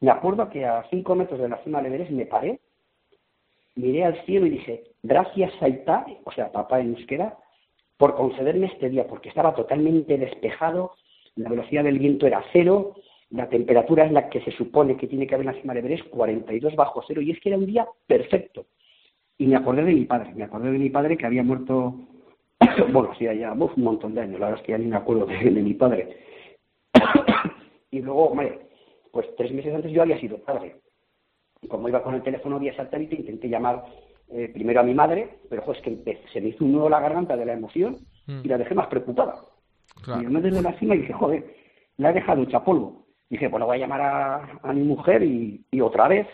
me 0.00 0.10
acuerdo 0.10 0.48
que 0.48 0.64
a 0.64 0.84
cinco 0.90 1.14
metros 1.14 1.40
de 1.40 1.48
la 1.48 1.62
cima 1.62 1.82
de 1.82 1.88
Everest 1.88 2.10
me 2.10 2.26
paré, 2.26 2.60
miré 3.76 4.04
al 4.04 4.24
cielo 4.24 4.46
y 4.46 4.50
dije, 4.50 4.84
gracias 5.02 5.52
Saita, 5.58 6.06
o 6.24 6.32
sea, 6.32 6.52
papá 6.52 6.80
en 6.80 6.94
euskera, 6.94 7.36
por 7.96 8.14
concederme 8.14 8.66
este 8.66 8.88
día, 8.88 9.06
porque 9.06 9.28
estaba 9.28 9.54
totalmente 9.54 10.16
despejado, 10.16 10.92
la 11.36 11.50
velocidad 11.50 11.84
del 11.84 11.98
viento 11.98 12.26
era 12.26 12.42
cero, 12.52 12.94
la 13.30 13.48
temperatura 13.48 14.04
es 14.04 14.12
la 14.12 14.28
que 14.28 14.40
se 14.40 14.50
supone 14.52 14.96
que 14.96 15.06
tiene 15.06 15.26
que 15.26 15.34
haber 15.34 15.46
en 15.46 15.54
la 15.54 15.60
cima 15.60 15.74
de 15.74 15.80
Everest, 15.80 16.08
42 16.08 16.74
bajo 16.74 17.02
cero, 17.06 17.20
y 17.20 17.30
es 17.30 17.40
que 17.40 17.50
era 17.50 17.58
un 17.58 17.66
día 17.66 17.86
perfecto. 18.06 18.66
Y 19.38 19.46
me 19.46 19.56
acordé 19.56 19.84
de 19.84 19.94
mi 19.94 20.04
padre, 20.04 20.32
me 20.34 20.44
acordé 20.44 20.72
de 20.72 20.78
mi 20.78 20.90
padre 20.90 21.16
que 21.16 21.26
había 21.26 21.42
muerto, 21.42 21.94
bueno, 22.92 23.12
hacía 23.12 23.32
ya 23.34 23.52
un 23.52 23.70
montón 23.76 24.14
de 24.14 24.22
años, 24.22 24.40
la 24.40 24.46
verdad 24.46 24.60
es 24.60 24.66
que 24.66 24.72
ya 24.72 24.78
ni 24.78 24.86
me 24.86 24.96
acuerdo 24.96 25.26
de, 25.26 25.50
mi 25.50 25.74
padre. 25.74 26.16
y 27.90 28.00
luego, 28.00 28.26
hombre, 28.26 28.58
pues 29.12 29.26
tres 29.36 29.52
meses 29.52 29.74
antes 29.74 29.92
yo 29.92 30.02
había 30.02 30.18
sido 30.18 30.38
padre. 30.38 30.76
Y 31.62 31.68
como 31.68 31.88
iba 31.88 32.02
con 32.02 32.14
el 32.14 32.22
teléfono 32.22 32.58
vía 32.58 32.74
satélite, 32.74 33.16
intenté 33.16 33.48
llamar 33.48 33.84
eh, 34.32 34.48
primero 34.52 34.80
a 34.80 34.84
mi 34.84 34.94
madre, 34.94 35.38
pero 35.48 35.70
es 35.72 35.80
que 35.82 36.22
se 36.32 36.40
me 36.40 36.48
hizo 36.48 36.64
un 36.64 36.72
nudo 36.72 36.88
la 36.88 37.00
garganta 37.00 37.36
de 37.36 37.44
la 37.44 37.54
emoción 37.54 37.96
y 38.26 38.46
la 38.46 38.58
dejé 38.58 38.74
más 38.74 38.86
preocupada. 38.86 39.44
Y 40.06 40.22
yo 40.22 40.30
me 40.30 40.40
desde 40.40 40.62
la 40.62 40.78
cima 40.78 40.94
y 40.94 40.98
dije, 40.98 41.12
joder, 41.12 41.44
la 41.96 42.10
he 42.10 42.14
dejado 42.14 42.42
hecha 42.42 42.64
polvo. 42.64 43.06
dije, 43.28 43.50
pues 43.50 43.60
la 43.60 43.66
voy 43.66 43.76
a 43.76 43.80
llamar 43.80 44.00
a, 44.62 44.72
mi 44.72 44.82
mujer 44.82 45.22
y, 45.22 45.80
otra 45.80 46.08
vez. 46.08 46.26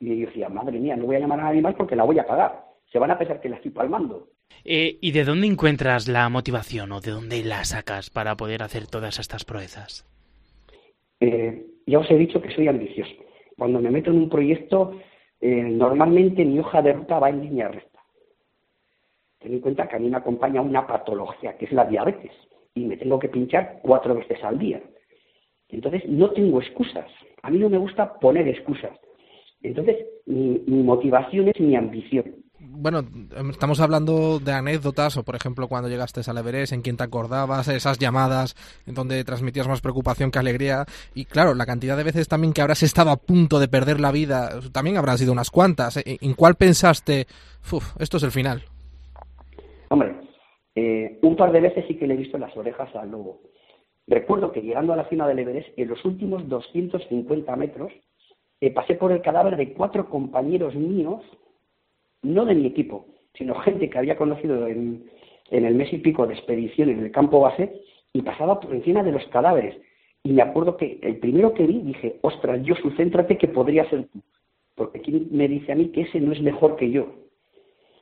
Y 0.00 0.20
yo 0.20 0.26
decía, 0.26 0.48
madre 0.48 0.78
mía, 0.78 0.96
no 0.96 1.06
voy 1.06 1.16
a 1.16 1.20
llamar 1.20 1.40
a 1.40 1.44
nadie 1.44 1.62
más 1.62 1.74
porque 1.74 1.96
la 1.96 2.04
voy 2.04 2.18
a 2.18 2.26
cagar. 2.26 2.64
Se 2.90 2.98
van 2.98 3.10
a 3.10 3.18
pensar 3.18 3.40
que 3.40 3.48
la 3.48 3.56
estoy 3.56 3.70
palmando. 3.70 4.28
Eh, 4.64 4.98
¿Y 5.00 5.12
de 5.12 5.24
dónde 5.24 5.46
encuentras 5.46 6.08
la 6.08 6.28
motivación 6.28 6.92
o 6.92 7.00
de 7.00 7.12
dónde 7.12 7.42
la 7.44 7.64
sacas 7.64 8.10
para 8.10 8.36
poder 8.36 8.62
hacer 8.62 8.86
todas 8.86 9.18
estas 9.18 9.44
proezas? 9.44 10.04
Eh, 11.20 11.66
ya 11.86 11.98
os 11.98 12.10
he 12.10 12.16
dicho 12.16 12.42
que 12.42 12.54
soy 12.54 12.68
ambicioso. 12.68 13.14
Cuando 13.56 13.80
me 13.80 13.90
meto 13.90 14.10
en 14.10 14.18
un 14.18 14.28
proyecto, 14.28 14.98
eh, 15.40 15.62
normalmente 15.62 16.44
mi 16.44 16.58
hoja 16.58 16.82
de 16.82 16.92
ruta 16.92 17.18
va 17.18 17.30
en 17.30 17.42
línea 17.42 17.68
recta. 17.68 18.00
Ten 19.38 19.54
en 19.54 19.60
cuenta 19.60 19.88
que 19.88 19.96
a 19.96 19.98
mí 19.98 20.08
me 20.08 20.16
acompaña 20.16 20.60
una 20.60 20.86
patología, 20.86 21.56
que 21.56 21.66
es 21.66 21.72
la 21.72 21.84
diabetes, 21.84 22.32
y 22.74 22.84
me 22.84 22.96
tengo 22.96 23.18
que 23.18 23.28
pinchar 23.28 23.80
cuatro 23.82 24.14
veces 24.14 24.42
al 24.44 24.58
día. 24.58 24.82
Entonces, 25.68 26.06
no 26.08 26.30
tengo 26.30 26.60
excusas. 26.60 27.10
A 27.42 27.50
mí 27.50 27.58
no 27.58 27.68
me 27.68 27.78
gusta 27.78 28.18
poner 28.18 28.46
excusas. 28.48 28.98
Entonces, 29.62 30.06
mi 30.26 30.82
motivación 30.82 31.48
es 31.48 31.60
mi 31.60 31.76
ambición 31.76 32.45
bueno, 32.68 33.00
em, 33.00 33.50
estamos 33.50 33.80
hablando 33.80 34.38
de 34.38 34.52
anécdotas, 34.52 35.16
o 35.16 35.22
por 35.22 35.36
ejemplo 35.36 35.68
cuando 35.68 35.88
llegaste 35.88 36.20
a 36.20 36.38
Everest, 36.38 36.72
en 36.72 36.82
quién 36.82 36.96
te 36.96 37.04
acordabas, 37.04 37.68
esas 37.68 37.98
llamadas 37.98 38.54
en 38.86 38.94
donde 38.94 39.22
transmitías 39.24 39.68
más 39.68 39.80
preocupación 39.80 40.30
que 40.30 40.38
alegría, 40.38 40.84
y 41.14 41.24
claro, 41.24 41.54
la 41.54 41.66
cantidad 41.66 41.96
de 41.96 42.04
veces 42.04 42.28
también 42.28 42.52
que 42.52 42.62
habrás 42.62 42.82
estado 42.82 43.10
a 43.10 43.16
punto 43.16 43.58
de 43.58 43.68
perder 43.68 44.00
la 44.00 44.12
vida, 44.12 44.60
también 44.72 44.96
habrán 44.96 45.18
sido 45.18 45.32
unas 45.32 45.50
cuantas. 45.50 45.96
¿eh? 45.96 46.18
¿En 46.20 46.34
cuál 46.34 46.54
pensaste, 46.54 47.26
Uf, 47.72 47.96
esto 48.00 48.16
es 48.18 48.22
el 48.22 48.30
final? 48.30 48.62
Hombre, 49.88 50.14
eh, 50.74 51.18
un 51.22 51.36
par 51.36 51.52
de 51.52 51.60
veces 51.60 51.84
sí 51.88 51.96
que 51.96 52.06
le 52.06 52.14
he 52.14 52.18
visto 52.18 52.38
las 52.38 52.56
orejas 52.56 52.94
al 52.94 53.10
lobo. 53.10 53.40
Recuerdo 54.06 54.52
que 54.52 54.62
llegando 54.62 54.92
a 54.92 54.96
la 54.96 55.08
cima 55.08 55.26
del 55.26 55.40
Everest, 55.40 55.68
en 55.76 55.88
los 55.88 56.04
últimos 56.04 56.48
250 56.48 57.56
metros, 57.56 57.92
eh, 58.60 58.72
pasé 58.72 58.94
por 58.94 59.10
el 59.10 59.20
cadáver 59.20 59.56
de 59.56 59.72
cuatro 59.72 60.08
compañeros 60.08 60.74
míos 60.74 61.22
no 62.34 62.44
de 62.44 62.54
mi 62.54 62.66
equipo, 62.66 63.06
sino 63.34 63.54
gente 63.60 63.88
que 63.88 63.98
había 63.98 64.16
conocido 64.16 64.66
en, 64.66 65.04
el 65.50 65.74
mes 65.74 65.92
y 65.92 65.98
pico 65.98 66.26
de 66.26 66.34
expedición 66.34 66.90
en 66.90 67.04
el 67.04 67.10
campo 67.12 67.40
base 67.40 67.72
y 68.12 68.22
pasaba 68.22 68.58
por 68.58 68.74
encima 68.74 69.02
de 69.02 69.12
los 69.12 69.24
cadáveres. 69.28 69.76
Y 70.24 70.32
me 70.32 70.42
acuerdo 70.42 70.76
que 70.76 70.98
el 71.02 71.18
primero 71.18 71.54
que 71.54 71.66
vi 71.66 71.80
dije, 71.82 72.18
ostras, 72.22 72.60
yo 72.64 72.74
céntrate 72.96 73.38
que 73.38 73.46
podría 73.46 73.88
ser 73.88 74.08
tú. 74.08 74.20
Porque 74.74 75.00
¿quién 75.00 75.28
me 75.30 75.46
dice 75.46 75.72
a 75.72 75.76
mí 75.76 75.88
que 75.88 76.02
ese 76.02 76.20
no 76.20 76.32
es 76.32 76.40
mejor 76.42 76.76
que 76.76 76.90
yo? 76.90 77.06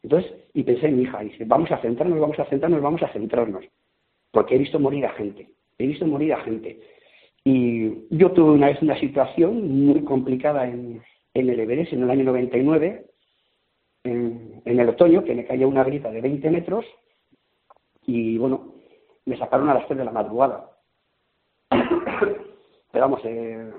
Entonces, 0.03 0.33
y 0.55 0.63
pensé 0.63 0.89
en 0.89 0.97
mi 0.97 1.03
hija, 1.03 1.23
y 1.23 1.29
dice, 1.29 1.45
vamos 1.45 1.71
a 1.71 1.79
centrarnos, 1.79 2.21
vamos 2.21 2.39
a 2.39 2.45
centrarnos, 2.47 2.83
vamos 2.83 3.03
a 3.03 3.09
centrarnos. 3.09 3.65
Porque 4.31 4.55
he 4.55 4.59
visto 4.59 4.81
morir 4.81 5.07
a 5.07 5.11
gente, 5.11 5.49
he 5.79 5.87
visto 5.87 6.07
morir 6.07 6.33
a 6.33 6.41
gente. 6.41 6.81
Y 7.45 7.91
yo 8.11 8.33
tuve 8.33 8.53
una 8.53 8.69
vez 8.69 8.81
una 8.81 8.99
situación 8.99 9.87
muy 9.87 10.03
complicada 10.03 10.67
en, 10.67 11.03
en 11.35 11.51
el 11.51 11.61
Everest 11.61 11.93
en 11.93 12.05
el 12.05 12.11
año 12.11 12.25
99, 12.25 13.05
en, 14.05 14.62
el 14.64 14.88
otoño, 14.88 15.25
que 15.25 15.35
me 15.35 15.47
caía 15.47 15.67
una 15.67 15.83
grita 15.83 16.11
de 16.11 16.21
20 16.21 16.51
metros 16.51 16.85
y 18.07 18.38
bueno, 18.38 18.75
me 19.25 19.37
sacaron 19.38 19.69
a 19.71 19.75
las 19.75 19.87
3 19.87 19.99
de 19.99 20.05
la 20.05 20.12
madrugada. 20.12 20.71
Pero 21.71 23.05
vamos, 23.05 23.21
eh, 23.25 23.71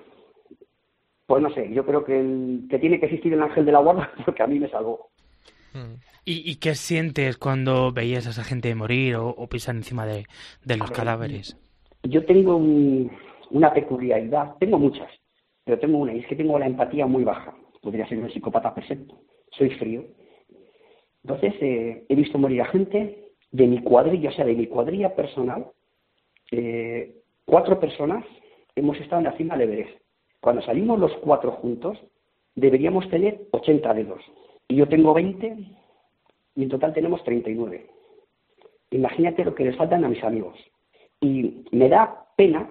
pues 1.25 1.41
no 1.41 1.49
sé, 1.51 1.71
yo 1.71 1.85
creo 1.85 2.03
que, 2.03 2.59
que 2.69 2.79
tiene 2.79 2.99
que 2.99 3.05
existir 3.05 3.33
el 3.33 3.43
ángel 3.43 3.65
de 3.65 3.71
la 3.71 3.79
guarda 3.79 4.11
porque 4.25 4.43
a 4.43 4.47
mí 4.47 4.59
me 4.59 4.69
salvó. 4.69 5.09
¿Y, 6.23 6.55
qué 6.55 6.73
sientes 6.73 7.37
cuando 7.37 7.91
veías 7.91 8.25
a 8.25 8.29
esa 8.29 8.45
gente 8.45 8.73
morir 8.73 9.17
o, 9.17 9.47
pisar 9.47 9.75
encima 9.75 10.05
de, 10.05 10.25
los 10.77 10.89
cadáveres? 10.89 11.57
Yo 12.03 12.25
tengo 12.25 12.55
una 12.55 13.73
peculiaridad, 13.73 14.55
tengo 14.57 14.79
muchas, 14.79 15.11
pero 15.65 15.77
tengo 15.77 15.97
una, 15.97 16.13
y 16.13 16.19
es 16.19 16.27
que 16.27 16.37
tengo 16.37 16.57
la 16.57 16.65
empatía 16.65 17.05
muy 17.05 17.25
baja. 17.25 17.53
Podría 17.81 18.07
ser 18.07 18.19
un 18.19 18.31
psicópata 18.31 18.73
perfecto 18.73 19.19
soy 19.57 19.69
frío. 19.71 20.03
Entonces, 21.25 21.55
eh, 21.59 22.05
he 22.07 22.15
visto 22.15 22.37
morir 22.37 22.61
a 22.61 22.65
gente 22.65 23.31
de 23.49 23.65
mi 23.65 23.81
cuadrilla, 23.81 24.29
o 24.29 24.33
sea, 24.33 24.45
de 24.45 24.53
mi 24.53 24.67
cuadrilla 24.67 25.15
personal. 25.15 25.71
Eh, 26.51 27.15
cuatro 27.45 27.79
personas 27.79 28.23
hemos 28.75 28.99
estado 28.99 29.21
en 29.21 29.25
la 29.25 29.37
cima 29.37 29.57
de 29.57 29.63
Everest. 29.63 29.97
Cuando 30.39 30.61
salimos 30.61 30.99
los 30.99 31.11
cuatro 31.17 31.53
juntos, 31.53 31.97
deberíamos 32.53 33.09
tener 33.09 33.41
80 33.49 33.91
dedos. 33.95 34.21
Y 34.67 34.75
yo 34.75 34.87
tengo 34.87 35.15
20 35.15 35.57
y 36.57 36.61
en 36.61 36.69
total 36.69 36.93
tenemos 36.93 37.23
39. 37.23 37.87
Imagínate 38.91 39.43
lo 39.45 39.55
que 39.55 39.65
les 39.65 39.75
faltan 39.75 40.05
a 40.05 40.09
mis 40.09 40.23
amigos. 40.23 40.55
Y 41.21 41.65
me 41.71 41.89
da 41.89 42.27
pena, 42.37 42.69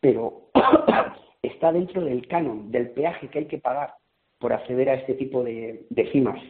pero 0.00 0.48
está 1.42 1.70
dentro 1.70 2.02
del 2.02 2.26
canon, 2.28 2.70
del 2.70 2.92
peaje 2.92 3.28
que 3.28 3.40
hay 3.40 3.46
que 3.46 3.58
pagar 3.58 3.92
por 4.38 4.54
acceder 4.54 4.88
a 4.88 4.94
este 4.94 5.12
tipo 5.12 5.44
de, 5.44 5.84
cimas. 6.10 6.40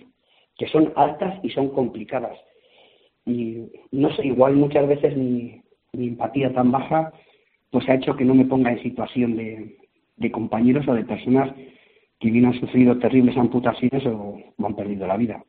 Que 0.57 0.69
son 0.69 0.93
altas 0.97 1.39
y 1.43 1.51
son 1.51 1.71
complicadas. 1.71 2.39
Y 3.27 3.65
no 3.91 4.15
sé, 4.15 4.27
igual 4.27 4.55
muchas 4.55 4.87
veces 4.87 5.17
mi, 5.17 5.63
mi 5.93 6.09
empatía 6.09 6.53
tan 6.53 6.71
baja 6.71 7.13
pues 7.71 7.89
ha 7.89 7.95
hecho 7.95 8.15
que 8.15 8.25
no 8.25 8.35
me 8.35 8.45
ponga 8.45 8.71
en 8.71 8.83
situación 8.83 9.37
de, 9.37 9.77
de 10.17 10.31
compañeros 10.31 10.87
o 10.87 10.95
de 10.95 11.05
personas 11.05 11.51
que 12.21 12.31
bien 12.31 12.47
han 12.47 12.61
sufrido 12.61 12.97
terribles 12.99 13.37
amputaciones 13.37 14.07
o, 14.07 14.39
han 14.65 14.77
perdido 14.77 15.07
la 15.07 15.17
vida. 15.17 15.43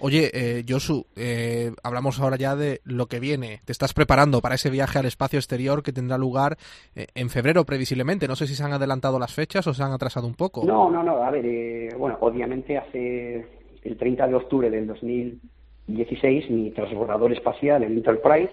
Oye, 0.00 0.30
eh, 0.32 0.64
Josu, 0.68 1.06
eh, 1.16 1.70
hablamos 1.82 2.20
ahora 2.20 2.36
ya 2.36 2.54
de 2.54 2.80
lo 2.84 3.06
que 3.06 3.18
viene. 3.18 3.60
Te 3.64 3.72
estás 3.72 3.94
preparando 3.94 4.40
para 4.40 4.54
ese 4.54 4.70
viaje 4.70 4.98
al 4.98 5.06
espacio 5.06 5.38
exterior 5.38 5.82
que 5.82 5.92
tendrá 5.92 6.18
lugar 6.18 6.56
eh, 6.94 7.06
en 7.14 7.30
febrero 7.30 7.64
previsiblemente. 7.64 8.28
No 8.28 8.36
sé 8.36 8.46
si 8.46 8.54
se 8.54 8.62
han 8.62 8.72
adelantado 8.72 9.18
las 9.18 9.34
fechas 9.34 9.66
o 9.66 9.74
se 9.74 9.82
han 9.82 9.92
atrasado 9.92 10.26
un 10.26 10.34
poco. 10.34 10.64
No, 10.64 10.90
no, 10.90 11.02
no. 11.02 11.22
A 11.22 11.30
ver, 11.30 11.46
eh, 11.46 11.94
bueno, 11.96 12.16
obviamente 12.20 12.76
hace 12.76 13.46
el 13.84 13.96
30 13.96 14.28
de 14.28 14.34
octubre 14.34 14.70
del 14.70 14.86
2016 14.86 16.50
mi 16.50 16.70
transbordador 16.70 17.32
espacial, 17.32 17.82
el 17.82 17.92
Enterprise, 17.92 18.52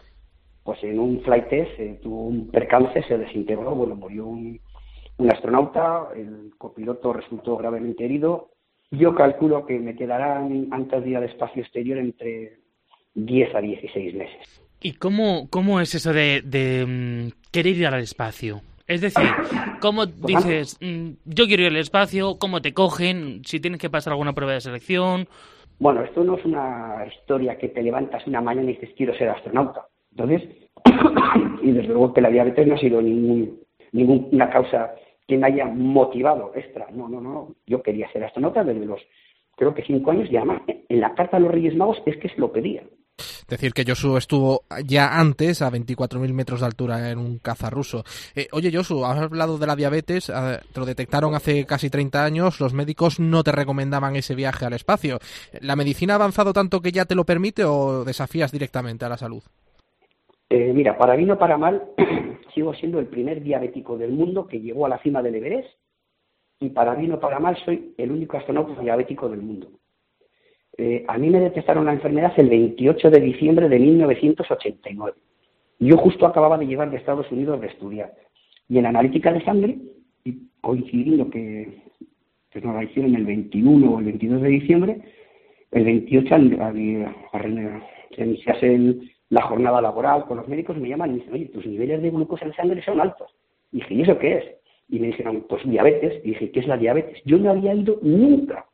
pues 0.63 0.83
en 0.83 0.99
un 0.99 1.21
flight 1.21 1.47
test 1.47 1.79
eh, 1.79 1.99
tuvo 2.01 2.27
un 2.27 2.49
percance, 2.49 3.03
se 3.03 3.17
desintegró, 3.17 3.75
bueno, 3.75 3.95
murió 3.95 4.25
un, 4.25 4.59
un 5.17 5.31
astronauta, 5.31 6.09
el 6.15 6.51
copiloto 6.57 7.13
resultó 7.13 7.57
gravemente 7.57 8.05
herido. 8.05 8.49
Yo 8.91 9.13
calculo 9.15 9.65
que 9.65 9.79
me 9.79 9.95
quedarán 9.95 10.67
antes 10.71 11.03
de 11.03 11.09
ir 11.09 11.17
al 11.17 11.23
espacio 11.23 11.61
exterior 11.61 11.97
entre 11.97 12.59
10 13.13 13.55
a 13.55 13.61
16 13.61 14.15
meses. 14.15 14.61
¿Y 14.81 14.93
cómo, 14.93 15.47
cómo 15.49 15.79
es 15.79 15.95
eso 15.95 16.13
de, 16.13 16.41
de 16.43 16.85
mm, 16.85 17.51
querer 17.51 17.77
ir 17.77 17.87
al 17.87 18.01
espacio? 18.01 18.61
Es 18.87 19.01
decir, 19.01 19.25
¿cómo 19.81 20.05
dices, 20.05 20.77
mm, 20.79 21.13
yo 21.25 21.47
quiero 21.47 21.63
ir 21.63 21.69
al 21.69 21.77
espacio? 21.77 22.37
¿Cómo 22.39 22.61
te 22.61 22.73
cogen? 22.73 23.41
Si 23.43 23.59
tienes 23.59 23.81
que 23.81 23.89
pasar 23.89 24.13
alguna 24.13 24.33
prueba 24.33 24.53
de 24.53 24.61
selección. 24.61 25.27
Bueno, 25.79 26.03
esto 26.03 26.23
no 26.23 26.37
es 26.37 26.45
una 26.45 27.05
historia 27.07 27.57
que 27.57 27.69
te 27.69 27.81
levantas 27.81 28.25
una 28.27 28.41
mañana 28.41 28.69
y 28.69 28.73
dices 28.75 28.91
quiero 28.95 29.15
ser 29.15 29.29
astronauta. 29.29 29.87
Entonces, 30.11 30.43
y 31.63 31.71
desde 31.71 31.87
luego 31.89 32.13
que 32.13 32.21
la 32.21 32.29
diabetes 32.29 32.67
no 32.67 32.75
ha 32.75 32.79
sido 32.79 33.01
ningún, 33.01 33.59
ninguna 33.91 34.49
causa 34.51 34.93
que 35.27 35.37
me 35.37 35.47
haya 35.47 35.65
motivado 35.65 36.51
extra. 36.55 36.87
No, 36.91 37.09
no, 37.09 37.19
no. 37.19 37.55
Yo 37.65 37.81
quería 37.81 38.11
ser 38.11 38.23
astronauta 38.23 38.63
desde 38.63 38.85
los, 38.85 39.01
creo 39.55 39.73
que 39.73 39.83
cinco 39.83 40.11
años 40.11 40.29
y 40.31 40.37
además 40.37 40.61
en 40.67 40.99
la 40.99 41.15
carta 41.15 41.37
a 41.37 41.39
los 41.39 41.51
Reyes 41.51 41.75
Magos 41.75 42.01
es 42.05 42.17
que 42.17 42.29
se 42.29 42.39
lo 42.39 42.51
pedía. 42.51 42.83
Decir 43.47 43.73
que 43.73 43.83
Josu 43.85 44.17
estuvo 44.17 44.61
ya 44.85 45.19
antes 45.19 45.61
a 45.61 45.71
24.000 45.71 46.33
metros 46.33 46.61
de 46.61 46.65
altura 46.65 47.11
en 47.11 47.19
un 47.19 47.37
caza 47.37 47.69
ruso. 47.69 48.03
Eh, 48.35 48.47
oye, 48.51 48.71
Josu, 48.73 49.05
has 49.05 49.19
hablado 49.19 49.57
de 49.57 49.67
la 49.67 49.75
diabetes, 49.75 50.29
eh, 50.29 50.59
te 50.73 50.79
lo 50.79 50.85
detectaron 50.85 51.35
hace 51.35 51.65
casi 51.65 51.89
30 51.89 52.23
años, 52.23 52.59
los 52.59 52.73
médicos 52.73 53.19
no 53.19 53.43
te 53.43 53.51
recomendaban 53.51 54.15
ese 54.15 54.35
viaje 54.35 54.65
al 54.65 54.73
espacio. 54.73 55.19
¿La 55.61 55.75
medicina 55.75 56.13
ha 56.13 56.15
avanzado 56.15 56.53
tanto 56.53 56.81
que 56.81 56.91
ya 56.91 57.05
te 57.05 57.15
lo 57.15 57.23
permite 57.23 57.63
o 57.63 58.03
desafías 58.03 58.51
directamente 58.51 59.05
a 59.05 59.09
la 59.09 59.17
salud? 59.17 59.43
Eh, 60.49 60.73
mira, 60.73 60.97
para 60.97 61.15
bien 61.15 61.31
o 61.31 61.37
para 61.37 61.57
mal, 61.57 61.83
sigo 62.53 62.73
siendo 62.73 62.99
el 62.99 63.07
primer 63.07 63.41
diabético 63.41 63.97
del 63.97 64.11
mundo 64.11 64.47
que 64.47 64.59
llegó 64.59 64.85
a 64.85 64.89
la 64.89 64.99
cima 64.99 65.21
del 65.21 65.35
Everest 65.35 65.69
y 66.59 66.69
para 66.69 66.95
bien 66.95 67.11
o 67.13 67.19
para 67.19 67.39
mal 67.39 67.57
soy 67.65 67.93
el 67.97 68.11
único 68.11 68.37
astronauta 68.37 68.79
diabético 68.81 69.29
del 69.29 69.41
mundo. 69.41 69.69
Eh, 70.77 71.05
a 71.07 71.17
mí 71.17 71.29
me 71.29 71.39
detectaron 71.39 71.85
la 71.85 71.93
enfermedad 71.93 72.33
el 72.37 72.49
28 72.49 73.09
de 73.09 73.21
diciembre 73.21 73.69
de 73.69 73.79
1989. 73.79 75.17
Yo 75.79 75.97
justo 75.97 76.25
acababa 76.25 76.57
de 76.57 76.67
llegar 76.67 76.89
de 76.89 76.97
Estados 76.97 77.31
Unidos 77.31 77.61
de 77.61 77.67
estudiar. 77.67 78.13
Y 78.67 78.77
en 78.77 78.85
analítica 78.85 79.31
de 79.31 79.43
sangre, 79.43 79.77
coincidiendo 80.61 81.29
que, 81.29 81.81
que 82.49 82.61
nos 82.61 82.75
la 82.75 82.83
hicieron 82.83 83.15
el 83.15 83.25
21 83.25 83.89
o 83.89 83.99
el 83.99 84.05
22 84.05 84.41
de 84.41 84.49
diciembre, 84.49 85.01
el 85.71 85.83
28 85.85 86.35
al, 86.35 86.61
al, 86.61 87.15
al 87.33 88.27
iniciarse 88.27 88.73
el, 88.73 89.11
la 89.29 89.43
jornada 89.43 89.81
laboral 89.81 90.25
con 90.25 90.37
los 90.37 90.47
médicos, 90.47 90.77
me 90.77 90.89
llaman 90.89 91.11
y 91.11 91.19
dicen, 91.19 91.33
oye, 91.33 91.45
tus 91.45 91.65
niveles 91.65 92.01
de 92.01 92.09
glucosa 92.09 92.45
en 92.45 92.53
sangre 92.53 92.81
son 92.83 92.99
altos. 92.99 93.33
Y 93.71 93.77
dije, 93.77 93.93
¿y 93.93 94.01
eso 94.01 94.17
qué 94.17 94.37
es? 94.37 94.45
Y 94.89 94.99
me 94.99 95.07
dijeron, 95.07 95.45
pues 95.47 95.67
diabetes. 95.67 96.21
Dije, 96.23 96.51
¿qué 96.51 96.59
es 96.59 96.67
la 96.67 96.77
diabetes? 96.77 97.21
Yo 97.25 97.37
no 97.37 97.51
había 97.51 97.73
ido 97.73 97.97
nunca 98.01 98.65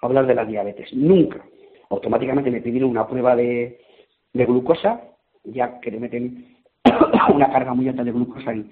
hablar 0.00 0.26
de 0.26 0.34
la 0.34 0.44
diabetes, 0.44 0.92
nunca. 0.92 1.44
Automáticamente 1.90 2.50
me 2.50 2.60
pidieron 2.60 2.90
una 2.90 3.06
prueba 3.06 3.34
de, 3.34 3.80
glucosa, 4.32 5.02
ya 5.44 5.80
que 5.80 5.90
le 5.90 6.00
meten 6.00 6.56
una 7.34 7.50
carga 7.50 7.74
muy 7.74 7.88
alta 7.88 8.04
de 8.04 8.12
glucosa 8.12 8.52
en, 8.52 8.70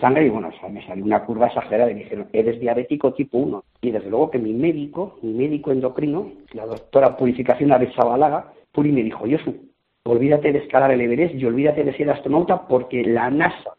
sangre 0.00 0.26
y 0.26 0.28
bueno, 0.28 0.48
me 0.70 0.86
salió 0.86 1.04
una 1.04 1.24
curva 1.24 1.48
exagerada 1.48 1.90
y 1.90 1.94
me 1.94 2.04
dijeron, 2.04 2.28
eres 2.32 2.60
diabético 2.60 3.14
tipo 3.14 3.38
1. 3.38 3.64
Y 3.80 3.90
desde 3.90 4.10
luego 4.10 4.30
que 4.30 4.38
mi 4.38 4.52
médico, 4.52 5.18
mi 5.22 5.32
médico 5.32 5.72
endocrino, 5.72 6.30
la 6.52 6.66
doctora 6.66 7.16
Purificación 7.16 7.72
Aresabalaga, 7.72 8.52
Puri 8.70 8.92
me 8.92 9.02
dijo, 9.02 9.26
yo 9.26 9.38
olvídate 10.04 10.52
de 10.52 10.60
escalar 10.60 10.92
el 10.92 11.00
Everest 11.00 11.34
y 11.34 11.44
olvídate 11.44 11.82
de 11.82 11.96
ser 11.96 12.10
astronauta 12.10 12.68
porque 12.68 13.02
la 13.04 13.28
NASA 13.30 13.76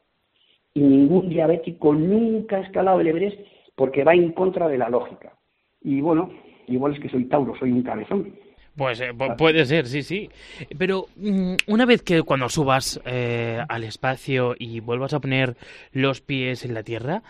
y 0.74 0.82
ningún 0.82 1.30
diabético 1.30 1.94
nunca 1.94 2.58
ha 2.58 2.62
escalado 2.62 3.00
el 3.00 3.08
Everest 3.08 3.40
porque 3.76 4.04
va 4.04 4.14
en 4.14 4.34
contra 4.34 4.68
de 4.68 4.78
la 4.78 4.90
lógica. 4.90 5.34
Y 5.82 6.02
bueno, 6.02 6.32
igual 6.68 6.94
es 6.94 7.00
que 7.00 7.10
soy 7.10 7.26
Tauro, 7.26 7.56
soy 7.58 7.72
un 7.72 7.84
cabezón. 7.84 8.34
Pues 8.76 9.02
eh, 9.02 9.12
puede 9.38 9.66
ser, 9.66 9.86
sí, 9.86 10.02
sí. 10.02 10.30
Pero 10.78 11.06
mm, 11.16 11.56
una 11.68 11.86
vez 11.86 12.02
que 12.02 12.24
cuando 12.24 12.50
subas 12.50 13.00
eh, 13.06 13.60
al 13.68 13.84
espacio 13.84 14.56
y 14.58 14.80
vuelvas 14.80 15.14
a 15.14 15.20
poner 15.20 15.56
los 15.92 16.22
pies 16.22 16.66
en 16.66 16.74
la 16.74 16.84
Tierra, 16.84 17.22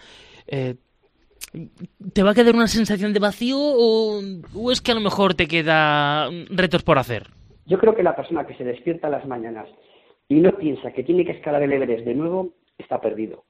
eh, 0.48 0.76
¿te 2.14 2.24
va 2.24 2.32
a 2.32 2.34
quedar 2.34 2.56
una 2.56 2.68
sensación 2.68 3.12
de 3.14 3.20
vacío 3.20 3.58
o, 3.60 4.22
o 4.56 4.72
es 4.72 4.82
que 4.82 4.94
a 4.94 4.96
lo 4.96 5.02
mejor 5.02 5.34
te 5.34 5.48
queda 5.48 6.30
retos 6.50 6.84
por 6.84 6.98
hacer? 6.98 7.28
Yo 7.66 7.78
creo 7.78 7.96
que 7.96 8.04
la 8.04 8.16
persona 8.16 8.46
que 8.46 8.56
se 8.56 8.64
despierta 8.64 9.10
las 9.10 9.26
mañanas 9.26 9.68
y 10.30 10.36
no 10.36 10.58
piensa 10.58 10.92
que 10.92 11.04
tiene 11.04 11.26
que 11.26 11.34
escalar 11.34 11.62
el 11.64 11.74
Everest 11.74 12.06
de 12.06 12.16
nuevo, 12.16 12.54
está 12.78 13.00
perdido. 13.02 13.44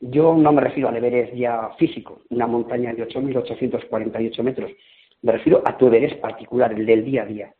Yo 0.00 0.34
no 0.34 0.52
me 0.52 0.60
refiero 0.60 0.88
al 0.88 0.96
Everest 0.96 1.34
ya 1.34 1.70
físico, 1.78 2.20
una 2.30 2.46
montaña 2.46 2.92
de 2.92 3.06
8.848 3.08 4.42
metros. 4.42 4.70
Me 5.22 5.32
refiero 5.32 5.62
a 5.64 5.76
tu 5.76 5.86
Everest 5.86 6.20
particular, 6.20 6.72
el 6.72 6.84
del 6.84 7.04
día 7.04 7.22
a 7.22 7.26
día. 7.26 7.54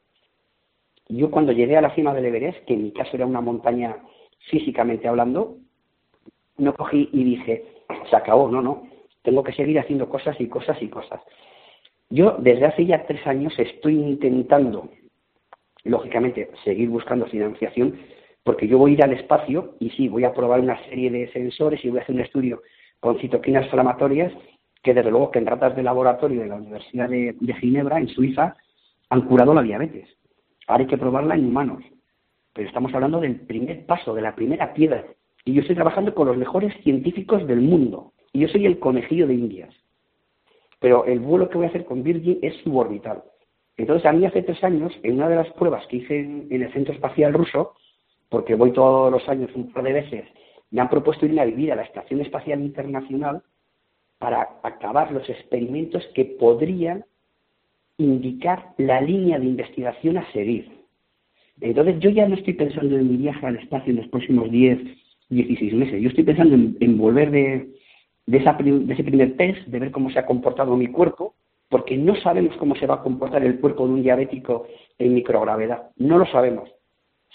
Yo 1.08 1.30
cuando 1.30 1.52
llegué 1.52 1.76
a 1.76 1.80
la 1.80 1.94
cima 1.94 2.12
del 2.12 2.26
Everest, 2.26 2.64
que 2.64 2.74
en 2.74 2.84
mi 2.84 2.92
caso 2.92 3.10
era 3.14 3.26
una 3.26 3.40
montaña 3.40 3.96
físicamente 4.50 5.08
hablando, 5.08 5.56
no 6.58 6.74
cogí 6.74 7.08
y 7.12 7.24
dije, 7.24 7.64
se 8.10 8.16
acabó, 8.16 8.50
no, 8.50 8.60
no, 8.60 8.88
tengo 9.22 9.42
que 9.42 9.52
seguir 9.52 9.78
haciendo 9.78 10.08
cosas 10.08 10.40
y 10.40 10.48
cosas 10.48 10.80
y 10.82 10.88
cosas. 10.88 11.20
Yo 12.10 12.36
desde 12.38 12.66
hace 12.66 12.86
ya 12.86 13.06
tres 13.06 13.26
años 13.26 13.58
estoy 13.58 13.94
intentando 13.94 14.88
lógicamente, 15.84 16.50
seguir 16.64 16.88
buscando 16.88 17.26
financiación, 17.26 17.98
porque 18.46 18.68
yo 18.68 18.78
voy 18.78 18.92
a 18.92 18.94
ir 18.94 19.02
al 19.02 19.12
espacio 19.12 19.74
y 19.80 19.90
sí, 19.90 20.06
voy 20.06 20.22
a 20.22 20.32
probar 20.32 20.60
una 20.60 20.80
serie 20.84 21.10
de 21.10 21.28
sensores 21.32 21.84
y 21.84 21.90
voy 21.90 21.98
a 21.98 22.02
hacer 22.02 22.14
un 22.14 22.20
estudio 22.20 22.62
con 23.00 23.18
citoquinas 23.18 23.64
inflamatorias 23.64 24.32
que, 24.84 24.94
desde 24.94 25.10
luego, 25.10 25.32
que 25.32 25.40
en 25.40 25.46
ratas 25.46 25.74
de 25.74 25.82
laboratorio 25.82 26.42
de 26.42 26.46
la 26.46 26.54
Universidad 26.54 27.08
de, 27.08 27.34
Ginebra, 27.60 27.98
en 27.98 28.06
Suiza, 28.06 28.56
han 29.10 29.22
curado 29.22 29.52
la 29.52 29.62
diabetes. 29.62 30.08
Ahora 30.68 30.84
hay 30.84 30.86
que 30.86 30.96
probarla 30.96 31.34
en 31.34 31.46
humanos. 31.46 31.82
Pero 32.52 32.68
estamos 32.68 32.94
hablando 32.94 33.18
del 33.18 33.34
primer 33.34 33.84
paso, 33.84 34.14
de 34.14 34.22
la 34.22 34.36
primera 34.36 34.72
piedra. 34.74 35.04
Y 35.44 35.52
yo 35.52 35.62
estoy 35.62 35.74
trabajando 35.74 36.14
con 36.14 36.28
los 36.28 36.36
mejores 36.36 36.72
científicos 36.84 37.44
del 37.48 37.62
mundo. 37.62 38.12
Y 38.32 38.38
yo 38.40 38.48
soy 38.48 38.64
el 38.64 38.78
conejillo 38.78 39.26
de 39.26 39.34
Indias. 39.34 39.74
Pero 40.78 41.04
el 41.04 41.18
vuelo 41.18 41.50
que 41.50 41.56
voy 41.56 41.66
a 41.66 41.70
hacer 41.70 41.84
con 41.84 42.04
Virgin 42.04 42.38
es 42.42 42.54
suborbital. 42.62 43.24
Entonces, 43.76 44.06
a 44.06 44.12
mí 44.12 44.24
hace 44.24 44.42
tres 44.42 44.62
años, 44.62 44.92
en 45.02 45.14
una 45.16 45.28
de 45.28 45.36
las 45.36 45.50
pruebas 45.54 45.84
que 45.88 45.96
hice 45.96 46.20
en, 46.20 46.46
el 46.50 46.72
Centro 46.72 46.94
Espacial 46.94 47.34
Ruso, 47.34 47.74
porque 48.28 48.54
voy 48.54 48.72
todos 48.72 49.10
los 49.10 49.28
años 49.28 49.50
un 49.54 49.72
par 49.72 49.84
de 49.84 49.92
veces, 49.92 50.24
me 50.70 50.80
han 50.80 50.90
propuesto 50.90 51.26
irme 51.26 51.40
a 51.40 51.46
vivir 51.46 51.72
a 51.72 51.76
la 51.76 51.82
Estación 51.82 52.20
Espacial 52.20 52.60
Internacional 52.60 53.42
para 54.18 54.58
acabar 54.62 55.12
los 55.12 55.28
experimentos 55.28 56.04
que 56.14 56.24
podrían 56.24 57.04
indicar 57.98 58.74
la 58.78 59.00
línea 59.00 59.38
de 59.38 59.46
investigación 59.46 60.18
a 60.18 60.30
seguir. 60.32 60.70
Entonces, 61.60 61.98
yo 62.00 62.10
ya 62.10 62.28
no 62.28 62.34
estoy 62.34 62.54
pensando 62.54 62.96
en 62.96 63.08
mi 63.10 63.16
viaje 63.16 63.46
al 63.46 63.56
espacio 63.56 63.90
en 63.90 63.96
los 63.96 64.08
próximos 64.08 64.50
10, 64.50 64.78
16 65.30 65.74
meses. 65.74 66.02
Yo 66.02 66.08
estoy 66.08 66.24
pensando 66.24 66.54
en, 66.54 66.98
volver 66.98 67.30
de, 67.30 67.70
de, 68.26 68.38
de 68.38 68.92
ese 68.92 69.04
primer 69.04 69.36
test, 69.36 69.66
de 69.66 69.78
ver 69.78 69.90
cómo 69.90 70.10
se 70.10 70.18
ha 70.18 70.26
comportado 70.26 70.76
mi 70.76 70.88
cuerpo, 70.88 71.34
porque 71.68 71.96
no 71.96 72.14
sabemos 72.16 72.56
cómo 72.58 72.76
se 72.76 72.86
va 72.86 72.96
a 72.96 73.02
comportar 73.02 73.42
el 73.42 73.58
cuerpo 73.58 73.86
de 73.86 73.94
un 73.94 74.02
diabético 74.02 74.66
en 74.98 75.14
microgravedad. 75.14 75.90
No 75.96 76.18
lo 76.18 76.26
sabemos. 76.26 76.70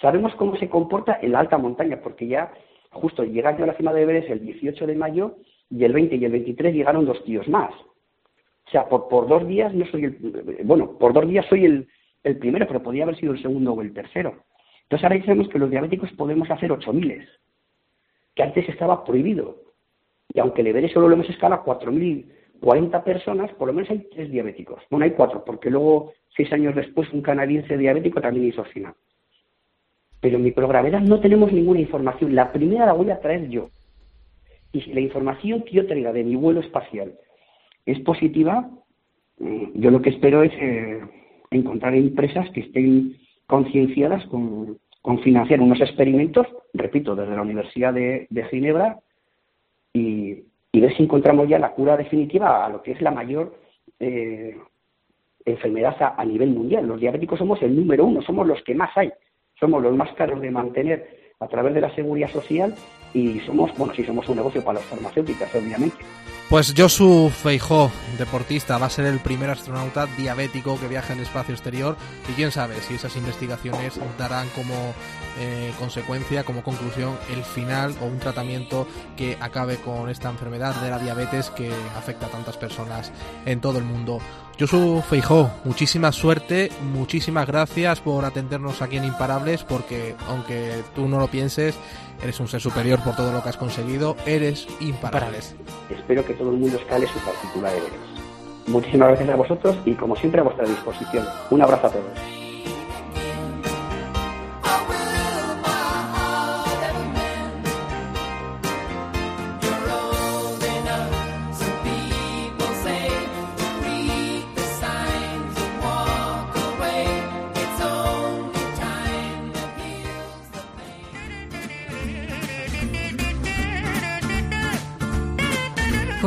Sabemos 0.01 0.33
cómo 0.35 0.55
se 0.57 0.69
comporta 0.69 1.19
en 1.21 1.31
la 1.31 1.39
alta 1.39 1.57
montaña, 1.57 1.99
porque 2.01 2.27
ya 2.27 2.51
justo 2.91 3.23
llegaron 3.23 3.63
a 3.63 3.67
la 3.67 3.73
cima 3.75 3.93
de 3.93 4.01
Everest 4.01 4.29
el 4.29 4.41
18 4.41 4.87
de 4.87 4.95
mayo 4.95 5.37
y 5.69 5.83
el 5.83 5.93
20 5.93 6.15
y 6.15 6.25
el 6.25 6.31
23 6.31 6.73
llegaron 6.73 7.05
dos 7.05 7.23
tíos 7.23 7.47
más. 7.47 7.71
O 8.65 8.69
sea, 8.71 8.89
por, 8.89 9.07
por 9.07 9.27
dos 9.27 9.47
días 9.47 9.73
no 9.73 9.85
soy 9.85 10.05
el, 10.05 10.61
bueno, 10.63 10.97
por 10.97 11.13
dos 11.13 11.27
días 11.27 11.45
soy 11.47 11.65
el, 11.65 11.87
el 12.23 12.37
primero, 12.37 12.67
pero 12.67 12.81
podría 12.81 13.03
haber 13.03 13.17
sido 13.17 13.33
el 13.33 13.41
segundo 13.41 13.73
o 13.73 13.81
el 13.81 13.93
tercero. 13.93 14.43
Entonces 14.83 15.03
ahora 15.03 15.21
sabemos 15.21 15.49
que 15.49 15.59
los 15.59 15.69
diabéticos 15.69 16.11
podemos 16.13 16.49
hacer 16.49 16.71
8.000, 16.71 17.27
que 18.35 18.43
antes 18.43 18.67
estaba 18.67 19.05
prohibido. 19.05 19.57
Y 20.33 20.39
aunque 20.39 20.61
el 20.61 20.67
Everest 20.67 20.93
solo 20.93 21.07
lo 21.07 21.15
hemos 21.15 21.29
escalado 21.29 21.63
4.000 21.63 22.25
40 22.61 23.03
personas, 23.03 23.51
por 23.53 23.67
lo 23.67 23.73
menos 23.73 23.89
hay 23.89 24.07
tres 24.11 24.29
diabéticos. 24.29 24.83
Bueno, 24.91 25.05
hay 25.05 25.11
cuatro, 25.11 25.43
porque 25.43 25.71
luego, 25.71 26.13
seis 26.35 26.53
años 26.53 26.75
después, 26.75 27.11
un 27.11 27.23
canadiense 27.23 27.75
diabético 27.75 28.21
también 28.21 28.47
hizo 28.47 28.63
final. 28.65 28.93
Pero 30.22 30.38
en 30.38 30.43
microgravedad 30.43 31.01
no 31.01 31.19
tenemos 31.19 31.51
ninguna 31.51 31.80
información. 31.80 32.36
La 32.36 32.51
primera 32.53 32.86
la 32.86 32.93
voy 32.93 33.09
a 33.09 33.19
traer 33.19 33.49
yo. 33.49 33.69
Y 34.72 34.82
si 34.82 34.93
la 34.93 35.01
información 35.01 35.63
que 35.63 35.74
yo 35.74 35.88
traiga 35.88 36.13
de 36.13 36.24
mi 36.24 36.36
vuelo 36.36 36.61
espacial 36.61 37.13
es 37.86 37.99
positiva, 37.99 38.69
mm, 39.39 39.82
yo 39.82 39.91
lo 39.91 40.01
que 40.01 40.11
espero 40.11 40.43
es 40.43 40.53
eh, 40.53 41.01
encontrar 41.49 41.93
empresas 41.95 42.49
que 42.51 42.61
estén 42.61 43.17
concienciadas 43.47 44.26
con, 44.28 44.80
financiar 45.24 45.59
unos 45.59 45.82
experimentos, 45.82 46.47
repito, 46.74 47.15
desde 47.15 47.36
la 47.36 47.41
Universidad 47.41 47.93
de, 47.93 48.28
Ginebra, 48.49 48.99
y, 49.93 50.43
ver 50.74 50.95
si 50.95 51.03
encontramos 51.03 51.49
ya 51.49 51.59
la 51.59 51.72
cura 51.72 51.97
definitiva 51.97 52.65
a 52.65 52.69
lo 52.69 52.82
que 52.82 52.91
es 52.93 53.01
la 53.01 53.11
mayor 53.11 53.53
eh, 53.99 54.55
enfermedad 55.43 55.95
a, 56.17 56.24
nivel 56.24 56.51
mundial. 56.51 56.88
Los 56.88 57.01
diabéticos 57.01 57.39
somos 57.39 57.61
el 57.61 57.76
número 57.76 58.05
uno, 58.05 58.22
somos 58.22 58.47
los 58.47 58.63
que 58.63 58.74
más 58.74 58.95
hay, 58.95 59.11
somos 59.62 59.84
los 59.84 59.95
más 59.95 60.12
caros 60.14 60.41
de 60.41 60.49
mantener 60.49 61.34
a 61.39 61.47
través 61.47 61.76
de 61.76 61.82
la 61.82 61.93
seguridad 61.93 62.30
social 62.30 62.74
y 63.14 63.39
somos, 63.41 63.72
bueno, 63.78 63.93
sí 63.93 64.03
somos 64.03 64.28
un 64.28 64.38
negocio 64.38 64.64
para 64.64 64.80
las 64.80 64.88
farmacéuticas, 64.88 65.53
obviamente. 65.53 65.97
Pues 66.51 66.73
Josu 66.77 67.29
Feijó, 67.29 67.89
deportista, 68.17 68.77
va 68.77 68.87
a 68.87 68.89
ser 68.89 69.05
el 69.05 69.21
primer 69.21 69.49
astronauta 69.49 70.05
diabético 70.05 70.77
que 70.77 70.89
viaja 70.89 71.13
en 71.13 71.19
el 71.19 71.25
espacio 71.25 71.53
exterior 71.53 71.95
y 72.29 72.33
quién 72.33 72.51
sabe 72.51 72.75
si 72.81 72.95
esas 72.95 73.15
investigaciones 73.15 73.97
darán 74.17 74.49
como 74.49 74.93
eh, 75.39 75.71
consecuencia, 75.79 76.43
como 76.43 76.61
conclusión, 76.61 77.17
el 77.33 77.45
final 77.45 77.95
o 78.01 78.05
un 78.05 78.19
tratamiento 78.19 78.85
que 79.15 79.37
acabe 79.39 79.77
con 79.77 80.09
esta 80.09 80.29
enfermedad 80.29 80.75
de 80.81 80.89
la 80.89 80.99
diabetes 80.99 81.49
que 81.51 81.71
afecta 81.95 82.25
a 82.25 82.31
tantas 82.31 82.57
personas 82.57 83.13
en 83.45 83.61
todo 83.61 83.77
el 83.77 83.85
mundo. 83.85 84.19
Josu 84.59 85.01
Feijó, 85.09 85.49
muchísima 85.63 86.11
suerte, 86.11 86.69
muchísimas 86.93 87.47
gracias 87.47 88.01
por 88.01 88.25
atendernos 88.25 88.81
aquí 88.81 88.97
en 88.97 89.05
Imparables, 89.05 89.63
porque 89.63 90.15
aunque 90.27 90.83
tú 90.93 91.07
no 91.07 91.17
lo 91.17 91.29
pienses, 91.29 91.75
eres 92.22 92.39
un 92.39 92.47
ser 92.47 92.61
superior 92.61 92.99
por 93.03 93.15
todo 93.15 93.32
lo 93.32 93.41
que 93.41 93.49
has 93.49 93.57
conseguido, 93.57 94.15
eres 94.26 94.67
imparables. 94.80 95.55
Espero 95.89 96.26
que 96.26 96.34
todo 96.34 96.51
el 96.51 96.57
mundo 96.57 96.78
escale 96.78 97.07
su 97.07 97.19
particular 97.19 97.74
deberes. 97.74 97.99
Muchísimas 98.67 99.09
gracias 99.09 99.30
a 99.30 99.36
vosotros 99.36 99.78
y 99.86 99.93
como 99.93 100.15
siempre 100.15 100.41
a 100.41 100.43
vuestra 100.43 100.67
disposición. 100.67 101.26
Un 101.49 101.61
abrazo 101.61 101.88
a 101.88 101.89
todos. 101.91 102.40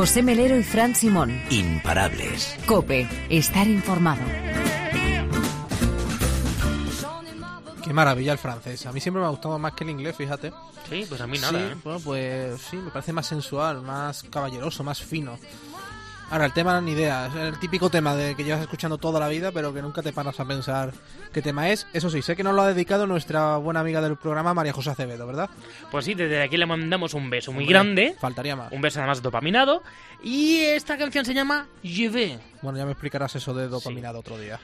José 0.05 0.21
Melero 0.21 0.55
y 0.55 0.61
Fran 0.61 0.93
Simón. 0.93 1.41
Imparables. 1.49 2.55
Cope, 2.67 3.09
estar 3.27 3.67
informado. 3.67 4.21
Qué 7.83 7.91
maravilla 7.91 8.33
el 8.33 8.37
francés. 8.37 8.85
A 8.85 8.91
mí 8.91 8.99
siempre 8.99 9.21
me 9.21 9.25
ha 9.25 9.31
gustado 9.31 9.57
más 9.57 9.73
que 9.73 9.83
el 9.83 9.89
inglés, 9.89 10.15
fíjate. 10.15 10.53
Sí, 10.87 11.07
pues 11.09 11.19
a 11.21 11.25
mí 11.25 11.39
nada. 11.39 11.59
¿eh? 11.59 11.75
bueno, 11.83 11.99
pues 12.01 12.61
sí, 12.61 12.77
me 12.77 12.91
parece 12.91 13.13
más 13.13 13.25
sensual, 13.25 13.81
más 13.81 14.21
caballeroso, 14.29 14.83
más 14.83 15.01
fino. 15.01 15.39
Ahora, 16.31 16.45
el 16.45 16.53
tema 16.53 16.81
ni 16.81 16.91
idea, 16.91 17.27
es 17.27 17.35
el 17.35 17.59
típico 17.59 17.89
tema 17.89 18.15
de 18.15 18.35
que 18.35 18.43
llevas 18.43 18.61
escuchando 18.61 18.97
toda 18.97 19.19
la 19.19 19.27
vida, 19.27 19.51
pero 19.51 19.73
que 19.73 19.81
nunca 19.81 20.01
te 20.01 20.11
paras 20.11 20.39
a 20.39 20.45
pensar 20.45 20.91
qué 21.31 21.41
tema 21.41 21.69
es. 21.69 21.85
Eso 21.93 22.09
sí, 22.09 22.21
sé 22.21 22.35
que 22.35 22.43
nos 22.43 22.55
lo 22.55 22.63
ha 22.63 22.67
dedicado 22.67 23.05
nuestra 23.05 23.57
buena 23.57 23.81
amiga 23.81 24.01
del 24.01 24.17
programa, 24.17 24.53
María 24.53 24.73
José 24.73 24.89
Acevedo, 24.89 25.27
¿verdad? 25.27 25.49
Pues 25.91 26.05
sí, 26.05 26.15
desde 26.15 26.41
aquí 26.41 26.57
le 26.57 26.65
mandamos 26.65 27.13
un 27.13 27.29
beso 27.29 27.51
muy 27.51 27.65
grande. 27.65 28.15
Faltaría 28.19 28.55
más. 28.55 28.71
Un 28.71 28.81
beso 28.81 28.99
además 28.99 29.21
dopaminado. 29.21 29.83
Y 30.23 30.61
esta 30.61 30.97
canción 30.97 31.25
se 31.25 31.33
llama 31.33 31.67
Je 31.83 32.09
vais. 32.09 32.39
Bueno, 32.61 32.79
ya 32.79 32.85
me 32.85 32.91
explicarás 32.91 33.35
eso 33.35 33.53
de 33.53 33.67
dopaminado 33.67 34.19
otro 34.19 34.37
día. 34.39 34.59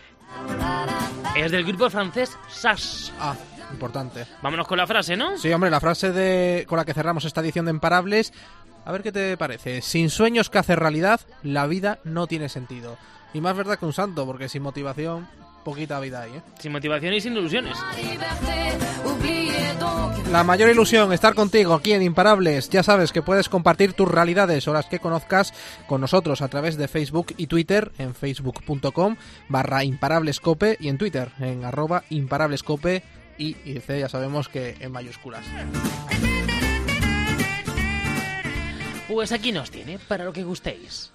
Es 1.36 1.51
del 1.51 1.64
grupo 1.64 1.89
francés 1.89 2.38
SAS. 2.49 3.14
Ah, 3.20 3.36
importante. 3.72 4.26
Vámonos 4.41 4.68
con 4.68 4.78
la 4.78 4.88
frase, 4.88 5.16
¿no? 5.16 5.38
Sí, 5.38 5.51
hombre, 5.51 5.70
la 5.70 5.80
frase 5.80 6.12
de 6.12 6.66
con 6.68 6.78
la 6.78 6.86
que 6.86 6.93
cerramos 6.93 7.26
esta 7.26 7.41
edición 7.41 7.66
de 7.66 7.72
Imparables 7.72 8.34
a 8.86 8.92
ver 8.92 9.04
qué 9.04 9.12
te 9.12 9.38
parece. 9.38 9.82
Sin 9.82 10.10
sueños 10.10 10.50
que 10.50 10.58
hacer 10.58 10.80
realidad, 10.80 11.22
la 11.44 11.68
vida 11.68 12.00
no 12.04 12.28
tiene 12.28 12.50
sentido. 12.50 12.98
Y 13.34 13.42
más 13.42 13.56
verdad 13.56 13.78
que 13.78 13.86
un 13.86 13.94
santo, 13.94 14.26
porque 14.26 14.50
sin 14.50 14.64
motivación, 14.64 15.28
poquita 15.64 16.00
vida 16.00 16.24
hay, 16.24 16.34
¿eh? 16.34 16.42
Sin 16.60 16.72
motivación 16.72 17.14
y 17.14 17.22
sin 17.22 17.34
ilusiones. 17.34 17.78
La 20.32 20.44
mayor 20.44 20.70
ilusión, 20.70 21.12
estar 21.12 21.34
contigo 21.34 21.74
aquí 21.74 21.92
en 21.92 22.04
Imparables. 22.04 22.70
Ya 22.70 22.84
sabes 22.84 23.12
que 23.12 23.22
puedes 23.22 23.50
compartir 23.50 23.94
tus 23.94 24.08
realidades 24.08 24.68
o 24.68 24.74
las 24.74 24.86
que 24.86 25.00
conozcas 25.00 25.54
con 25.88 26.02
nosotros 26.02 26.42
a 26.42 26.48
través 26.48 26.78
de 26.78 26.88
Facebook 26.88 27.34
y 27.38 27.48
Twitter 27.48 27.92
en 27.98 28.16
facebook.com 28.16 29.18
barra 29.50 29.84
imparablescope 29.84 30.78
y 30.80 30.88
en 30.88 30.98
Twitter 30.98 31.32
en 31.40 31.66
arroba 31.66 32.04
imparablescope 32.10 33.04
y, 33.38 33.58
y 33.66 33.82
ya 33.88 34.08
sabemos 34.08 34.48
que 34.48 34.78
en 34.80 34.92
mayúsculas. 34.92 35.44
Pues 39.12 39.34
aquí 39.34 39.51
nos 39.51 39.70
tiene, 39.70 39.99
para 39.99 40.24
lo 40.24 40.32
que 40.32 40.41
gustéis. 40.41 41.12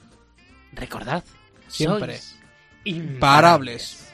Recordad, 0.73 1.25
siempre 1.67 2.21
imparables. 2.85 4.06